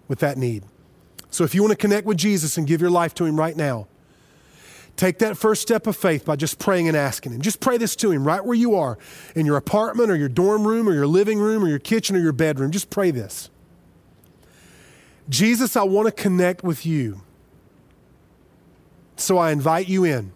with 0.08 0.20
that 0.20 0.38
need. 0.38 0.64
So 1.32 1.44
if 1.44 1.56
you 1.56 1.64
want 1.64 1.72
to 1.72 1.76
connect 1.76 2.06
with 2.06 2.18
Jesus 2.18 2.56
and 2.56 2.68
give 2.68 2.82
your 2.82 2.92
life 2.92 3.16
to 3.16 3.26
Him 3.26 3.36
right 3.36 3.58
now, 3.58 3.88
take 4.96 5.18
that 5.18 5.38
first 5.38 5.64
step 5.64 5.88
of 5.88 5.98
faith 5.98 6.24
by 6.24 6.36
just 6.36 6.60
praying 6.60 6.88
and 6.88 6.96
asking 6.96 7.32
Him. 7.32 7.42
Just 7.42 7.62
pray 7.62 7.80
this 7.80 7.96
to 7.96 8.12
Him 8.12 8.24
right 8.24 8.46
where 8.46 8.54
you 8.54 8.76
are 8.76 9.00
in 9.34 9.48
your 9.48 9.58
apartment 9.58 10.12
or 10.12 10.16
your 10.16 10.30
dorm 10.30 10.68
room 10.68 10.88
or 10.88 10.94
your 10.94 11.08
living 11.08 11.40
room 11.40 11.64
or 11.64 11.68
your 11.68 11.80
kitchen 11.80 12.16
or 12.16 12.20
your 12.20 12.32
bedroom. 12.32 12.70
Just 12.70 12.92
pray 12.92 13.10
this 13.10 13.50
Jesus, 15.30 15.76
I 15.76 15.82
want 15.82 16.06
to 16.06 16.12
connect 16.12 16.64
with 16.64 16.86
you. 16.86 17.22
So 19.16 19.40
I 19.40 19.50
invite 19.52 19.90
you 19.90 20.04
in. 20.04 20.35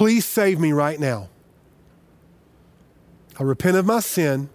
Please 0.00 0.24
save 0.24 0.58
me 0.58 0.72
right 0.72 0.98
now. 0.98 1.28
I 3.38 3.42
repent 3.42 3.76
of 3.76 3.84
my 3.84 4.00
sin. 4.00 4.48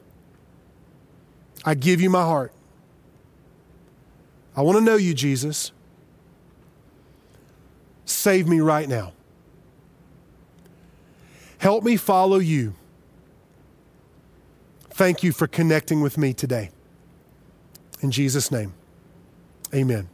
I 1.63 1.75
give 1.75 2.01
you 2.01 2.09
my 2.09 2.23
heart. 2.23 2.51
I 4.55 4.63
want 4.63 4.79
to 4.79 4.83
know 4.83 4.95
you, 4.95 5.13
Jesus. 5.13 5.71
Save 8.05 8.47
me 8.47 8.59
right 8.59 8.89
now. 8.89 9.13
Help 11.59 11.83
me 11.83 11.95
follow 11.95 12.39
you. 12.39 12.73
Thank 14.89 15.21
you 15.21 15.31
for 15.31 15.45
connecting 15.45 16.01
with 16.01 16.17
me 16.17 16.33
today. 16.33 16.71
In 18.01 18.09
Jesus' 18.09 18.49
name, 18.51 18.73
amen. 19.75 20.09